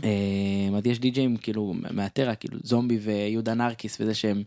אה, 0.72 0.78
אז 0.78 0.87
יש 0.87 0.98
די-ג'אים 0.98 1.37
כאילו 1.37 1.74
מהטרה 1.90 2.35
כאילו 2.35 2.59
זומבי 2.62 2.98
ויהודה 2.98 3.54
נרקיס 3.54 3.96
וזה 4.00 4.14
שהם 4.14 4.42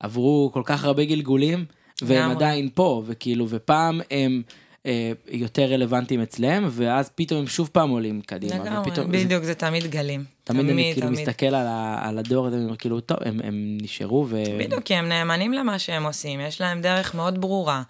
עברו 0.00 0.50
כל 0.54 0.62
כך 0.64 0.84
הרבה 0.84 1.04
גלגולים 1.04 1.64
והם 2.02 2.18
לגמרי. 2.18 2.36
עדיין 2.36 2.68
פה 2.74 3.02
וכאילו 3.06 3.46
ופעם 3.48 4.00
הם 4.10 4.42
אה, 4.86 5.12
יותר 5.28 5.62
רלוונטיים 5.62 6.20
אצלם 6.20 6.68
ואז 6.70 7.10
פתאום 7.14 7.40
הם 7.40 7.46
שוב 7.46 7.70
פעם 7.72 7.90
עולים 7.90 8.20
קדימה. 8.20 8.58
לגמרי, 8.58 8.90
בדיוק, 9.10 9.44
זה 9.44 9.54
תמיד 9.54 9.86
גלים. 9.86 10.24
תמיד 10.44 10.70
אני 10.70 10.90
כאילו 10.94 11.10
מסתכל 11.10 11.54
על, 11.54 12.18
הדור 12.18 12.46
הזה 12.46 12.66
כאילו 12.78 13.00
טוב 13.00 13.18
הם, 13.24 13.40
הם 13.44 13.78
נשארו 13.82 14.26
ו... 14.28 14.42
בדיוק, 14.58 14.82
כי 14.82 14.94
הם 14.94 15.08
נאמנים 15.08 15.52
למה 15.52 15.78
שהם 15.78 16.06
עושים, 16.06 16.40
יש 16.40 16.60
להם 16.60 16.80
דרך 16.80 17.14
מאוד 17.14 17.40
ברורה, 17.40 17.82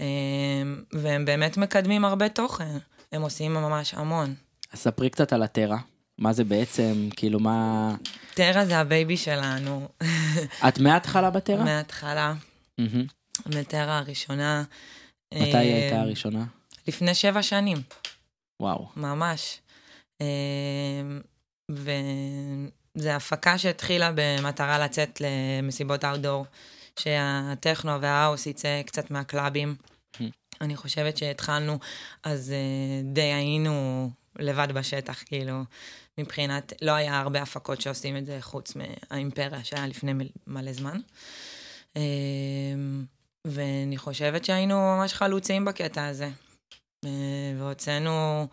אה, 0.00 0.06
והם 0.92 1.24
באמת 1.24 1.56
מקדמים 1.56 2.04
הרבה 2.04 2.28
תוכן. 2.28 2.76
הם 3.12 3.22
עושים 3.22 3.54
ממש 3.54 3.94
המון. 3.94 4.34
אז 4.72 4.78
ספרי 4.78 5.10
קצת 5.10 5.32
על 5.32 5.42
הטרה 5.42 5.78
מה 6.18 6.32
זה 6.32 6.44
בעצם 6.44 7.08
כאילו 7.16 7.40
מה 7.40 7.94
טרה 8.34 8.66
זה 8.66 8.78
ה 8.78 8.86
baby 8.86 9.16
שלנו, 9.16 9.88
את 10.68 10.78
מההתחלה 10.78 11.30
בטרה? 11.30 11.64
מההתחלה. 11.64 12.34
מטרה 13.46 13.98
הראשונה. 13.98 14.64
מתי 15.34 15.54
אה, 15.54 15.58
היא 15.58 15.74
הייתה 15.74 16.00
הראשונה? 16.00 16.44
לפני 16.88 17.14
שבע 17.14 17.42
שנים. 17.42 17.78
וואו. 18.60 18.88
ממש. 18.96 19.60
אה, 20.20 20.26
זה 22.94 23.16
הפקה 23.16 23.58
שהתחילה 23.58 24.12
במטרה 24.14 24.78
לצאת 24.78 25.20
למסיבות 25.20 26.04
outdoor, 26.04 26.46
שהטכנו 26.98 28.00
וההאוס 28.00 28.46
יצא 28.46 28.82
קצת 28.86 29.10
מהקלאבים. 29.10 29.76
אני 30.60 30.76
חושבת 30.76 31.16
שהתחלנו, 31.16 31.78
אז 32.22 32.52
uh, 32.52 33.14
די 33.14 33.20
היינו 33.20 34.10
לבד 34.38 34.72
בשטח, 34.72 35.22
כאילו, 35.26 35.62
מבחינת, 36.18 36.72
לא 36.82 36.92
היה 36.92 37.20
הרבה 37.20 37.42
הפקות 37.42 37.80
שעושים 37.80 38.16
את 38.16 38.26
זה 38.26 38.38
חוץ 38.40 38.72
מהאימפריה 38.76 39.64
שהיה 39.64 39.86
לפני 39.86 40.12
מלא 40.46 40.72
זמן. 40.72 41.00
Uh, 41.94 41.98
ואני 43.44 43.98
חושבת 43.98 44.44
שהיינו 44.44 44.74
ממש 44.74 45.14
חלוצים 45.14 45.64
בקטע 45.64 46.06
הזה. 46.06 46.28
Uh, 47.04 47.08
והוצאנו 47.58 48.46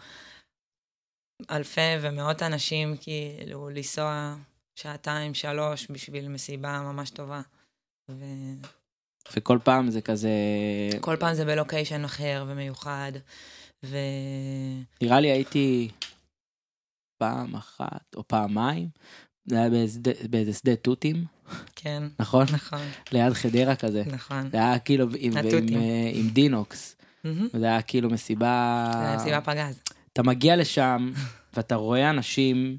אלפי 1.51 1.81
ומאות 2.01 2.43
אנשים, 2.43 2.95
כאילו, 3.01 3.69
לנסוע 3.69 4.35
שעתיים, 4.75 5.33
שלוש, 5.33 5.87
בשביל 5.89 6.27
מסיבה 6.27 6.79
ממש 6.79 7.09
טובה. 7.09 7.41
ו... 8.09 8.25
וכל 9.35 9.59
פעם 9.63 9.91
זה 9.91 10.01
כזה... 10.01 10.29
כל 11.01 11.15
פעם 11.19 11.33
זה 11.33 11.45
בלוקיישן 11.45 12.03
אחר 12.03 12.45
ומיוחד, 12.47 13.11
ו... 13.85 13.97
נראה 15.01 15.19
לי 15.19 15.31
הייתי 15.31 15.91
פעם 17.23 17.55
אחת 17.55 18.15
או 18.15 18.27
פעמיים, 18.27 18.87
זה 19.45 19.57
היה 19.57 19.69
באיזה 20.29 20.53
שדה 20.53 20.75
תותים. 20.75 21.25
כן. 21.75 22.03
נכון? 22.19 22.45
נכון. 22.53 22.79
ליד 23.11 23.33
חדרה 23.33 23.75
כזה. 23.75 24.03
נכון. 24.07 24.49
זה 24.51 24.57
היה 24.57 24.79
כאילו 24.79 25.07
עם, 25.17 25.37
עם, 25.37 25.47
עם, 25.67 25.81
עם 26.13 26.29
דינוקס. 26.29 26.95
זה 27.53 27.65
היה 27.65 27.81
כאילו 27.81 28.09
מסיבה... 28.09 28.89
זה 28.93 29.07
היה 29.07 29.15
מסיבה 29.15 29.41
פגז. 29.41 29.81
אתה 30.13 30.23
מגיע 30.23 30.55
לשם 30.55 31.11
ואתה 31.53 31.75
רואה 31.75 32.09
אנשים 32.09 32.77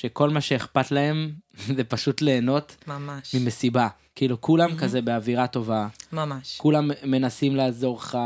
שכל 0.00 0.30
מה 0.30 0.40
שאכפת 0.40 0.90
להם 0.90 1.30
זה 1.76 1.84
פשוט 1.84 2.22
ליהנות 2.22 2.76
ממש. 2.86 3.34
ממסיבה. 3.34 3.88
כאילו 4.14 4.40
כולם 4.40 4.70
mm-hmm. 4.70 4.80
כזה 4.80 5.02
באווירה 5.02 5.46
טובה. 5.46 5.86
ממש. 6.12 6.56
כולם 6.56 6.90
מנסים 7.04 7.56
לעזור 7.56 7.96
לך, 7.96 8.18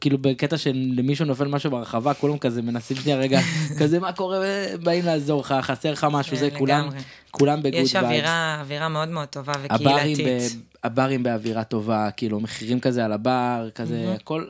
כאילו 0.00 0.18
בקטע 0.18 0.58
שלמישהו 0.58 1.26
נופל 1.26 1.48
משהו 1.48 1.70
ברחבה, 1.70 2.14
כולם 2.14 2.38
כזה 2.38 2.62
מנסים 2.62 2.96
שנייה 2.96 3.18
רגע, 3.18 3.40
כזה 3.80 3.98
מה 3.98 4.12
קורה, 4.12 4.38
באים 4.82 5.04
לעזור 5.04 5.40
לך, 5.40 5.54
חסר 5.60 5.92
לך 5.92 6.06
משהו, 6.10 6.36
זה 6.36 6.48
כולם, 6.58 6.88
כולם 7.30 7.62
בגוד 7.62 7.80
יש 7.80 7.96
אווירה, 7.96 8.60
אווירה 8.60 8.88
מאוד 8.88 9.08
מאוד 9.08 9.28
טובה 9.28 9.52
וקהילתית. 9.62 10.56
הברים 10.84 11.22
באווירה 11.22 11.64
טובה, 11.64 12.10
כאילו 12.10 12.40
מחירים 12.40 12.80
כזה 12.80 13.04
על 13.04 13.12
הבר, 13.12 13.68
כזה, 13.74 14.12
mm-hmm. 14.12 14.20
הכל, 14.20 14.44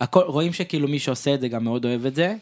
הכל, 0.00 0.22
רואים 0.22 0.52
שכאילו 0.52 0.88
מי 0.88 0.98
שעושה 0.98 1.34
את 1.34 1.40
זה 1.40 1.48
גם 1.48 1.64
מאוד 1.64 1.84
אוהב 1.84 2.06
את 2.06 2.14
זה. 2.14 2.34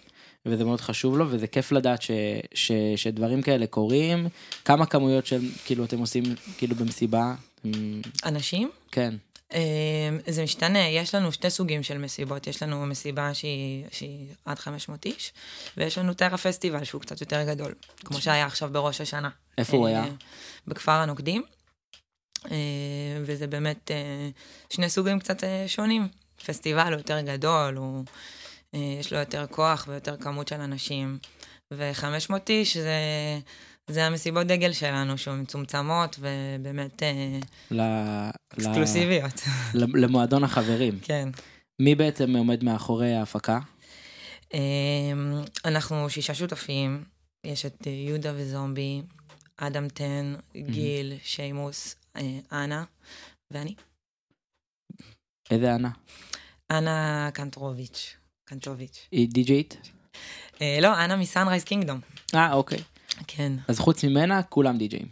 וזה 0.46 0.64
מאוד 0.64 0.80
חשוב 0.80 1.18
לו 1.18 1.30
וזה 1.30 1.46
כיף 1.46 1.72
לדעת 1.72 2.02
ש, 2.02 2.10
ש, 2.54 2.72
שדברים 2.96 3.42
כאלה 3.42 3.66
קורים 3.66 4.28
כמה 4.64 4.86
כמויות 4.86 5.26
של 5.26 5.40
כאילו 5.64 5.84
אתם 5.84 5.98
עושים 5.98 6.22
כאילו 6.58 6.76
במסיבה 6.76 7.34
אנשים? 8.24 8.70
כן. 8.90 9.14
אמ, 9.54 10.18
זה 10.26 10.42
משתנה, 10.42 10.78
יש 10.78 11.14
לנו 11.14 11.32
שתי 11.32 11.50
סוגים 11.50 11.82
של 11.82 11.98
מסיבות, 11.98 12.46
יש 12.46 12.62
לנו 12.62 12.86
מסיבה 12.86 13.34
שהיא, 13.34 13.84
שהיא 13.90 14.26
עד 14.44 14.58
500 14.58 15.06
איש, 15.06 15.32
ויש 15.76 15.98
לנו 15.98 16.14
טרה 16.14 16.38
פסטיבל 16.38 16.84
שהוא 16.84 17.00
קצת 17.00 17.20
יותר 17.20 17.42
גדול, 17.42 17.74
כמו 17.96 18.20
שהיה 18.20 18.46
עכשיו 18.46 18.70
בראש 18.72 19.00
השנה. 19.00 19.28
איפה 19.58 19.76
הוא 19.76 19.86
היה? 19.86 20.04
אה, 20.04 20.08
בכפר 20.66 20.92
הנוקדים, 20.92 21.42
אה, 22.50 22.56
וזה 23.22 23.46
באמת 23.46 23.90
אה, 23.90 24.28
שני 24.70 24.90
סוגים 24.90 25.18
קצת 25.18 25.44
שונים. 25.66 26.08
פסטיבל 26.46 26.92
הוא 26.92 26.98
יותר 26.98 27.20
גדול, 27.20 27.76
הוא, 27.76 28.04
יש 28.72 29.12
לו 29.12 29.18
יותר 29.18 29.46
כוח 29.50 29.86
ויותר 29.88 30.16
כמות 30.16 30.48
של 30.48 30.60
אנשים, 30.60 31.18
ו-500 31.72 32.34
איש 32.48 32.76
זה... 32.76 32.98
זה 33.90 34.06
המסיבות 34.06 34.46
דגל 34.46 34.72
שלנו, 34.72 35.18
שהן 35.18 35.40
מצומצמות 35.40 36.18
ובאמת 36.20 37.02
אה, 37.02 37.38
ל... 37.70 37.80
אקסקלוסיביות. 38.52 39.40
ל... 39.74 40.04
למועדון 40.04 40.44
החברים. 40.44 40.98
כן. 41.02 41.28
מי 41.80 41.94
בעצם 41.94 42.36
עומד 42.36 42.64
מאחורי 42.64 43.14
ההפקה? 43.14 43.58
אמ, 44.54 45.42
אנחנו 45.64 46.10
שישה 46.10 46.34
שותפים, 46.34 47.04
יש 47.44 47.66
את 47.66 47.86
יהודה 47.86 48.32
וזומבי, 48.36 49.02
אדם 49.56 49.88
טן, 49.88 50.34
גיל, 50.56 51.12
שיימוס, 51.22 51.96
אה, 52.16 52.38
אנה 52.52 52.84
ואני. 53.50 53.74
איזה 55.50 55.74
אנה? 55.74 55.90
אנה 56.72 57.30
קנטרוביץ'. 57.34 58.21
קנטוביץ'. 58.52 59.08
היא 59.12 59.28
די-ג'יית? 59.28 59.76
אה, 60.62 60.78
לא, 60.82 61.04
אנה 61.04 61.16
מ 61.16 61.22
Sunrise 61.22 61.64
Kingdom. 61.64 62.00
אה, 62.34 62.52
אוקיי. 62.52 62.78
כן. 63.26 63.52
אז 63.68 63.78
חוץ 63.78 64.04
ממנה, 64.04 64.42
כולם 64.42 64.78
די-ג'אים. 64.78 65.06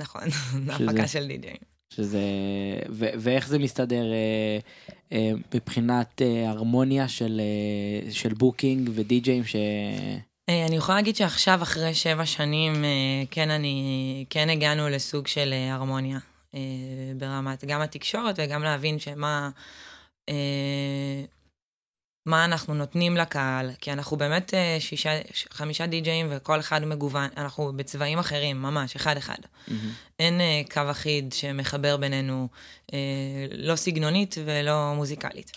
נכון, 0.00 0.22
זו 0.66 0.72
הפקה 0.72 1.08
של 1.08 1.26
די-ג'אים. 1.26 1.56
שזה, 1.94 2.20
ו- 2.90 3.10
ואיך 3.18 3.48
זה 3.48 3.58
מסתדר 3.58 4.04
אה, 4.12 4.58
אה, 5.12 5.30
מבחינת 5.54 6.22
אה, 6.22 6.50
הרמוניה 6.50 7.08
של, 7.08 7.40
אה, 7.40 8.12
של 8.12 8.34
booking 8.34 8.90
ודי-ג'אים 8.94 9.44
ש... 9.44 9.56
אה, 10.48 10.66
אני 10.66 10.76
יכולה 10.76 10.98
להגיד 10.98 11.16
שעכשיו, 11.16 11.62
אחרי 11.62 11.94
שבע 11.94 12.26
שנים, 12.26 12.84
אה, 12.84 12.90
כן, 13.30 13.50
אני, 13.50 14.24
כן 14.30 14.50
הגענו 14.50 14.88
לסוג 14.88 15.26
של 15.26 15.52
אה, 15.52 15.74
הרמוניה. 15.74 16.18
ברמת 17.16 17.64
גם 17.64 17.80
התקשורת 17.80 18.34
וגם 18.38 18.62
להבין 18.62 18.98
שמה, 18.98 19.50
מה 22.28 22.44
אנחנו 22.44 22.74
נותנים 22.74 23.16
לקהל, 23.16 23.70
כי 23.80 23.92
אנחנו 23.92 24.16
באמת 24.16 24.54
אה, 24.54 24.76
שישה, 24.80 25.20
חמישה 25.50 25.86
די-ג'אים 25.86 26.26
וכל 26.30 26.60
אחד 26.60 26.84
מגוון, 26.84 27.28
אנחנו 27.36 27.72
בצבעים 27.76 28.18
אחרים, 28.18 28.62
ממש, 28.62 28.96
אחד-אחד. 28.96 29.34
Mm-hmm. 29.34 29.72
אין 30.18 30.40
אה, 30.40 30.62
קו 30.70 30.90
אחיד 30.90 31.32
שמחבר 31.32 31.96
בינינו, 31.96 32.48
אה, 32.92 32.98
לא 33.50 33.76
סגנונית 33.76 34.34
ולא 34.44 34.94
מוזיקלית. 34.94 35.52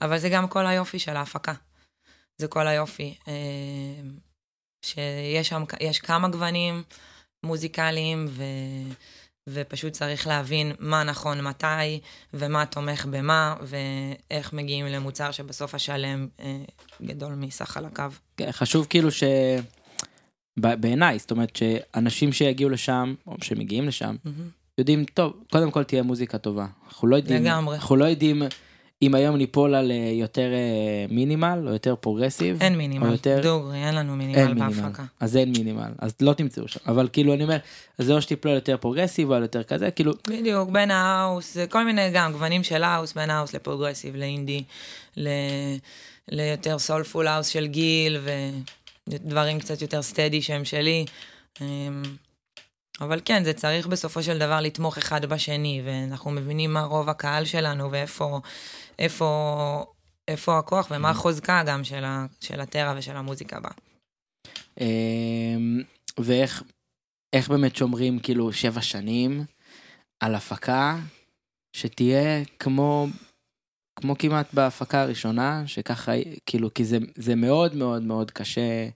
אבל 0.00 0.18
זה 0.18 0.28
גם 0.28 0.48
כל 0.48 0.66
היופי 0.66 0.98
של 0.98 1.16
ההפקה. 1.16 1.52
זה 2.38 2.48
כל 2.48 2.66
היופי. 2.66 3.14
שיש 4.84 5.48
שם, 5.48 5.64
יש 5.80 5.98
כמה 5.98 6.28
גוונים 6.28 6.82
מוזיקליים, 7.42 8.26
ו... 8.30 8.42
ופשוט 9.52 9.92
צריך 9.92 10.26
להבין 10.26 10.72
מה 10.78 11.04
נכון 11.04 11.40
מתי, 11.40 12.00
ומה 12.34 12.66
תומך 12.66 13.06
במה, 13.10 13.54
ואיך 13.62 14.52
מגיעים 14.52 14.86
למוצר 14.86 15.30
שבסוף 15.30 15.74
השלם 15.74 16.26
אה, 16.40 16.56
גדול 17.02 17.34
מסך 17.34 17.64
חלקיו. 17.70 18.12
כן, 18.36 18.52
חשוב 18.52 18.86
כאילו 18.90 19.10
ש... 19.10 19.22
בעיניי, 20.56 21.18
זאת 21.18 21.30
אומרת 21.30 21.56
שאנשים 21.56 22.32
שיגיעו 22.32 22.70
לשם, 22.70 23.14
או 23.26 23.36
שמגיעים 23.42 23.88
לשם, 23.88 24.16
mm-hmm. 24.26 24.28
יודעים, 24.78 25.04
טוב, 25.04 25.32
קודם 25.50 25.70
כל 25.70 25.84
תהיה 25.84 26.02
מוזיקה 26.02 26.38
טובה. 26.38 26.66
אנחנו 26.88 27.08
לא 27.08 27.16
יודעים, 27.16 27.42
לגמרי. 27.42 27.76
אנחנו 27.76 27.96
לא 27.96 28.04
יודעים 28.04 28.42
אם 29.02 29.14
היום 29.14 29.36
ניפול 29.36 29.74
על 29.74 29.92
יותר 30.12 30.52
אה, 30.52 31.06
minimal 31.10 31.62
או 31.66 31.72
יותר 31.72 31.94
progressive. 32.00 32.62
אין 32.62 32.76
minimal, 32.76 33.12
יותר... 33.12 33.40
דוגרי, 33.42 33.84
אין 33.84 33.94
לנו 33.94 34.16
minimal 34.16 34.38
אין 34.38 34.58
בהפקה. 34.58 34.80
minimal. 34.80 34.90
אז 35.20 35.36
אין 35.36 35.52
minimal, 35.52 35.90
אז 35.98 36.12
לא 36.20 36.32
תמצאו 36.32 36.68
שם. 36.68 36.80
אבל 36.86 37.08
כאילו 37.12 37.34
אני 37.34 37.42
אומר, 37.42 37.56
זה 37.98 38.14
או 38.14 38.22
שתיפלו 38.22 38.50
על 38.50 38.56
יותר 38.56 38.76
progressive 38.76 39.30
או 39.30 39.34
על 39.34 39.42
יותר 39.42 39.62
כזה, 39.62 39.90
כאילו... 39.90 40.12
בדיוק, 40.28 40.70
בין 40.70 40.90
house, 40.90 41.56
כל 41.70 41.84
מיני 41.84 42.10
גם 42.12 42.32
גוונים 42.32 42.62
של 42.62 42.84
house, 42.84 43.12
בין 43.12 43.30
house 43.30 43.54
ל 43.54 43.59
progressive, 43.59 44.16
ל 44.16 44.23
indie, 44.23 44.62
ל... 45.16 45.28
ליותר 46.30 46.78
soulful 46.78 47.26
house 47.26 47.46
של 47.46 47.66
גיל, 47.66 48.18
ודברים 49.08 49.58
קצת 49.58 49.82
יותר 49.82 50.02
steady 50.02 50.42
שהם 50.42 50.64
שלי. 50.64 51.04
אמ, 51.60 52.02
אבל 53.00 53.20
כן, 53.24 53.44
זה 53.44 53.52
צריך 53.52 53.86
בסופו 53.86 54.22
של 54.22 54.38
דבר 54.38 54.60
לתמוך 54.60 54.98
אחד 54.98 55.24
בשני, 55.24 55.82
ואנחנו 55.84 56.30
מבינים 56.30 56.72
מה 56.72 56.82
רוב 56.82 57.08
הקהל 57.08 57.44
שלנו 57.44 57.90
ואיפה 57.90 58.40
איפה, 59.00 59.84
איפה 60.28 60.58
הכוח 60.58 60.88
ומה 60.90 61.08
mm-hmm. 61.08 61.10
החוזקה 61.10 61.62
גם 61.66 61.84
של, 61.84 62.04
ה, 62.04 62.26
של 62.40 62.60
הטרה 62.60 62.94
ושל 62.96 63.16
המוזיקה 63.16 63.60
בה. 63.60 63.70
אמ, 64.80 65.82
ואיך 66.20 66.62
איך 67.32 67.48
באמת 67.48 67.76
שומרים 67.76 68.18
כאילו 68.18 68.52
שבע 68.52 68.82
שנים 68.82 69.44
על 70.20 70.34
הפקה 70.34 70.98
שתהיה 71.76 72.44
כמו 72.58 73.06
כמו 74.00 74.18
כמעט 74.18 74.54
בהפקה 74.54 75.02
הראשונה 75.02 75.62
שככה 75.66 76.12
כאילו 76.46 76.74
כי 76.74 76.84
זה 76.84 76.98
זה 77.14 77.34
מאוד 77.34 77.74
מאוד 77.74 78.02
מאוד 78.02 78.30
קשה 78.30 78.88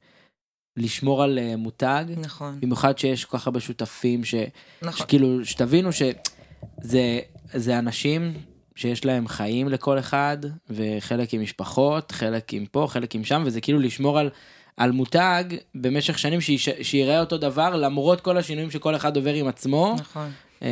לשמור 0.77 1.23
על 1.23 1.38
אה, 1.38 1.57
מותג 1.57 2.05
נכון 2.17 2.61
במיוחד 2.61 2.99
שיש 2.99 3.25
כל 3.25 3.38
כך 3.38 3.47
הרבה 3.47 3.61
שותפים 3.61 4.25
ש, 4.25 4.35
נכון. 4.83 5.07
שכאילו 5.07 5.45
שתבינו 5.45 5.90
שזה 5.93 7.21
זה 7.55 7.79
אנשים 7.79 8.35
שיש 8.77 9.05
להם 9.05 9.29
חיים 9.29 9.69
לכל 9.69 9.99
אחד, 9.99 10.37
וחלק 10.71 11.35
עם 11.35 11.43
משפחות, 11.43 12.13
חלק 12.13 12.53
עם 12.53 12.67
פה, 12.67 12.87
חלק 12.89 13.15
עם 13.15 13.25
שם, 13.25 13.43
וזה 13.47 13.61
כאילו 13.61 13.79
לשמור 13.79 14.19
על, 14.19 14.31
על 14.77 14.93
מותג 14.93 15.45
במשך 15.75 16.19
שנים 16.19 16.41
שיש, 16.41 16.69
שיראה 16.83 17.21
אותו 17.21 17.39
דבר, 17.39 17.77
למרות 17.77 18.21
כל 18.21 18.37
השינויים 18.37 18.71
שכל 18.71 18.97
אחד 18.97 19.17
עובר 19.17 19.35
עם 19.35 19.49
עצמו. 19.49 19.97
נכון. 19.99 20.31
אמ, 20.63 20.69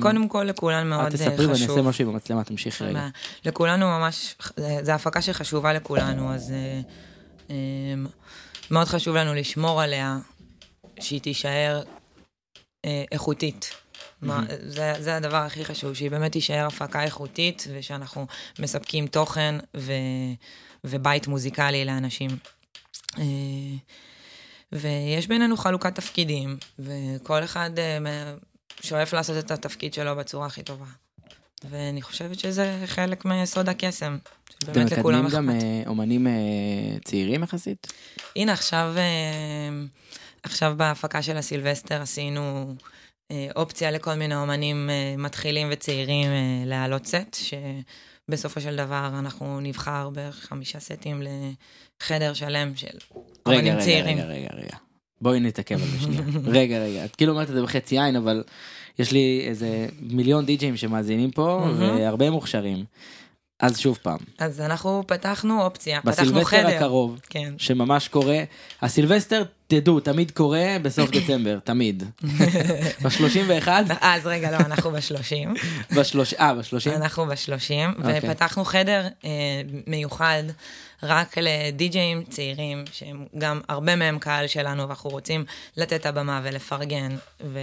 קודם 0.00 0.28
כל 0.28 0.44
לכולנו 0.44 0.90
מאוד 0.90 1.12
חשוב. 1.12 1.20
את 1.22 1.28
תספרי 1.28 1.46
ואני 1.46 1.62
אעשה 1.62 1.82
משהו 1.82 2.04
עם 2.04 2.10
המצלמה, 2.10 2.44
תמשיכי 2.44 2.84
רגע. 2.84 3.08
לכולנו 3.44 3.86
ממש, 3.86 4.36
זו 4.82 4.92
הפקה 4.92 5.22
שחשובה 5.22 5.72
לכולנו, 5.72 6.34
אז 6.34 6.52
אה, 6.52 6.80
אמ, 7.50 8.06
מאוד 8.70 8.86
חשוב 8.86 9.16
לנו 9.16 9.34
לשמור 9.34 9.82
עליה 9.82 10.18
שהיא 11.00 11.20
תישאר 11.20 11.82
אה, 12.84 13.04
איכותית. 13.12 13.70
מה, 14.22 14.44
זה, 14.62 14.92
זה 14.98 15.16
הדבר 15.16 15.36
הכי 15.36 15.64
חשוב, 15.64 15.94
שהיא 15.94 16.10
באמת 16.10 16.32
תישאר 16.32 16.66
הפקה 16.66 17.02
איכותית, 17.02 17.66
ושאנחנו 17.74 18.26
מספקים 18.58 19.06
תוכן 19.06 19.54
ו, 19.76 19.92
ובית 20.84 21.26
מוזיקלי 21.26 21.84
לאנשים. 21.84 22.30
אה, 23.18 23.24
ויש 24.72 25.26
בינינו 25.26 25.56
חלוקת 25.56 25.94
תפקידים, 25.94 26.56
וכל 26.78 27.44
אחד 27.44 27.70
אה, 27.78 28.34
שואף 28.82 29.12
לעשות 29.12 29.44
את 29.44 29.50
התפקיד 29.50 29.94
שלו 29.94 30.16
בצורה 30.16 30.46
הכי 30.46 30.62
טובה. 30.62 30.86
ואני 31.70 32.02
חושבת 32.02 32.38
שזה 32.38 32.82
חלק 32.86 33.24
מסוד 33.24 33.68
הקסם. 33.68 34.18
אתם 34.58 34.72
שבאמת 34.72 34.92
לכולם 34.92 35.26
מקדמים 35.26 35.50
אכפת. 35.50 35.62
גם 35.62 35.70
אה, 35.70 35.82
אומנים 35.86 36.26
צעירים 37.04 37.42
יחסית? 37.42 37.92
הנה, 38.36 38.52
עכשיו, 38.52 38.94
עכשיו 40.42 40.74
בהפקה 40.76 41.22
של 41.22 41.36
הסילבסטר 41.36 42.02
עשינו 42.02 42.74
אופציה 43.56 43.90
לכל 43.90 44.14
מיני 44.14 44.36
אומנים 44.36 44.90
אה, 44.90 45.14
מתחילים 45.18 45.68
וצעירים 45.70 46.26
אה, 46.26 46.62
להעלות 46.66 47.06
סט, 47.06 47.36
שבסופו 48.28 48.60
של 48.60 48.76
דבר 48.76 49.10
אנחנו 49.18 49.60
נבחר 49.60 50.10
בערך 50.10 50.46
חמישה 50.48 50.80
סטים 50.80 51.22
לחדר 51.22 52.34
שלם 52.34 52.76
של 52.76 52.86
רגע, 52.86 53.26
אומנים 53.46 53.74
רגע, 53.74 53.84
צעירים. 53.84 54.18
רגע, 54.18 54.26
רגע, 54.26 54.48
רגע. 54.52 54.76
בואי 55.20 55.40
נתעכב 55.40 55.74
על 55.74 55.88
זה 55.88 56.00
שנייה. 56.00 56.22
רגע, 56.60 56.78
רגע, 56.78 57.04
את 57.04 57.16
כאילו 57.16 57.32
אומרת 57.32 57.50
את 57.50 57.54
זה 57.54 57.62
בחצי 57.62 58.00
עין, 58.00 58.16
אבל 58.16 58.44
יש 58.98 59.12
לי 59.12 59.44
איזה 59.48 59.86
מיליון 60.00 60.46
די-ג'אים 60.46 60.76
שמאזינים 60.76 61.30
פה. 61.30 61.68
והרבה 61.78 62.30
מוכשרים. 62.30 62.84
אז 63.60 63.78
שוב 63.78 63.98
פעם, 64.02 64.18
אז 64.38 64.60
אנחנו 64.60 65.02
פתחנו 65.06 65.62
אופציה, 65.62 66.00
פתחנו 66.00 66.12
בסילבסטר 66.12 66.56
חדר. 66.56 66.76
הקרוב, 66.76 67.20
כן. 67.30 67.54
שממש 67.58 68.08
קורה, 68.08 68.38
הסילבסטר, 68.82 69.42
תדעו, 69.66 70.00
תמיד 70.00 70.30
קורה 70.30 70.76
בסוף 70.82 71.10
דצמבר, 71.16 71.58
תמיד. 71.64 72.02
ב-31, 73.02 73.68
אז 74.00 74.26
רגע, 74.26 74.50
לא, 74.50 74.56
אנחנו 74.56 74.90
בשלושים. 74.90 75.54
בשלוש... 75.96 76.34
אה, 76.34 76.54
ב-30? 76.54 76.96
אנחנו 76.96 77.26
בשלושים, 77.26 77.90
אוקיי. 77.98 78.18
ופתחנו 78.22 78.64
חדר 78.64 79.06
אה, 79.24 79.30
מיוחד 79.86 80.42
רק 81.02 81.38
לדי-ג'אים 81.38 82.24
צעירים, 82.24 82.84
שהם 82.92 83.24
גם 83.38 83.60
הרבה 83.68 83.96
מהם 83.96 84.18
קהל 84.18 84.46
שלנו, 84.46 84.82
ואנחנו 84.82 85.10
רוצים 85.10 85.44
לתת 85.76 85.92
את 86.00 86.06
הבמה 86.06 86.40
ולפרגן. 86.44 87.16
ו... 87.44 87.58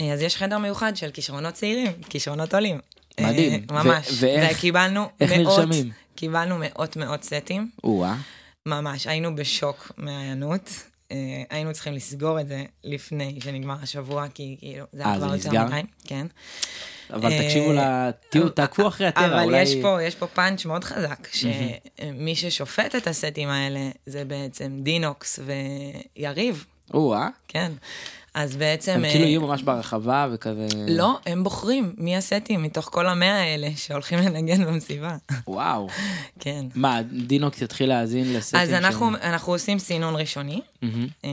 אה, 0.00 0.12
אז 0.12 0.22
יש 0.22 0.36
חדר 0.36 0.58
מיוחד 0.58 0.96
של 0.96 1.10
כישרונות 1.10 1.54
צעירים, 1.54 1.92
כישרונות 2.08 2.54
עולים. 2.54 2.80
אה, 3.18 3.26
מדהים. 3.32 3.66
ו- 3.70 3.72
ממש. 3.74 4.06
ואיך- 4.20 4.56
וקיבלנו 4.58 5.08
איך 5.20 5.32
מאות, 5.32 5.58
נרשמים? 5.58 5.90
קיבלנו 6.14 6.56
מאות 6.60 6.96
מאות 6.96 7.24
סטים, 7.24 7.70
או-אה. 7.84 8.16
ממש, 8.66 9.06
היינו 9.06 9.36
בשוק 9.36 9.92
מההיענות. 9.96 10.70
אה, 11.12 11.16
היינו 11.50 11.72
צריכים 11.72 11.92
לסגור 11.92 12.40
את 12.40 12.48
זה 12.48 12.64
לפני 12.84 13.38
שנגמר 13.44 13.76
השבוע, 13.82 14.26
כי 14.34 14.56
כאילו, 14.58 14.84
זה 14.92 15.02
אה, 15.04 15.10
היה 15.12 15.20
זה 15.20 15.26
כבר 15.48 15.54
יותר? 15.54 15.64
מדי. 15.66 15.80
כן. 16.04 16.26
אבל 17.12 17.32
אה, 17.32 17.42
תקשיבו 17.42 17.72
ל... 17.72 17.78
תהיו, 18.30 18.48
תעקבו 18.48 18.88
אחרי 18.88 19.08
אבל 19.16 19.44
אולי... 19.44 19.62
יש 19.62 19.74
פה, 19.82 20.02
יש 20.02 20.14
פה 20.14 20.26
פאנץ' 20.26 20.64
מאוד 20.64 20.84
חזק, 20.84 21.28
שמי 21.32 22.34
ששופט 22.36 22.94
את 22.94 23.06
הסטים 23.06 23.48
האלה 23.48 23.80
זה 24.06 24.24
בעצם 24.24 24.78
דינוקס 24.82 25.38
ויריב, 26.16 26.64
או-אה. 26.94 27.28
כן. 27.48 27.72
אז 28.34 28.56
בעצם... 28.56 28.92
הם 28.92 29.04
אה, 29.04 29.10
כאילו 29.10 29.24
יהיו 29.24 29.40
ממש 29.40 29.62
ברחבה 29.62 30.26
וכזה... 30.32 30.66
לא, 30.88 31.18
הם 31.26 31.44
בוחרים 31.44 31.92
מי 31.98 32.16
הסטים 32.16 32.62
מתוך 32.62 32.88
כל 32.92 33.06
המאה 33.06 33.40
האלה 33.42 33.68
שהולכים 33.76 34.18
לנגן 34.18 34.64
במסיבה. 34.64 35.16
וואו. 35.46 35.88
כן. 36.40 36.66
מה, 36.74 37.00
דינוקס 37.26 37.62
יתחיל 37.62 37.88
להאזין 37.88 38.32
לסטים 38.32 38.60
אז 38.60 38.68
של- 38.68 38.74
אנחנו, 38.74 39.08
אנחנו 39.22 39.52
עושים 39.52 39.78
סינון 39.78 40.16
ראשוני. 40.16 40.60
אה, 41.24 41.30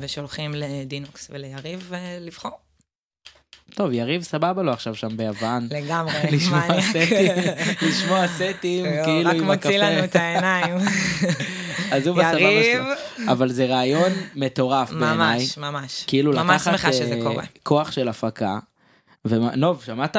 ושולחים 0.00 0.54
לדינוקס 0.54 1.28
וליריב 1.32 1.90
אה, 1.94 2.18
לבחור. 2.20 2.50
טוב, 3.74 3.92
יריב 3.92 4.22
סבבה 4.22 4.62
לו 4.62 4.72
עכשיו 4.72 4.94
שם 4.94 5.16
ביוון. 5.16 5.68
לגמרי, 5.70 6.12
לשמוע. 6.32 6.60
סטים, 6.90 7.08
לשמוע 7.82 8.28
סטים, 8.28 8.84
כאילו 9.04 9.30
רק 9.30 9.36
עם 9.36 9.44
מוציא 9.44 9.78
לנו 9.78 10.04
את 10.04 10.16
הקפה. 10.16 10.18
העיניים. 10.20 10.76
אז 11.90 12.06
הוא 12.06 12.16
בסבבה 12.16 12.62
שלו. 12.72 13.28
אבל 13.32 13.48
זה 13.48 13.66
רעיון 13.66 14.12
מטורף 14.34 14.90
בעיניי. 14.90 15.38
ממש, 15.38 15.58
ממש. 15.58 16.04
כאילו 16.06 16.32
ממש 16.32 16.66
לקחת 16.66 16.92
קורה. 17.22 17.44
כוח 17.62 17.92
של 17.92 18.08
הפקה. 18.08 18.58
ונוב, 19.24 19.82
שמעת? 19.86 20.16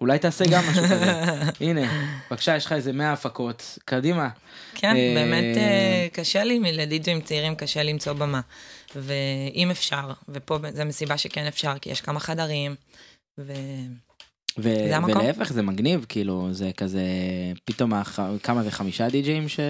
אולי 0.00 0.18
תעשה 0.18 0.44
גם 0.50 0.62
משהו 0.70 0.84
כזה. 0.84 1.12
הנה, 1.66 1.80
בבקשה, 2.30 2.56
יש 2.56 2.66
לך 2.66 2.72
איזה 2.72 2.92
100 2.92 3.12
הפקות. 3.12 3.78
קדימה. 3.84 4.28
כן, 4.74 4.96
אה, 4.96 5.12
באמת 5.14 5.56
אה, 5.56 6.06
קשה 6.12 6.44
לי, 6.44 6.60
לדיג'ים 6.72 7.20
צעירים 7.20 7.54
קשה 7.54 7.82
למצוא 7.82 8.12
במה. 8.12 8.40
ואם 8.96 9.70
אפשר, 9.70 10.12
ופה 10.28 10.58
זו 10.74 10.84
מסיבה 10.84 11.18
שכן 11.18 11.46
אפשר, 11.46 11.72
כי 11.80 11.90
יש 11.90 12.00
כמה 12.00 12.20
חדרים, 12.20 12.74
ו... 13.38 13.52
ו- 14.58 14.88
זה 14.88 14.96
המקום. 14.96 15.22
ולהפך 15.22 15.52
זה 15.52 15.62
מגניב 15.62 16.06
כאילו 16.08 16.48
זה 16.50 16.70
כזה 16.76 17.02
פתאום 17.64 17.92
כמה 18.42 18.62
זה 18.62 18.70
חמישה 18.70 19.08
די-ג'אים 19.08 19.48
ש... 19.48 19.60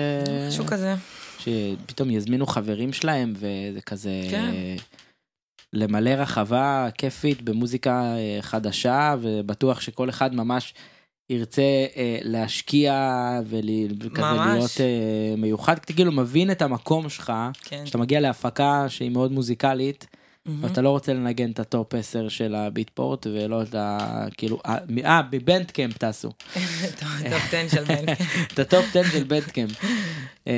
משהו 0.49 0.67
כזה. 0.67 0.95
שפתאום 1.39 2.11
יזמינו 2.11 2.47
חברים 2.47 2.93
שלהם 2.93 3.33
וזה 3.37 3.81
כזה 3.87 4.11
כן. 4.31 4.55
למלא 5.73 6.11
רחבה 6.11 6.89
כיפית 6.99 7.43
במוזיקה 7.43 8.03
אה, 8.03 8.39
חדשה 8.41 9.15
ובטוח 9.21 9.81
שכל 9.81 10.09
אחד 10.09 10.35
ממש 10.35 10.75
ירצה 11.31 11.63
אה, 11.97 12.19
להשקיע 12.23 13.41
וכזה 13.47 14.23
ממש. 14.23 14.47
להיות 14.47 14.81
אה, 14.81 15.35
מיוחד 15.37 15.79
כאילו 15.79 16.13
מבין 16.13 16.51
את 16.51 16.63
המקום 16.63 17.09
שלך 17.09 17.33
כן. 17.63 17.85
כשאתה 17.85 17.99
מגיע 17.99 18.21
להפקה 18.21 18.85
שהיא 18.89 19.11
מאוד 19.11 19.33
מוזיקלית 19.33 20.07
מהמם. 20.47 20.65
ואתה 20.65 20.83
לא 20.83 20.91
רוצה 20.91 21.15
לנגן 21.15 21.51
את 21.51 21.61
ה 21.61 21.69
top 21.69 21.95
10 21.95 22.29
של 22.29 22.55
ה 22.55 22.63
Beatport 22.63 23.27
ולא 23.27 23.63
את 23.63 23.75
ה... 23.75 23.99
כאילו 24.37 24.61
אה, 25.05 25.23
ב 25.23 25.31
Bandcamp 25.31 25.99
תעשו 25.99 26.33
top 27.01 27.09
10 27.53 27.69
של 27.69 27.85
Band. 27.85 28.05
את 28.53 28.59
ה 28.59 28.65
top 28.65 28.85
10 28.91 29.03
של 29.05 29.25
Bandcamp. 29.25 29.71
אמ, 30.47 30.53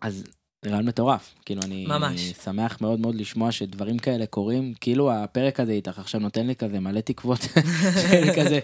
אז 0.00 0.24
רעיון 0.64 0.86
מטורף 0.86 1.34
כאילו 1.44 1.60
אני 1.64 1.86
ממש. 1.88 2.20
שמח 2.44 2.80
מאוד 2.80 3.00
מאוד 3.00 3.14
לשמוע 3.14 3.52
שדברים 3.52 3.98
כאלה 3.98 4.26
קורים 4.26 4.74
כאילו 4.80 5.12
הפרק 5.12 5.60
הזה 5.60 5.72
איתך 5.72 5.98
עכשיו 5.98 6.20
נותן 6.20 6.46
לי 6.46 6.56
כזה 6.56 6.80
מלא 6.80 7.00
תקוות 7.00 7.40
של 8.10 8.32
כזה 8.36 8.58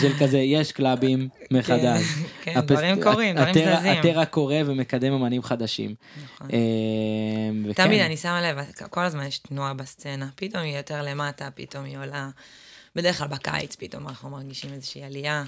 של 0.00 0.12
כזה 0.20 0.38
יש 0.38 0.72
קלאבים 0.72 1.28
מחדש. 1.50 2.02
כן, 2.42 2.52
הפס- 2.58 2.64
דברים 2.72 3.02
קורים, 3.02 3.36
דברים 3.36 3.54
זזים. 3.54 3.92
הטרה 3.98 4.26
קורה 4.26 4.60
ומקדם 4.66 5.12
אמנים 5.12 5.42
חדשים. 5.42 5.94
נכון. 6.24 6.48
אמ, 6.52 7.64
וכן. 7.70 7.84
תמיד 7.86 8.00
אני 8.00 8.16
שמה 8.16 8.42
לב, 8.52 8.58
כל 8.90 9.04
הזמן 9.04 9.26
יש 9.26 9.38
תנועה 9.38 9.74
בסצנה, 9.74 10.28
פתאום 10.36 10.62
היא 10.62 10.76
יותר 10.76 11.02
למטה, 11.02 11.48
פתאום 11.54 11.84
היא 11.84 11.98
עולה. 11.98 12.28
בדרך 12.96 13.18
כלל 13.18 13.28
בקיץ 13.28 13.74
פתאום 13.76 14.08
אנחנו 14.08 14.30
מרגישים 14.30 14.72
איזושהי 14.72 15.02
עלייה. 15.04 15.44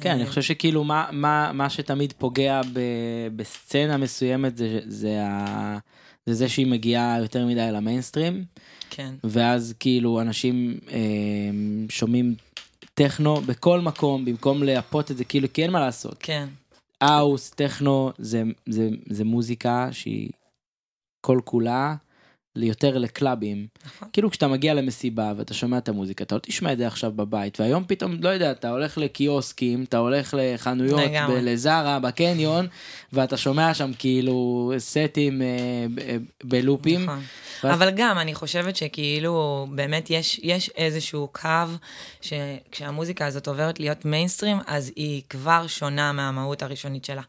כן, 0.00 0.10
אני 0.10 0.26
חושב 0.26 0.42
שכאילו 0.42 0.84
מה, 0.84 1.06
מה, 1.12 1.50
מה 1.52 1.70
שתמיד 1.70 2.12
פוגע 2.18 2.60
ב, 2.72 2.80
בסצנה 3.36 3.96
מסוימת 3.96 4.56
זה, 4.56 4.80
זה, 4.86 5.26
ה, 5.26 5.78
זה 6.26 6.34
זה 6.34 6.48
שהיא 6.48 6.66
מגיעה 6.66 7.18
יותר 7.20 7.46
מדי 7.46 7.68
למיינסטרים, 7.72 8.44
כן, 8.90 9.14
ואז 9.24 9.74
כאילו 9.80 10.20
אנשים 10.20 10.78
אה, 10.92 10.98
שומעים 11.88 12.34
טכנו 12.94 13.40
בכל 13.40 13.80
מקום 13.80 14.24
במקום 14.24 14.62
לייפות 14.62 15.10
את 15.10 15.16
זה 15.16 15.24
כאילו 15.24 15.48
כי 15.52 15.62
אין 15.62 15.70
מה 15.70 15.80
לעשות. 15.80 16.16
כן, 16.20 16.48
אאוס, 17.02 17.50
טכנו, 17.50 18.12
זה, 18.18 18.42
זה, 18.68 18.88
זה 19.10 19.24
מוזיקה 19.24 19.88
שהיא 19.92 20.30
כל 21.20 21.40
כולה 21.44 21.94
ליותר 22.56 22.98
לקלאבים. 22.98 23.66
נכון. 23.86 24.08
כאילו 24.12 24.30
כשאתה 24.30 24.48
מגיע 24.48 24.74
למסיבה 24.74 25.32
ואתה 25.36 25.54
שומע 25.54 25.78
את 25.78 25.88
המוזיקה 25.88 26.24
אתה 26.24 26.34
לא 26.34 26.40
תשמע 26.40 26.72
את 26.72 26.78
זה 26.78 26.86
עכשיו 26.86 27.12
בבית 27.12 27.60
והיום 27.60 27.84
פתאום 27.86 28.16
לא 28.20 28.28
יודע 28.28 28.50
אתה 28.50 28.70
הולך 28.70 28.98
לקיוסקים 28.98 29.84
אתה 29.88 29.98
הולך 29.98 30.34
לחנויות. 30.38 31.00
ב- 31.28 31.30
לזארה 31.30 31.98
בקניון 31.98 32.66
ואתה 33.12 33.36
שומע 33.36 33.74
שם 33.74 33.90
כאילו 33.98 34.32
סטים 34.78 35.42
אה, 35.42 35.46
אה, 36.02 36.16
בלופים. 36.44 37.02
נכון. 37.04 37.20
ואז- 37.64 37.74
אבל 37.74 37.90
גם, 37.90 38.18
אני 38.18 38.34
חושבת 38.34 38.76
שכאילו, 38.76 39.66
באמת 39.74 40.10
יש, 40.10 40.40
יש 40.42 40.70
איזשהו 40.76 41.28
קו, 41.32 41.48
שכשהמוזיקה 42.20 43.26
הזאת 43.26 43.48
עוברת 43.48 43.80
להיות 43.80 44.04
מיינסטרים, 44.04 44.56
אז 44.66 44.92
היא 44.96 45.22
כבר 45.30 45.66
שונה 45.66 46.12
מהמהות 46.12 46.62
הראשונית 46.62 47.04
שלה. 47.04 47.22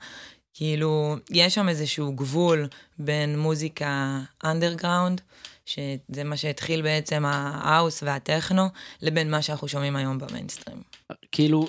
כאילו, 0.53 1.15
יש 1.31 1.55
שם 1.55 1.69
איזשהו 1.69 2.13
גבול 2.13 2.67
בין 2.99 3.39
מוזיקה 3.39 4.19
underground, 4.43 5.21
שזה 5.65 6.23
מה 6.25 6.37
שהתחיל 6.37 6.81
בעצם 6.81 7.23
ה 7.25 7.38
house 7.38 8.03
וה 8.03 8.17
techno, 8.17 8.67
לבין 9.01 9.31
מה 9.31 9.41
שאנחנו 9.41 9.67
שומעים 9.67 9.95
היום 9.95 10.17
במיינסטרים. 10.17 10.77
כאילו 11.31 11.67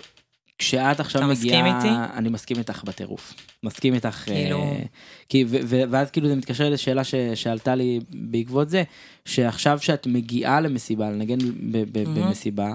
כשאת 0.58 1.00
עכשיו 1.00 1.22
אתה 1.22 1.30
מגיעה 1.30 1.62
מסכים 1.62 1.76
איתי? 1.76 2.16
אני 2.16 2.28
מסכים 2.28 2.58
איתך 2.58 2.84
בטירוף 2.84 3.34
מסכים 3.62 3.94
איתך 3.94 4.08
כאילו- 4.08 4.62
אה, 4.62 4.82
כי 5.28 5.44
ו- 5.48 5.56
ו- 5.64 5.82
ואז 5.90 6.10
כאילו 6.10 6.28
זה 6.28 6.34
מתקשר 6.34 6.70
לשאלה 6.70 7.04
ששאלתה 7.04 7.74
לי 7.74 8.00
בעקבות 8.10 8.70
זה 8.70 8.82
שעכשיו 9.24 9.78
שאת 9.80 10.06
מגיעה 10.06 10.60
למסיבה 10.60 11.10
לנגן 11.10 11.38
ב- 11.38 11.52
ב- 11.92 12.08
מהמם. 12.08 12.22
במסיבה. 12.28 12.74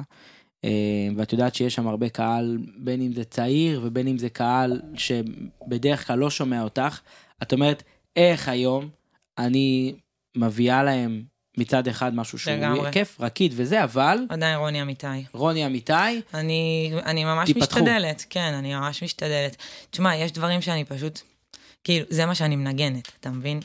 אה, 0.63 0.69
ואת 1.15 1.34
יודעת 1.34 1.56
שיש 1.56 1.76
שם 1.76 1.88
הרבה 1.88 2.10
קהל 2.10 2.58
בין 2.78 3.02
אם 3.02 3.13
זה 3.13 3.24
צעיר 3.24 3.82
ובין 3.84 4.08
אם 4.08 4.17
זה 4.17 4.30
קהל 4.30 4.82
שבדרך 4.95 6.08
כלל 6.08 6.19
לא 6.19 6.30
שומע 6.30 6.62
אותך 6.63 7.00
את 7.43 7.54
אומרת 7.54 7.84
איך 8.15 8.50
היום 8.50 8.89
אני 9.38 9.93
מביאה 10.38 10.84
להם 10.84 11.24
מצד 11.58 11.88
אחד 11.88 12.15
משהו 12.15 12.39
שהוא 12.39 12.54
לגמרי. 12.54 12.91
כיף, 12.91 13.22
רקיד 13.22 13.54
וזה, 13.56 13.84
אבל 13.84 14.17
עדיין 14.30 14.58
רוני 14.58 14.82
אמיתי. 14.82 15.08
רוני 15.34 15.65
אמיתי, 15.65 15.93
אני, 16.34 16.91
אני 17.06 17.26
ממש 17.26 17.52
תיפתחו. 17.52 17.80
משתדלת, 17.80 18.26
כן, 18.30 18.54
אני 18.54 18.76
ממש 18.76 19.04
משתדלת. 19.04 19.56
תשמע, 19.91 20.15
יש 20.15 20.32
דברים 20.32 20.62
שאני 20.62 20.86
פשוט, 20.86 21.19
כאילו, 21.84 22.06
זה 22.10 22.26
מה 22.26 22.36
שאני 22.36 22.56
מנגנת, 22.56 23.12
אתה 23.19 23.30
מבין? 23.30 23.60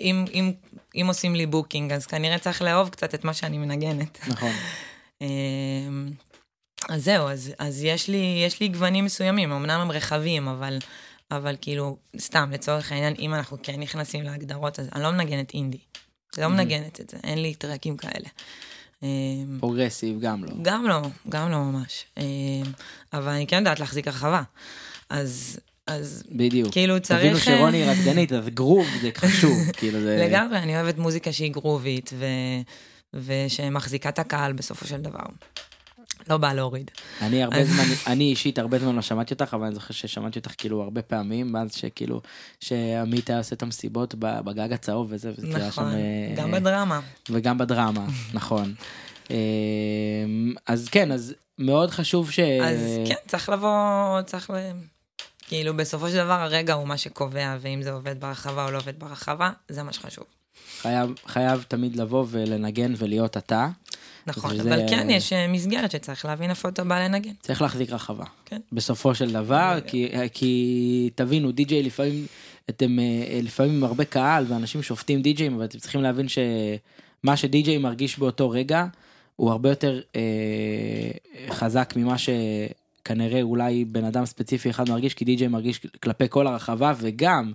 אם, 0.00 0.24
אם, 0.34 0.52
אם 0.94 1.04
עושים 1.08 1.34
לי 1.34 1.46
booking, 1.46 1.92
אז 1.92 2.06
כנראה 2.06 2.38
צריך 2.38 2.62
לאהוב 2.62 2.88
קצת 2.88 3.14
את 3.14 3.24
מה 3.24 3.34
שאני 3.34 3.58
מנגנת. 3.58 4.18
נכון. 4.28 4.52
אז 6.88 7.04
זהו, 7.04 7.28
אז, 7.28 7.52
אז 7.58 7.84
יש, 7.84 8.08
לי, 8.08 8.42
יש 8.46 8.60
לי 8.60 8.68
גוונים 8.68 9.04
מסוימים, 9.04 9.52
אמנם 9.52 9.80
הם 9.80 9.90
רחבים, 9.90 10.48
אבל, 10.48 10.78
אבל 11.30 11.56
כאילו, 11.60 11.96
סתם, 12.18 12.50
לצורך 12.52 12.92
העניין, 12.92 13.14
אם 13.18 13.34
אנחנו 13.34 13.56
כן 13.62 13.80
נכנסים 13.80 14.24
להגדרות, 14.24 14.80
אז 14.80 14.88
אני 14.94 15.02
לא 15.02 15.10
מנגנת 15.10 15.54
אינדי. 15.54 15.78
לא 16.38 16.48
מנגנת 16.48 17.00
את 17.00 17.10
זה, 17.10 17.16
אין 17.24 17.42
לי 17.42 17.54
טרקים 17.54 17.96
כאלה. 17.96 18.28
אמ, 19.02 19.58
progressive 19.60 20.20
גם 20.20 20.44
לא. 20.44 20.50
גם 20.62 20.86
לא, 20.88 21.00
גם 21.28 21.50
לא 21.50 21.58
ממש. 21.58 22.04
אמ, 22.16 22.22
אבל 23.12 23.28
אני 23.28 23.46
כן 23.46 23.56
יודעת 23.56 23.80
להחזיק 23.80 24.08
הרחבה. 24.08 24.42
אז, 25.10 25.60
אז 25.86 26.22
בדיוק. 26.30 26.72
כאילו 26.72 27.00
צריך... 27.00 27.20
תבינו 27.20 27.38
שרוני 27.38 27.84
רקדנית, 27.84 28.32
אז 28.32 28.48
גרוב 28.48 28.86
זה 29.02 29.10
חשוב, 29.16 29.58
כאילו 29.78 30.00
זה... 30.00 30.26
לגמרי, 30.28 30.58
אני 30.58 30.76
אוהבת 30.80 30.98
מוזיקה 30.98 31.32
שהיא 31.32 31.52
גרובית, 31.52 32.10
ו... 32.18 32.26
ושמחזיקה 33.14 34.08
את 34.08 34.18
הקהל 34.18 34.52
בסופו 34.52 34.86
של 34.86 35.00
דבר. 35.00 35.24
לא 36.28 36.36
בא 36.36 36.52
להוריד. 36.52 36.90
אני 37.22 37.42
הרבה 37.42 37.64
זמן, 37.64 37.84
אני 38.06 38.24
אישית 38.24 38.58
הרבה 38.58 38.78
זמן 38.78 38.96
לא 38.96 39.02
שמעתי 39.02 39.34
אותך, 39.34 39.54
אבל 39.54 39.66
אני 39.66 39.74
זוכר 39.74 39.94
ששמעתי 39.94 40.38
אותך 40.38 40.52
כאילו 40.58 40.82
הרבה 40.82 41.02
פעמים, 41.02 41.52
מאז 41.52 41.74
שכאילו, 41.74 42.20
שעמית 42.60 43.30
היה 43.30 43.38
עושה 43.38 43.54
את 43.54 43.62
המסיבות 43.62 44.14
בגג 44.18 44.72
הצהוב 44.72 45.06
וזה, 45.10 45.32
וזה 45.38 45.56
היה 45.56 45.72
שם... 45.72 45.82
נכון, 45.82 45.94
אה, 45.94 46.34
גם 46.36 46.50
בדרמה. 46.50 47.00
וגם 47.30 47.58
בדרמה, 47.58 48.06
נכון. 48.34 48.74
אה, 49.30 49.36
אז 50.66 50.88
כן, 50.88 51.12
אז 51.12 51.34
מאוד 51.58 51.90
חשוב 51.90 52.30
ש... 52.30 52.38
אז 52.38 52.78
כן, 53.08 53.14
צריך 53.26 53.48
לבוא, 53.48 54.22
צריך 54.22 54.50
ל... 54.50 54.54
כאילו, 55.48 55.76
בסופו 55.76 56.08
של 56.08 56.16
דבר 56.16 56.40
הרגע 56.40 56.74
הוא 56.74 56.88
מה 56.88 56.96
שקובע, 56.96 57.56
ואם 57.60 57.82
זה 57.82 57.92
עובד 57.92 58.20
ברחבה 58.20 58.64
או 58.64 58.70
לא 58.70 58.78
עובד 58.78 58.98
ברחבה, 58.98 59.50
זה 59.68 59.82
מה 59.82 59.92
שחשוב. 59.92 60.24
חייב, 60.80 61.10
חייב 61.26 61.64
תמיד 61.68 61.96
לבוא 61.96 62.24
ולנגן 62.30 62.92
ולהיות 62.98 63.36
אתה. 63.36 63.68
נכון, 64.26 64.50
וזה- 64.50 64.74
אבל 64.74 64.82
כן, 64.90 65.10
יש 65.10 65.32
אה, 65.32 65.48
מסגרת 65.48 65.90
שצריך 65.90 66.24
להבין 66.24 66.50
איפה 66.50 66.68
אתה 66.68 66.84
בא 66.84 67.04
לנגן. 67.04 67.30
צריך 67.42 67.62
להחזיק 67.62 67.90
רחבה. 67.90 68.24
כן. 68.44 68.60
בסופו 68.72 69.14
של 69.14 69.32
דבר, 69.32 69.78
כי, 69.86 70.08
כי 70.32 71.10
תבינו, 71.14 71.52
די-ג'יי 71.52 71.82
לפעמים, 71.82 72.26
אתם 72.70 72.98
אה, 72.98 73.40
לפעמים 73.42 73.72
עם 73.74 73.84
הרבה 73.84 74.04
קהל 74.04 74.44
ואנשים 74.48 74.82
שופטים 74.82 75.22
די-ג'אים, 75.22 75.54
אבל 75.54 75.64
אתם 75.64 75.78
צריכים 75.78 76.02
להבין 76.02 76.26
שמה 76.28 77.36
שדי-ג'יי 77.36 77.78
מרגיש 77.78 78.18
באותו 78.18 78.50
רגע, 78.50 78.84
הוא 79.36 79.50
הרבה 79.50 79.68
יותר 79.68 80.00
אה, 80.16 80.20
חזק 81.50 81.92
ממה 81.96 82.16
שכנראה 82.18 83.42
אולי 83.42 83.84
בן 83.84 84.04
אדם 84.04 84.26
ספציפי 84.26 84.70
אחד 84.70 84.88
מרגיש, 84.88 85.14
כי 85.14 85.24
די-ג'יי 85.24 85.48
מרגיש 85.48 85.80
כלפי 86.02 86.24
כל 86.28 86.46
הרחבה, 86.46 86.92
וגם 87.00 87.52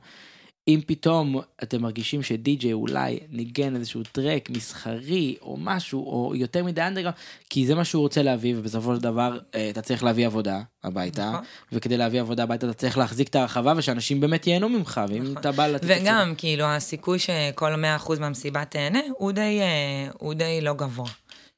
אם 0.67 0.79
פתאום 0.85 1.41
אתם 1.63 1.81
מרגישים 1.81 2.23
שדי-ג'יי 2.23 2.73
אולי 2.73 3.19
ניגן 3.29 3.75
איזשהו 3.75 4.03
טרק 4.11 4.49
מסחרי 4.49 5.35
או 5.41 5.57
משהו, 5.59 5.99
או 5.99 6.35
יותר 6.35 6.63
מדי 6.63 6.81
אנדרגרם, 6.81 7.11
כי 7.49 7.67
זה 7.67 7.75
מה 7.75 7.85
שהוא 7.85 8.01
רוצה 8.01 8.21
להביא, 8.21 8.55
ובסופו 8.57 8.95
של 8.95 9.01
דבר 9.01 9.39
אה, 9.55 9.69
אתה 9.69 9.81
צריך 9.81 10.03
להביא 10.03 10.25
עבודה 10.25 10.61
הביתה, 10.83 11.29
נכון. 11.29 11.43
וכדי 11.71 11.97
להביא 11.97 12.21
עבודה 12.21 12.43
הביתה 12.43 12.65
אתה 12.65 12.73
צריך 12.73 12.97
להחזיק 12.97 13.27
את 13.27 13.35
הרחבה 13.35 13.73
ושאנשים 13.77 14.19
באמת 14.19 14.47
ייהנו 14.47 14.69
ממך, 14.69 15.01
ואם 15.09 15.23
נכון. 15.23 15.37
אתה 15.37 15.51
בא 15.51 15.67
לתת... 15.67 15.87
וגם, 15.87 16.33
כאילו, 16.37 16.65
הסיכוי 16.65 17.19
שכל 17.19 17.73
100% 18.05 18.19
מהמסיבה 18.19 18.65
תהנה, 18.65 18.99
הוא 19.17 19.31
די, 19.31 19.59
אה, 19.61 20.11
הוא 20.19 20.33
די 20.33 20.61
לא 20.61 20.73
גבוה. 20.73 21.09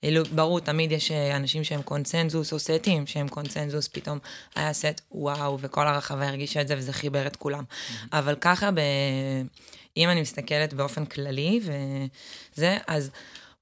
כאילו, 0.03 0.23
ברור, 0.35 0.59
תמיד 0.59 0.91
יש 0.91 1.11
אה, 1.11 1.35
אנשים 1.35 1.63
שהם 1.63 1.81
קונצנזוס, 1.81 2.53
או 2.53 2.59
סטים 2.59 3.07
שהם 3.07 3.27
קונצנזוס, 3.27 3.87
פתאום 3.87 4.19
היה 4.55 4.73
סט 4.73 5.01
וואו, 5.11 5.57
וכל 5.61 5.87
הרחבה 5.87 6.27
הרגישה 6.27 6.61
את 6.61 6.67
זה, 6.67 6.77
וזה 6.77 6.93
חיבר 6.93 7.27
את 7.27 7.35
כולם. 7.35 7.63
אבל 8.13 8.35
ככה, 8.41 8.71
ב... 8.71 8.79
אם 9.97 10.09
אני 10.09 10.21
מסתכלת 10.21 10.73
באופן 10.73 11.05
כללי, 11.05 11.59
וזה, 11.63 12.77
אז 12.87 13.11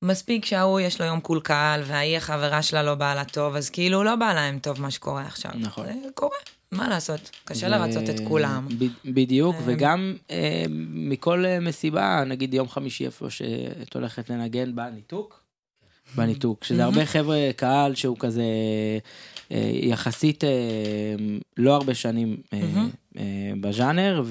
מספיק 0.01 0.45
שההוא 0.45 0.79
יש 0.79 1.01
לו 1.01 1.07
יום 1.07 1.19
קולקל, 1.19 1.81
וההיא 1.85 2.17
החברה 2.17 2.61
שלה 2.61 2.83
לא 2.83 2.95
באה 2.95 3.15
לה 3.15 3.25
טוב, 3.25 3.55
אז 3.55 3.69
כאילו 3.69 4.03
לא 4.03 4.15
בא 4.15 4.33
להם 4.33 4.59
טוב 4.59 4.81
מה 4.81 4.91
שקורה 4.91 5.21
עכשיו. 5.21 5.51
נכון. 5.55 5.85
זה 5.85 6.09
קורה, 6.13 6.37
מה 6.71 6.89
לעשות? 6.89 7.31
קשה 7.45 7.67
ו- 7.67 7.69
לרצות 7.69 8.09
את 8.09 8.19
כולם. 8.27 8.67
ב- 8.79 9.13
בדיוק, 9.13 9.55
אה, 9.55 9.61
וגם 9.65 10.15
אה, 10.31 10.65
מכל 10.93 11.45
אה, 11.45 11.59
מסיבה, 11.59 12.23
נגיד 12.27 12.53
יום 12.53 12.69
חמישי 12.69 13.05
איפה 13.05 13.29
שאת 13.29 13.95
הולכת 13.95 14.29
לנגן 14.29 14.75
בניתוק, 14.75 15.40
בניתוק, 16.15 16.63
שזה 16.63 16.83
הרבה 16.83 17.05
חבר'ה 17.05 17.49
קהל 17.55 17.95
שהוא 17.95 18.17
כזה 18.19 18.43
אה, 19.51 19.71
יחסית 19.73 20.43
אה, 20.43 20.49
לא 21.57 21.75
הרבה 21.75 21.93
שנים 21.93 22.37
אה, 22.53 22.61
בז'אנר, 23.61 24.23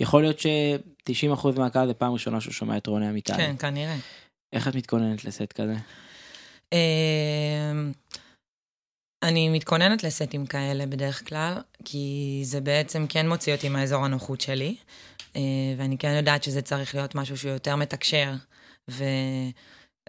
ויכול 0.00 0.22
להיות 0.22 0.38
ש-90% 0.38 1.48
מהקהל 1.56 1.86
זה 1.86 1.94
פעם 1.94 2.12
ראשונה 2.12 2.40
שהוא 2.40 2.52
שומע 2.52 2.76
את 2.76 2.86
רוני 2.86 3.08
אמיתי. 3.08 3.32
כן, 3.32 3.54
כנראה. 3.58 3.96
איך 4.52 4.68
את 4.68 4.74
מתכוננת 4.74 5.24
לסט 5.24 5.52
כזה? 5.52 5.74
אמ, 6.72 7.92
אני 9.22 9.48
מתכוננת 9.48 10.04
לסטים 10.04 10.46
כאלה 10.46 10.86
בדרך 10.86 11.28
כלל, 11.28 11.54
כי 11.84 12.40
זה 12.44 12.60
בעצם 12.60 13.06
כן 13.08 13.28
מוציא 13.28 13.54
אותי 13.54 13.68
מהאזור 13.68 14.04
הנוחות 14.04 14.40
שלי, 14.40 14.76
ואני 15.78 15.98
כן 15.98 16.14
יודעת 16.16 16.42
שזה 16.42 16.62
צריך 16.62 16.94
להיות 16.94 17.14
משהו 17.14 17.36
שהוא 17.36 17.52
יותר 17.52 17.76
מתקשר, 17.76 18.32
ו... 18.90 19.04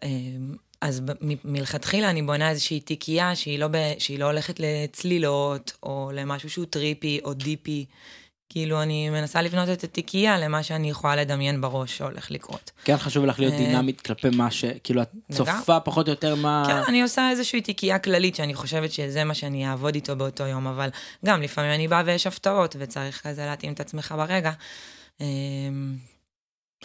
אמ, 0.03 0.55
אז 0.81 1.01
מלכתחילה 1.43 2.09
אני 2.09 2.21
בונה 2.21 2.49
איזושהי 2.49 2.79
תיקייה 2.79 3.35
שהיא 3.35 3.59
לא, 3.59 3.67
ב... 3.67 3.75
שהיא 3.97 4.19
לא 4.19 4.25
הולכת 4.25 4.59
לצלילות, 4.59 5.73
או 5.83 6.11
למשהו 6.13 6.49
שהוא 6.49 6.65
טריפי 6.65 7.19
או 7.23 7.33
דיפי. 7.33 7.85
כאילו, 8.49 8.81
אני 8.81 9.09
מנסה 9.09 9.41
לבנות 9.41 9.69
את 9.69 9.83
התיקייה 9.83 10.39
למה 10.39 10.63
שאני 10.63 10.89
יכולה 10.89 11.15
לדמיין 11.15 11.61
בראש 11.61 11.97
שהולך 11.97 12.31
לקרות. 12.31 12.71
כן 12.83 12.97
חשוב 12.97 13.25
לך 13.25 13.39
להיות 13.39 13.53
אה, 13.53 13.57
דינמית 13.57 14.01
כלפי 14.01 14.29
מה 14.29 14.51
ש... 14.51 14.65
כאילו 14.83 15.01
את 15.01 15.09
צופה 15.31 15.79
פחות 15.79 16.07
או 16.07 16.11
יותר 16.11 16.35
מה... 16.35 16.63
כן, 16.67 16.77
אני 16.87 17.01
עושה 17.01 17.29
איזושהי 17.29 17.61
תיקייה 17.61 17.99
כללית 17.99 18.35
שאני 18.35 18.53
חושבת 18.53 18.91
שזה 18.91 19.23
מה 19.23 19.33
שאני 19.33 19.67
אעבוד 19.67 19.95
איתו 19.95 20.15
באותו 20.15 20.43
יום, 20.43 20.67
אבל 20.67 20.89
גם 21.25 21.41
לפעמים 21.41 21.71
אני 21.71 21.87
באה 21.87 22.03
ויש 22.05 22.27
הפתעות 22.27 22.75
וצריך 22.79 23.27
כזה 23.27 23.45
להתאים 23.45 23.73
את 23.73 23.79
עצמך 23.79 24.13
ברגע. 24.17 24.51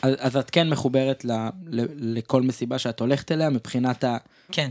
אז, 0.03 0.15
אז 0.19 0.37
את 0.37 0.51
כן 0.51 0.69
מחוברת 0.69 1.25
ל, 1.25 1.33
ל, 1.67 1.85
לכל 2.19 2.43
מסיבה 2.43 2.79
שאת 2.79 3.01
הולכת 3.01 3.33
אליה 3.33 3.51
מבחינת 3.51 4.05
ה... 4.05 4.17
כן, 4.53 4.71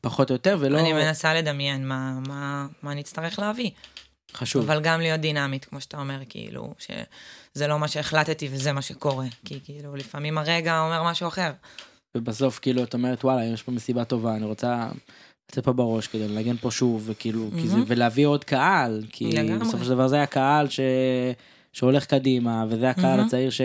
פחות 0.00 0.30
או 0.30 0.34
יותר 0.34 0.56
ולא 0.60 0.78
אני 0.78 0.92
מנסה 0.92 1.34
לדמיין 1.34 1.88
מה, 1.88 2.18
מה, 2.28 2.66
מה 2.82 2.94
נצטרך 2.94 3.38
להביא, 3.38 3.70
חשוב. 4.34 4.70
אבל 4.70 4.80
גם 4.80 5.00
להיות 5.00 5.20
דינמית, 5.20 5.64
כמו 5.64 5.80
שאתה 5.80 6.00
אומר, 6.00 6.18
כאילו, 6.28 6.74
שזה 6.78 7.66
לא 7.66 7.78
מה 7.78 7.88
שהחלטתי 7.88 8.48
וזה 8.52 8.72
מה 8.72 8.82
שקורה, 8.82 9.26
כי 9.44 9.60
כאילו, 9.64 9.96
לפעמים 9.96 10.38
הרגע 10.38 10.80
אומר 10.80 11.02
משהו 11.02 11.28
אחר. 11.28 11.52
ובסוף 12.16 12.58
כאילו 12.58 12.82
את 12.82 12.94
אומרת 12.94 13.24
וואלה 13.24 13.44
יש 13.44 13.62
פה 13.62 13.72
מסיבה 13.72 14.04
טובה 14.04 14.36
אני 14.36 14.44
רוצה 14.44 14.88
לצאת 15.50 15.64
פה 15.64 15.72
בראש 15.72 16.06
כדי 16.06 16.28
לנגן 16.28 16.56
פה 16.56 16.70
שוב 16.70 17.02
וכאילו 17.06 17.50
כי 17.56 17.68
זה, 17.68 17.74
מהמם. 17.74 17.84
ולהביא 17.86 18.26
עוד 18.26 18.44
קהל 18.44 19.02
כי 19.12 19.32
לגמרי. 19.32 19.58
בסופו 19.58 19.84
של 19.84 19.90
דבר 19.90 20.08
זה 20.08 20.22
הקהל 20.22 20.68
ש... 20.68 20.80
שהולך 21.72 22.06
קדימה 22.06 22.64
וזה 22.68 22.90
הקהל 22.90 23.16
מהמם. 23.16 23.26
הצעיר 23.26 23.50
ש... 23.50 23.60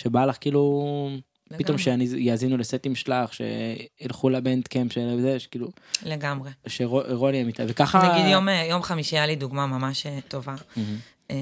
שבא 0.00 0.24
לך 0.24 0.36
כאילו 0.40 1.10
פתאום 1.58 1.76
לגמרי. 1.78 2.06
שיאזינו 2.06 2.56
לסטים 2.56 2.94
שלך 2.94 3.30
שילכו 3.34 4.30
ל 4.30 4.68
Bandcamp 4.68 4.92
של 4.92 5.20
זה 5.20 5.38
שכאילו 5.38 5.68
לגמרי. 6.02 6.50
שרוני 6.66 7.42
אמיתי 7.42 7.62
וככה 7.68 8.12
נגיד 8.12 8.32
יום, 8.32 8.48
יום 8.48 8.82
חמישי 8.82 9.16
היה 9.16 9.26
לי 9.26 9.36
דוגמה 9.36 9.66
ממש 9.66 10.06
אה, 10.06 10.18
טובה. 10.28 10.54
אה, 11.30 11.36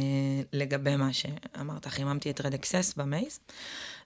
לגבי 0.53 0.97
מה 0.97 1.13
שאמרת, 1.13 1.87
חיממתי 1.87 2.31
את 2.31 2.41
Red 2.41 2.55
Axes 2.55 2.95
ב 2.97 3.04
Maze, 3.04 3.41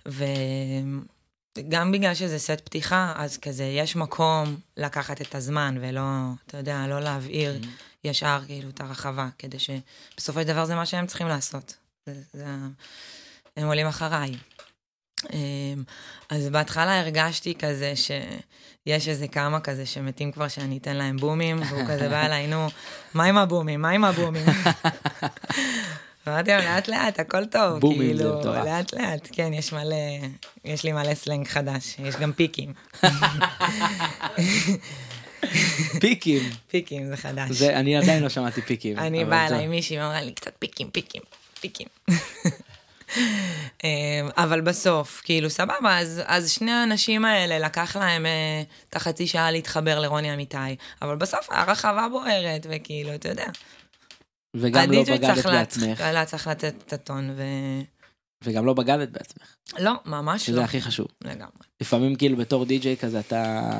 וגם 0.06 1.92
בגלל 1.92 2.14
שזה 2.14 2.38
סט 2.38 2.60
פתיחה, 2.64 3.12
אז 3.16 3.38
כזה 3.38 3.64
יש 3.64 3.96
מקום 3.96 4.56
לקחת 4.76 5.22
את 5.22 5.34
הזמן 5.34 5.78
ולא, 5.80 6.02
אתה 6.46 6.58
יודע, 6.58 6.86
לא 6.88 7.00
להבעיר 7.00 7.60
ישר 8.04 8.40
כאילו 8.46 8.68
את 8.68 8.80
הרחבה, 8.80 9.28
כדי 9.38 9.58
שבסופו 9.58 10.40
של 10.40 10.46
דבר 10.46 10.64
זה 10.64 10.74
מה 10.74 10.86
שהם 10.86 11.06
צריכים 11.06 11.28
לעשות. 11.28 11.76
זה, 12.06 12.14
זה, 12.32 12.44
הם 13.56 13.66
עולים 13.66 13.86
אחריי. 13.86 14.30
אה, 15.32 15.38
אז 16.30 16.48
בהתחלה 16.48 17.00
הרגשתי 17.00 17.54
כזה 17.54 17.92
שיש 17.96 19.08
איזה 19.08 19.28
כמה 19.28 19.60
כזה 19.60 19.86
שמתים 19.86 20.32
כבר 20.32 20.48
שאני 20.48 20.78
אתן 20.78 20.96
להם 20.96 21.16
בומים, 21.16 21.60
והוא 21.68 21.82
כזה 21.88 22.08
בא 22.08 22.26
אליי, 22.26 22.46
נו, 22.46 22.66
מה 23.14 23.24
עם 23.24 23.36
הבומים? 23.38 23.82
מה 23.82 23.90
עם 23.90 24.04
הבומים? 24.04 24.44
אמרתי 26.28 26.50
לו, 26.50 26.58
לאט 26.58 26.88
לאט, 26.88 27.20
הכל 27.20 27.46
טוב. 27.46 27.78
בומים 27.80 28.16
זה 28.16 28.22
כאילו. 28.22 28.54
לאט 28.64 28.94
לאט, 28.94 29.28
כן, 29.32 29.52
יש 29.54 29.72
מלא, 29.72 29.96
יש 30.64 30.84
לי 30.84 30.92
מלא 30.92 31.14
סלנג 31.14 31.48
חדש, 31.48 31.96
יש 31.98 32.16
גם 32.16 32.32
פיקים. 32.32 32.72
פיקים 36.00 36.42
פיקים 36.70 37.06
זה 37.08 37.16
חדש. 37.16 37.50
זה 37.50 37.76
אני 37.78 37.96
עדיין 37.96 38.22
לא 38.22 38.28
שמעתי 38.28 38.62
פיקים 38.62 38.98
אני 38.98 39.24
באה 39.24 39.48
זה- 39.48 39.54
אליי 39.54 39.66
מישהי 39.66 39.98
ואמרה 39.98 40.20
לי, 40.22 40.32
קצת 40.32 40.52
פיקים, 40.58 40.90
פיקים, 40.90 41.22
פיקים. 41.60 41.86
אה, 43.84 43.90
אבל 44.36 44.60
בסוף, 44.60 45.20
כאילו, 45.24 45.50
סבבה, 45.50 45.98
אז, 45.98 46.22
אז 46.26 46.50
שני 46.50 46.70
האנשים 46.72 47.24
האלה, 47.24 47.58
לקח 47.58 47.96
להם 47.96 48.26
אה, 48.26 48.62
את 48.88 48.96
החצי 48.96 49.26
שעה 49.26 49.50
להתחבר 49.50 50.00
לרוני 50.00 50.34
אמיתי, 50.34 50.56
אבל 51.02 51.16
בסוף 51.16 51.46
הרחבה 51.50 52.08
בוערת, 52.10 52.66
וכאילו, 52.70 53.14
אתה 53.14 53.28
יודע. 53.28 53.46
וגם 54.56 54.90
לא 54.90 55.02
בגדת 55.02 55.46
בעצמך. 55.46 56.00
להצ- 56.00 56.24
צריך 56.24 56.46
לתת 56.46 56.74
את 56.86 56.92
הטון, 56.92 57.30
ו... 57.36 57.42
וגם 58.44 58.66
לא 58.66 58.72
בגדת 58.72 59.08
בעצמך, 59.08 59.56
לא, 59.78 59.92
ממש 60.06 60.46
שזה 60.46 60.56
לא. 60.56 60.62
הכי 60.62 60.80
חשוב. 60.80 61.06
לגמרי. 61.24 61.62
לפעמים 61.80 62.14
כאילו 62.16 62.36
בתור 62.36 62.64
די-ג'יי 62.64 62.96
כזה 62.96 63.20
אתה 63.20 63.70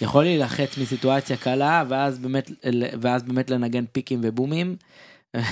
יכול 0.00 0.24
להילחץ 0.24 0.78
מסיטואציה 0.78 1.36
קלה 1.36 1.84
ואז 1.88 2.18
באמת 2.18 2.50
ואז 3.00 3.22
באמת 3.22 3.50
לנגן 3.50 3.84
פיקים 3.92 4.20
ובומים. 4.22 4.76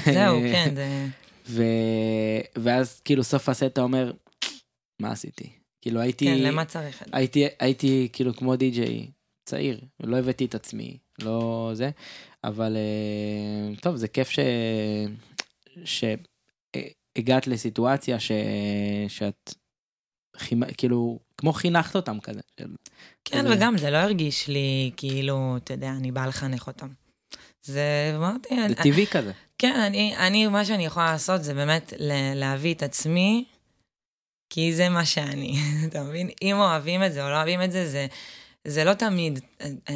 זהו, 0.05 0.41
כן, 0.53 0.75
זה... 0.75 1.07
ו... 1.47 1.63
ואז 2.59 3.01
כאילו 3.01 3.25
סוף 3.25 3.49
הסט 3.49 3.63
אתה 3.63 3.81
אומר 3.81 4.13
מה 5.01 5.13
עשיתי 5.13 5.51
כאילו 5.83 6.01
הייתי 6.01 6.25
כן, 6.27 6.39
למה 6.39 6.65
צריך 6.65 7.03
את 7.03 7.07
זה? 7.09 7.17
הייתי 7.17 7.45
הייתי 7.61 8.09
כאילו 8.13 8.37
כמו 8.37 8.57
די-ג'יי 8.57 9.11
צעיר 9.49 9.81
לא 10.01 10.17
הבאתי 10.17 10.45
את 10.45 10.55
עצמי 10.55 10.99
לא 11.23 11.71
זה 11.75 11.91
אבל 12.45 12.77
אה, 12.77 13.77
טוב 13.81 13.97
זה 13.97 14.09
כיף 14.09 14.31
ש... 14.31 14.39
שהגעת 15.85 17.47
לסיטואציה 17.47 18.21
ש... 18.21 18.33
שאת 19.09 19.55
חימ- 20.37 20.75
כאילו 20.79 21.19
כמו 21.37 21.53
חינכת 21.53 21.97
אותם 21.97 22.21
כזה. 22.21 22.41
כן, 23.25 23.43
זה- 23.49 23.55
וגם 23.57 23.79
זה 23.79 23.91
לא 23.91 23.97
הרגיש 23.97 24.49
לי 24.49 24.91
כאילו, 24.97 25.57
אתה 25.57 25.75
יודע, 25.75 25.91
אני 25.91 26.13
באה 26.13 26.27
לחנך 26.27 26.67
אותם. 26.67 26.89
זה, 27.63 28.13
אמרתי, 28.17 28.49
זה 28.69 28.75
טבעי 28.75 29.07
כזה. 29.07 29.33
כן, 29.63 29.81
אני, 29.81 30.17
אני, 30.17 30.47
מה 30.47 30.65
שאני 30.65 30.87
יכולה 30.87 31.13
לעשות 31.13 31.45
זה 31.45 31.55
באמת 31.55 31.93
להביא 32.35 32.75
את 32.75 32.83
עצמי, 32.83 33.45
כי 34.53 34.75
זה 34.75 34.89
מה 34.89 35.05
שאני, 35.05 35.55
אתה 35.89 36.03
מבין? 36.03 36.29
אם 36.43 36.57
אוהבים 36.57 37.05
את 37.05 37.13
זה 37.13 37.25
או 37.25 37.31
לא 37.31 37.37
אוהבים 37.37 37.63
את 37.63 37.73
זה, 37.73 37.89
זה, 37.89 38.07
זה 38.65 38.85
לא 38.85 38.95
תמיד, 38.95 39.41
אה, 39.61 39.67
אה, 39.89 39.95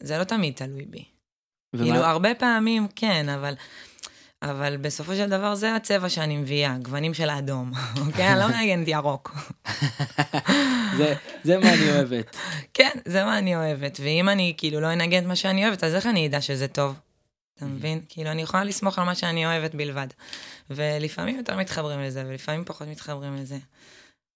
זה 0.00 0.18
לא 0.18 0.24
תמיד 0.24 0.54
תלוי 0.54 0.84
בי. 0.84 1.04
ומה- 1.74 1.84
כאילו, 1.84 2.04
הרבה 2.04 2.34
פעמים 2.34 2.86
כן, 2.96 3.28
אבל... 3.28 3.54
אבל 4.42 4.76
בסופו 4.76 5.14
של 5.14 5.28
דבר 5.28 5.54
זה 5.54 5.74
הצבע 5.76 6.08
שאני 6.08 6.36
מביאה, 6.36 6.76
גוונים 6.82 7.14
של 7.14 7.28
האדום, 7.30 7.72
אוקיי? 8.06 8.32
אני 8.32 8.40
לא 8.40 8.48
מנגנת 8.56 8.88
ירוק. 8.88 9.36
זה- 10.96 11.14
זה 11.44 11.58
מה 11.58 11.74
אני 11.74 11.90
אוהבת. 11.90 12.36
כן, 12.74 12.90
זה 13.04 13.24
מה 13.24 13.38
אני 13.38 13.56
אוהבת, 13.56 14.00
ואם 14.02 14.28
אני 14.28 14.54
כאילו 14.56 14.80
לא 14.80 14.92
אנגן 14.92 15.22
את 15.22 15.26
מה 15.28 15.36
שאני 15.36 15.64
אוהבת, 15.64 15.84
אז 15.84 15.94
איך 15.94 16.06
אני 16.06 16.26
אדע 16.26 16.40
שזה 16.40 16.68
טוב? 16.68 16.94
אתה 17.56 17.64
מבין? 17.64 18.00
כאילו, 18.08 18.30
אני 18.30 18.42
יכולה 18.42 18.64
לסמוך 18.64 18.98
על 18.98 19.04
מה 19.04 19.14
שאני 19.14 19.46
אוהבת 19.46 19.74
בלבד. 19.74 20.06
ולפעמים 20.70 21.36
יותר 21.36 21.56
מתחברים 21.56 22.00
לזה, 22.00 22.24
ולפעמים 22.26 22.64
פחות 22.64 22.88
מתחברים 22.88 23.36
לזה. 23.36 23.58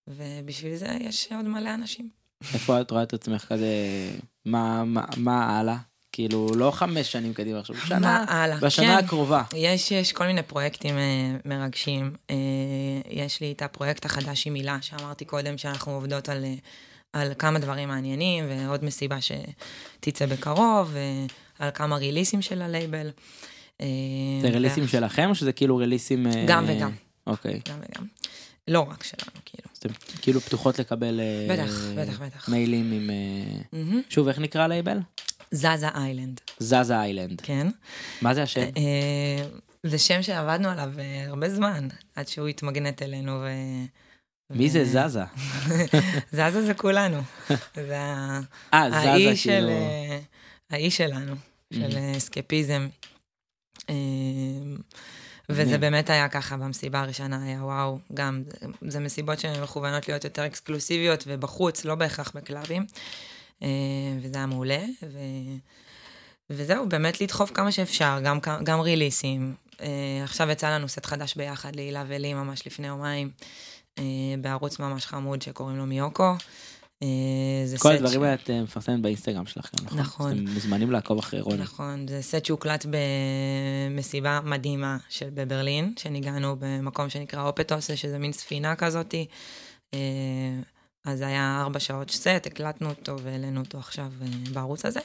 ובשביל 0.08 0.76
זה 0.76 0.88
יש 1.00 1.28
עוד 1.36 1.44
מלא 1.48 1.74
אנשים. 1.74 2.08
איפה 2.54 2.80
את 2.80 2.90
רואה 2.90 3.02
את 3.02 3.12
עצמך 3.14 3.44
כזה, 3.48 3.66
מה- 4.44 4.84
מה 4.84 5.04
מה 5.16 5.58
הלאה? 5.58 5.76
כאילו 6.12 6.48
לא 6.56 6.70
חמש 6.70 7.12
שנים 7.12 7.34
קדימה 7.34 7.58
עכשיו, 7.58 7.76
מה 7.76 7.86
שנה, 7.86 8.24
הלאה? 8.28 8.56
בשנה 8.56 8.98
כן. 8.98 9.04
הקרובה. 9.04 9.42
יש, 9.56 9.90
יש 9.90 10.12
כל 10.12 10.26
מיני 10.26 10.42
פרויקטים 10.42 10.98
אה, 10.98 11.36
מרגשים. 11.44 12.12
אה, 12.30 12.36
יש 13.10 13.40
לי 13.40 13.52
את 13.52 13.62
הפרויקט 13.62 14.04
החדש 14.04 14.46
עם 14.46 14.54
הילה, 14.54 14.78
שאמרתי 14.82 15.24
קודם 15.24 15.58
שאנחנו 15.58 15.92
עובדות 15.92 16.28
על, 16.28 16.44
אה, 16.44 16.54
על 17.12 17.32
כמה 17.38 17.58
דברים 17.58 17.88
מעניינים, 17.88 18.44
ועוד 18.48 18.84
מסיבה 18.84 19.16
שתצא 19.20 20.26
בקרוב, 20.26 20.94
ועל 21.60 21.70
כמה 21.74 21.96
ריליסים 21.96 22.42
של 22.42 22.62
הלייבל. 22.62 23.10
אה, 23.80 23.86
זה 24.40 24.48
רליסים 24.48 24.84
ו- 24.84 24.88
שלכם 24.88 25.30
או 25.30 25.34
שזה 25.34 25.52
כאילו 25.52 25.76
רליסים... 25.76 26.26
אה, 26.26 26.44
גם 26.46 26.64
וגם. 26.68 26.90
אוקיי. 27.26 27.60
גם 27.68 27.78
וגם. 27.78 28.06
לא 28.68 28.80
רק 28.80 29.04
שלנו, 29.04 29.40
כאילו. 29.44 29.68
אז 29.72 29.78
אתם 29.78 29.88
כאילו 30.22 30.40
פתוחות 30.40 30.78
לקבל 30.78 31.20
אה, 31.20 31.46
בטח, 31.50 31.72
בטח, 31.96 32.20
בטח. 32.20 32.48
מיילים 32.48 32.92
עם... 32.92 33.10
שוב, 34.08 34.28
איך 34.28 34.38
נקרא 34.38 34.62
הלייבל? 34.62 34.98
זזה 35.50 35.88
איילנד, 35.94 36.40
זזה 36.58 37.00
איילנד. 37.00 37.40
כן. 37.40 37.66
מה 38.22 38.34
זה 38.34 38.42
השם? 38.42 38.64
זה 39.82 39.98
שם 39.98 40.22
שעבדנו 40.22 40.68
עליו 40.68 40.90
הרבה 41.26 41.50
זמן, 41.50 41.88
עד 42.16 42.28
שהוא 42.28 42.48
התמגנט 42.48 43.02
אלינו 43.02 43.32
ו... 43.32 43.48
מי 44.50 44.70
זה 44.70 44.84
זזה? 44.84 45.22
זזה 46.32 46.66
זה 46.66 46.74
כולנו. 46.74 47.22
זה 47.74 47.96
אה, 48.74 48.90
זזה 48.90 48.96
האי 49.12 49.36
של... 49.36 49.50
כאילו... 49.50 49.68
אה, 49.68 50.18
האי 50.70 50.90
שלנו, 50.90 51.34
של 51.74 51.96
אה, 51.96 52.16
אסקפיזם. 52.16 52.88
אה, 53.90 53.94
וזה. 55.48 55.78
באמת 55.78 56.10
היה 56.10 56.28
ככה 56.28 56.56
במסיבה 56.56 57.00
הראשונה, 57.00 57.44
היה 57.44 57.64
וואו, 57.64 57.98
גם, 58.14 58.42
זה- 58.88 59.00
מסיבות 59.00 59.40
שהן 59.40 59.62
מכוונות 59.62 60.08
להיות 60.08 60.24
יותר 60.24 60.46
אקסקלוסיביות 60.46 61.24
ובחוץ, 61.26 61.84
לא 61.84 61.94
בהכרח 61.94 62.32
בקלאבים. 62.34 62.86
אה, 63.62 63.68
וזה 64.22 64.36
היה 64.36 64.46
מעולה, 64.46 64.82
ו... 65.12 65.18
וזהו, 66.50 66.88
באמת 66.88 67.20
לדחוף 67.20 67.50
כמה 67.54 67.72
שאפשר, 67.72 68.18
גם, 68.24 68.38
גם 68.64 68.80
ריליסים. 68.80 69.54
אה, 69.80 69.86
עכשיו 70.24 70.50
יצא 70.50 70.70
לנו 70.70 70.88
סט 70.88 71.06
חדש 71.06 71.34
ביחד, 71.34 71.76
להילה 71.76 72.04
ולי, 72.08 72.34
ממש 72.34 72.66
לפני 72.66 72.86
יומיים, 72.86 73.30
אה, 73.42 73.46
בערוץ 74.40 74.78
ממש 74.78 75.06
חמוד 75.06 75.42
שקוראים 75.42 75.76
לו 75.76 75.86
מיוקו. 75.86 76.34
אה, 77.02 77.08
זה 77.64 77.78
כל 77.78 77.92
הדברים 77.92 78.22
האלה 78.22 78.34
את 78.34 78.50
אה, 78.50 78.62
מפרסמת 78.62 79.00
באינסטגרם 79.00 79.46
שלכם, 79.46 79.76
נכון? 79.84 79.98
נכון. 79.98 80.32
אתם 80.32 80.52
מוזמנים 80.52 80.90
לעקוב 80.90 81.18
אחרי 81.18 81.40
רוני. 81.40 81.62
נכון, 81.62 82.08
זה 82.08 82.22
סט 82.22 82.44
שהוקלט 82.44 82.86
במסיבה 82.90 84.40
מדהימה 84.44 84.96
של 85.08 85.28
בברלין, 85.34 85.94
שניגענו 85.98 86.56
במקום 86.58 87.08
שנקרא 87.08 87.42
אופטוס, 87.42 87.90
שזה 87.94 88.18
מין 88.18 88.32
ספינה 88.32 88.76
כזאתי. 88.76 89.26
אה, 89.94 89.98
אז 91.04 91.18
זה 91.18 91.26
היה 91.26 91.60
ארבע 91.60 91.80
שעות 91.80 92.10
סט, 92.10 92.46
הקלטנו 92.46 92.88
אותו 92.88 93.20
והעלינו 93.20 93.60
אותו 93.60 93.78
עכשיו 93.78 94.12
אה, 94.22 94.26
בערוץ 94.52 94.84
הזה. 94.84 95.00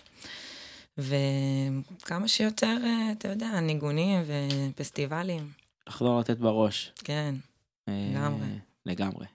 וכמה 0.97 2.27
שיותר, 2.27 2.77
אה, 2.83 3.11
אתה 3.11 3.27
יודע, 3.27 3.59
ניגונים 3.59 4.21
ופסטיבלים, 4.27 5.51
לחזור 5.87 6.19
לתת 6.19 6.37
בראש. 6.37 6.91
כן. 7.03 7.35
אה, 7.89 8.09
לגמרי. 8.11 8.47
לגמרי. 8.85 9.25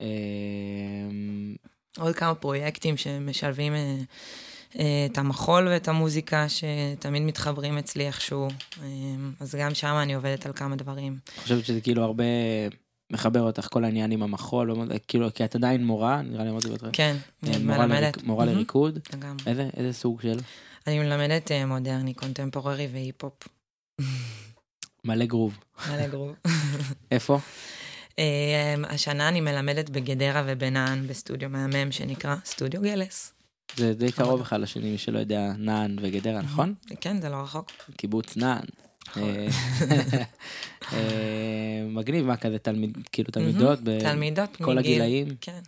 אה, 0.00 0.06
עוד 1.98 2.14
כמה 2.16 2.34
פרויקטים 2.34 2.96
שמשלבים 2.96 3.74
אה, 3.74 3.96
אה, 4.78 5.06
את 5.12 5.18
המחול 5.18 5.68
ואת 5.68 5.88
המוזיקה, 5.88 6.46
שתמיד 6.48 7.22
מתחברים 7.22 7.78
אצלי 7.78 8.06
איכשהו. 8.06 8.48
אה, 8.82 8.86
אז 9.40 9.54
גם 9.54 9.74
שם 9.74 9.94
אני 10.02 10.14
עובדת 10.14 10.46
על 10.46 10.52
כמה 10.52 10.76
דברים. 10.76 11.18
אני 11.34 11.42
חושבת 11.42 11.64
שזה 11.64 11.80
כאילו 11.80 12.02
הרבה 12.04 12.24
מחבר 13.12 13.40
אותך 13.40 13.68
כל 13.70 13.84
העניין 13.84 14.10
עם 14.10 14.22
המחול, 14.22 14.70
ומה- 14.70 14.84
כאילו 15.08 15.34
כי 15.34 15.44
את 15.44 15.54
עדיין 15.54 15.84
מורה, 15.86 16.22
נראה 16.22 16.44
לי 16.44 16.50
אמרתי 16.50 16.68
בהתחלה. 16.68 16.90
כן, 16.92 17.16
אה, 17.46 17.58
מלמדת. 17.58 18.22
מורה 18.22 18.44
לריקוד. 18.44 18.98
לגמרי. 19.14 19.42
איזה 19.46 19.68
איזה 19.76 19.92
סוג 19.92 20.20
של? 20.22 20.38
אני 20.86 20.98
מלמדת 20.98 21.50
מודרני, 21.66 22.14
קונטמפוררי 22.14 22.88
והיפ-הופ. 22.92 23.48
מלא 25.04 25.24
גרוב. 25.24 25.58
מלא 25.90 26.06
גרוב. 26.08 26.34
איפה? 27.10 27.38
אה, 28.18 28.74
השנה 28.88 29.28
אני 29.28 29.40
מלמדת 29.40 29.90
בגדרה 29.90 30.42
ובנען 30.46 31.06
בסטודיו 31.06 31.48
מהמם 31.48 31.92
שנקרא 31.92 32.36
סטודיו 32.44 32.82
גלס. 32.82 33.32
זה 33.76 33.94
די 33.94 34.12
קרוב 34.12 34.40
אחד 34.40 34.60
לשני, 34.60 34.90
מי 34.90 34.98
שלא 34.98 35.18
יודע, 35.18 35.52
נען 35.58 35.96
וגדרה, 36.02 36.42
נכון? 36.42 36.74
כן, 37.00 37.20
זה 37.20 37.28
לא 37.28 37.36
רחוק. 37.36 37.72
קיבוץ 37.96 38.36
נען. 38.36 38.64
נכון. 39.08 39.22
אה, 39.22 39.46
אה, 40.92 41.86
מגניב, 41.88 42.26
מה 42.26 42.36
כזה 42.36 42.58
תלמיד, 42.58 42.98
כאילו 43.12 43.30
תלמידות 43.30 43.78
תלמידות 44.00 44.60
מגיל... 44.60 44.78
הגילאים? 44.78 45.28
כן, 45.40 45.60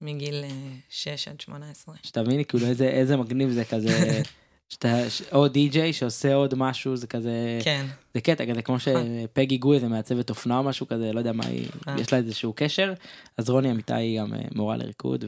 מגיל 0.00 0.44
אה, 0.44 0.50
6 0.90 1.28
עד 1.28 1.40
18. 1.40 1.94
שתביני 2.02 2.44
כאילו 2.44 2.66
איזה 2.80 3.16
מגניב 3.16 3.50
זה 3.50 3.64
כזה, 3.64 3.88
שאתה, 4.68 5.02
או 5.32 5.48
די-ג'יי 5.48 5.92
שעושה 5.92 6.34
עוד 6.34 6.54
משהו, 6.54 6.96
זה 6.96 7.06
כזה, 7.06 7.58
כן, 7.64 7.86
זה 8.14 8.20
קטע 8.20 8.46
כזה 8.46 8.62
כמו 8.62 8.76
שפגי 8.80 9.58
גוי 9.58 9.80
זה 9.80 9.88
מעצבת 9.88 10.30
אופנה 10.30 10.58
או 10.58 10.62
משהו 10.62 10.88
כזה, 10.88 11.12
לא 11.12 11.18
יודע 11.18 11.32
מה 11.32 11.46
היא, 11.46 11.68
אה. 11.88 12.00
יש 12.00 12.12
לה 12.12 12.18
איזשהו 12.18 12.52
קשר, 12.56 12.92
אז 13.36 13.50
רוני 13.50 13.70
אמיתי 13.70 13.94
היא 13.94 14.20
גם 14.20 14.34
אה, 14.34 14.40
מורה 14.54 14.76
לריקוד 14.76 15.24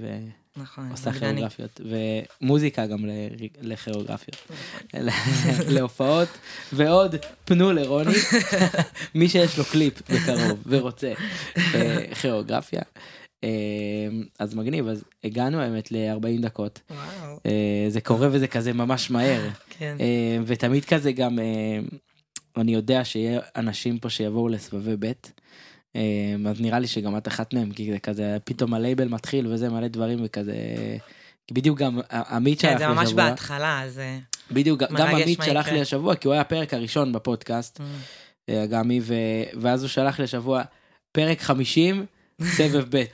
נכון. 0.57 0.88
ועושה 0.88 1.11
רקדנית. 1.11 1.34
כיאוגרפיות, 1.34 1.80
ומוזיקה 2.41 2.86
גם 2.86 2.99
לכיאוגרפיות. 3.61 4.36
נכון. 4.95 5.74
להופעות 5.74 6.28
ועוד 6.72 7.14
פנו 7.45 7.72
לרוני 7.72 8.12
מי 9.14 9.28
שיש 9.28 9.59
לו 9.59 9.64
קליפ 9.64 10.11
בקרוב 10.11 10.62
ורוצה 10.66 11.12
אה, 11.57 12.14
כיאוגרפיה. 12.20 12.82
אה, 13.45 13.49
אז 14.38 14.55
מגניב 14.55 14.88
אז 14.88 15.05
הגענו 15.24 15.61
האמת 15.61 15.93
ל-40 15.93 16.43
דקות 16.43 16.80
וואו, 16.91 17.38
אה, 17.47 17.86
זה 17.88 18.01
קורה 18.01 18.28
וזה 18.32 18.47
כזה 18.47 18.72
ממש 18.72 19.11
מהר 19.11 19.49
כן. 19.70 19.97
אה, 20.01 20.38
ותמיד 20.47 20.84
כזה 20.84 21.12
גם 21.12 21.38
אה, 21.38 21.78
אני 22.57 22.74
יודע 22.74 23.05
שיהיה 23.05 23.41
אנשים 23.57 23.99
פה 23.99 24.11
שיבואו 24.11 24.49
לסבבי 24.49 24.97
ב' 24.99 25.12
אז 26.49 26.61
נראה 26.61 26.78
לי 26.78 26.86
שגם 26.86 27.16
את 27.16 27.28
אחת 27.28 27.55
מהם 27.55 27.70
כי 27.70 27.93
זה 27.93 27.99
כזה 27.99 28.36
פתאום 28.45 28.74
הלייבל 28.74 29.09
מתחיל 29.09 29.47
וזה 29.47 29.68
מלא 29.68 29.88
דברים 29.88 30.18
וכזה. 30.24 30.55
בדיוק 31.53 31.78
גם 31.78 32.01
עמית 32.11 32.61
כן, 32.61 32.68
שלח 32.68 32.78
זה 32.78 32.86
לי 32.86 32.93
ממש 32.93 33.07
השבוע, 33.07 33.30
בהתחלה, 33.30 33.82
אז... 33.82 33.99
אה, 33.99 34.18
בדיוק 34.51 34.80
גם 34.80 35.07
עמית 35.07 35.43
שלח. 35.45 35.68
לי 35.68 35.80
השבוע 35.80 36.14
כי 36.14 36.28
הוא 36.28 36.32
היה 36.32 36.41
הפרק 36.41 36.74
הראשון 36.74 37.12
בפודקאסט 37.12 37.80
אה, 38.49 38.64
אגמי 38.64 39.01
ו... 39.03 39.14
ואז 39.61 39.82
הוא 39.82 39.88
שלח 39.88 40.18
לי 40.18 40.24
השבוע 40.24 40.62
פרק 41.12 41.41
50, 41.41 42.07
סבב 42.43 42.84
ב'. 42.97 43.05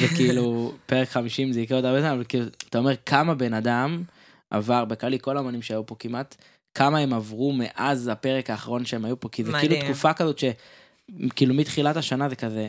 וכאילו, 0.00 0.72
פרק 0.86 1.08
50 1.08 1.52
זה 1.52 1.60
יקרה 1.60 1.78
עוד 1.78 1.84
הרבה 1.84 2.00
זמן, 2.00 2.10
אבל 2.10 2.24
כאילו, 2.28 2.44
אתה 2.68 2.78
אומר 2.78 2.92
כמה 3.06 3.34
בן 3.34 3.54
אדם 3.54 4.02
עבר, 4.50 4.84
בכללי 4.84 5.18
כל 5.20 5.36
האמנים 5.36 5.62
שהיו 5.62 5.86
פה 5.86 5.96
כמעט, 5.98 6.34
כמה 6.74 6.98
הם 6.98 7.12
עברו 7.12 7.52
מאז 7.52 8.08
הפרק 8.08 8.50
האחרון 8.50 8.84
שהם 8.84 9.04
היו 9.04 9.20
פה, 9.20 9.28
כי 9.28 9.44
זה 9.44 9.52
כאילו 9.52 9.74
מדהים. 9.74 9.84
תקופה 9.84 10.12
כזאת 10.12 10.38
שכאילו 10.38 11.54
מתחילת 11.54 11.96
השנה 11.96 12.28
זה 12.28 12.36
כזה, 12.36 12.68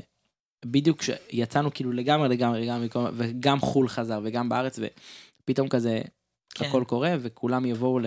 בדיוק 0.66 1.00
כשיצאנו 1.00 1.74
כאילו 1.74 1.92
לגמרי 1.92 2.30
לגמרי 2.30 2.62
לגמרי, 2.62 2.88
וגם 3.14 3.60
חו"ל 3.60 3.90
חזר 3.90 4.20
וגם 4.24 4.50
בארץ, 4.50 4.80
ופתאום 5.44 5.68
כזה 5.68 6.02
כן. 6.56 6.66
הכל 6.66 6.84
קורה 6.88 7.16
וכולם 7.20 7.66
יבואו 7.66 8.00
ל... 8.00 8.06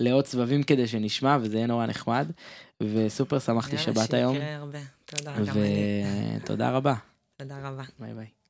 לעוד 0.00 0.26
סבבים 0.26 0.62
כדי 0.62 0.86
שנשמע 0.86 1.38
וזה 1.40 1.56
יהיה 1.56 1.66
נורא 1.66 1.86
נחמד 1.86 2.30
וסופר 2.82 3.38
שמחתי 3.38 3.76
יאללה, 3.76 3.86
שבאת 3.86 4.14
היום 4.14 4.34
שיקרה 4.34 4.56
הרבה. 4.56 4.78
תודה, 5.04 5.32
גם 5.32 5.58
אני. 5.58 6.04
ותודה 6.36 6.70
רבה 6.70 6.94
תודה 7.36 7.68
רבה. 7.68 7.82
ביי 7.98 8.14
ביי. 8.14 8.45